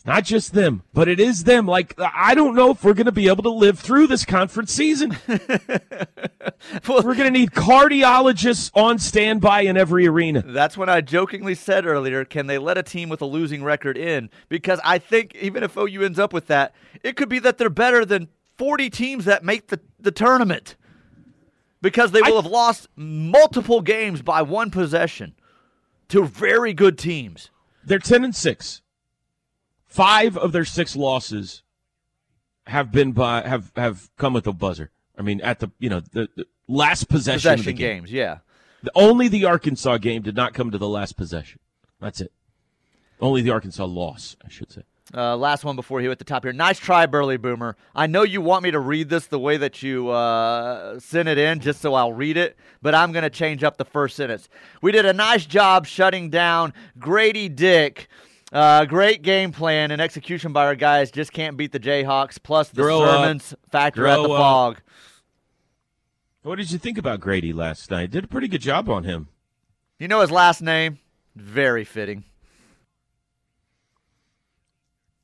It's 0.00 0.06
not 0.06 0.24
just 0.24 0.54
them, 0.54 0.82
but 0.94 1.08
it 1.08 1.20
is 1.20 1.44
them. 1.44 1.66
Like 1.66 1.92
I 1.98 2.34
don't 2.34 2.54
know 2.54 2.70
if 2.70 2.82
we're 2.82 2.94
going 2.94 3.04
to 3.04 3.12
be 3.12 3.28
able 3.28 3.42
to 3.42 3.50
live 3.50 3.78
through 3.78 4.06
this 4.06 4.24
conference 4.24 4.72
season. 4.72 5.14
Well, 6.86 7.02
We're 7.02 7.14
going 7.14 7.32
to 7.32 7.38
need 7.38 7.52
cardiologists 7.52 8.70
on 8.74 8.98
standby 8.98 9.62
in 9.62 9.76
every 9.78 10.06
arena. 10.06 10.42
That's 10.44 10.76
when 10.76 10.88
I 10.90 11.00
jokingly 11.00 11.54
said 11.54 11.86
earlier, 11.86 12.24
can 12.24 12.48
they 12.48 12.58
let 12.58 12.76
a 12.76 12.82
team 12.82 13.08
with 13.08 13.22
a 13.22 13.26
losing 13.26 13.62
record 13.64 13.96
in? 13.96 14.28
Because 14.50 14.78
I 14.84 14.98
think 14.98 15.34
even 15.36 15.62
if 15.62 15.76
OU 15.76 16.02
ends 16.02 16.18
up 16.18 16.34
with 16.34 16.48
that, 16.48 16.74
it 17.02 17.16
could 17.16 17.30
be 17.30 17.38
that 17.38 17.56
they're 17.56 17.70
better 17.70 18.04
than 18.04 18.28
40 18.58 18.90
teams 18.90 19.24
that 19.24 19.42
make 19.42 19.68
the, 19.68 19.80
the 19.98 20.10
tournament. 20.10 20.76
Because 21.80 22.12
they 22.12 22.20
will 22.20 22.38
I- 22.38 22.42
have 22.42 22.50
lost 22.50 22.88
multiple 22.94 23.80
games 23.80 24.20
by 24.20 24.42
one 24.42 24.70
possession 24.70 25.34
to 26.08 26.26
very 26.26 26.74
good 26.74 26.98
teams. 26.98 27.50
They're 27.84 27.98
10 27.98 28.24
and 28.24 28.36
6. 28.36 28.79
5 29.90 30.36
of 30.38 30.52
their 30.52 30.64
6 30.64 30.96
losses 30.96 31.62
have 32.66 32.90
been 32.92 33.12
by 33.12 33.46
have 33.46 33.72
have 33.76 34.10
come 34.16 34.32
with 34.32 34.46
a 34.46 34.52
buzzer. 34.52 34.90
I 35.18 35.22
mean 35.22 35.40
at 35.40 35.58
the, 35.60 35.70
you 35.78 35.90
know, 35.90 36.00
the, 36.00 36.28
the 36.36 36.46
last 36.68 37.08
possession, 37.08 37.50
of 37.52 37.58
the 37.58 37.62
Possession 37.64 37.76
game. 37.76 37.96
games, 37.98 38.12
yeah. 38.12 38.38
The- 38.82 38.92
Only 38.94 39.28
the 39.28 39.44
Arkansas 39.44 39.98
game 39.98 40.22
did 40.22 40.36
not 40.36 40.54
come 40.54 40.70
to 40.70 40.78
the 40.78 40.88
last 40.88 41.16
possession. 41.16 41.58
That's 42.00 42.20
it. 42.20 42.32
Only 43.20 43.42
the 43.42 43.50
Arkansas 43.50 43.84
loss, 43.84 44.36
I 44.44 44.48
should 44.48 44.72
say. 44.72 44.82
Uh, 45.12 45.36
last 45.36 45.64
one 45.64 45.74
before 45.74 46.00
you 46.00 46.10
at 46.12 46.18
the 46.20 46.24
top 46.24 46.44
here. 46.44 46.52
Nice 46.52 46.78
try, 46.78 47.04
Burley 47.04 47.36
Boomer. 47.36 47.76
I 47.96 48.06
know 48.06 48.22
you 48.22 48.40
want 48.40 48.62
me 48.62 48.70
to 48.70 48.78
read 48.78 49.08
this 49.08 49.26
the 49.26 49.40
way 49.40 49.56
that 49.56 49.82
you 49.82 50.08
uh, 50.08 51.00
sent 51.00 51.28
it 51.28 51.36
in, 51.36 51.58
just 51.58 51.80
so 51.80 51.94
I'll 51.94 52.12
read 52.12 52.36
it, 52.36 52.56
but 52.80 52.94
I'm 52.94 53.10
going 53.10 53.24
to 53.24 53.30
change 53.30 53.64
up 53.64 53.76
the 53.76 53.84
first 53.84 54.14
sentence. 54.16 54.48
We 54.80 54.92
did 54.92 55.04
a 55.04 55.12
nice 55.12 55.44
job 55.44 55.86
shutting 55.86 56.30
down 56.30 56.72
Grady 56.98 57.48
Dick. 57.48 58.06
Uh, 58.52 58.84
great 58.84 59.22
game 59.22 59.52
plan 59.52 59.90
and 59.90 60.00
execution 60.00 60.52
by 60.52 60.66
our 60.66 60.74
guys. 60.74 61.10
Just 61.10 61.32
can't 61.32 61.56
beat 61.56 61.72
the 61.72 61.80
Jayhawks. 61.80 62.42
Plus 62.42 62.68
the 62.68 62.82
Grow 62.82 63.02
up. 63.02 63.20
Sirmons 63.20 63.54
factor 63.70 64.06
at 64.06 64.16
the 64.16 64.22
up. 64.22 64.28
Phog. 64.28 64.80
What 66.42 66.56
did 66.56 66.70
you 66.70 66.78
think 66.78 66.98
about 66.98 67.20
Grady 67.20 67.52
last 67.52 67.90
night? 67.90 68.10
Did 68.10 68.24
a 68.24 68.28
pretty 68.28 68.48
good 68.48 68.62
job 68.62 68.88
on 68.88 69.04
him. 69.04 69.28
You 69.98 70.08
know 70.08 70.20
his 70.20 70.30
last 70.30 70.62
name? 70.62 70.98
Very 71.36 71.84
fitting. 71.84 72.24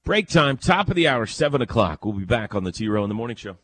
Break 0.05 0.29
time, 0.29 0.57
top 0.57 0.89
of 0.89 0.95
the 0.95 1.09
hour, 1.09 1.27
7 1.27 1.61
o'clock. 1.61 2.05
We'll 2.05 2.15
be 2.15 2.25
back 2.25 2.55
on 2.55 2.63
the 2.63 2.71
T 2.71 2.87
Row 2.87 3.03
in 3.03 3.09
the 3.09 3.15
Morning 3.15 3.35
Show. 3.37 3.57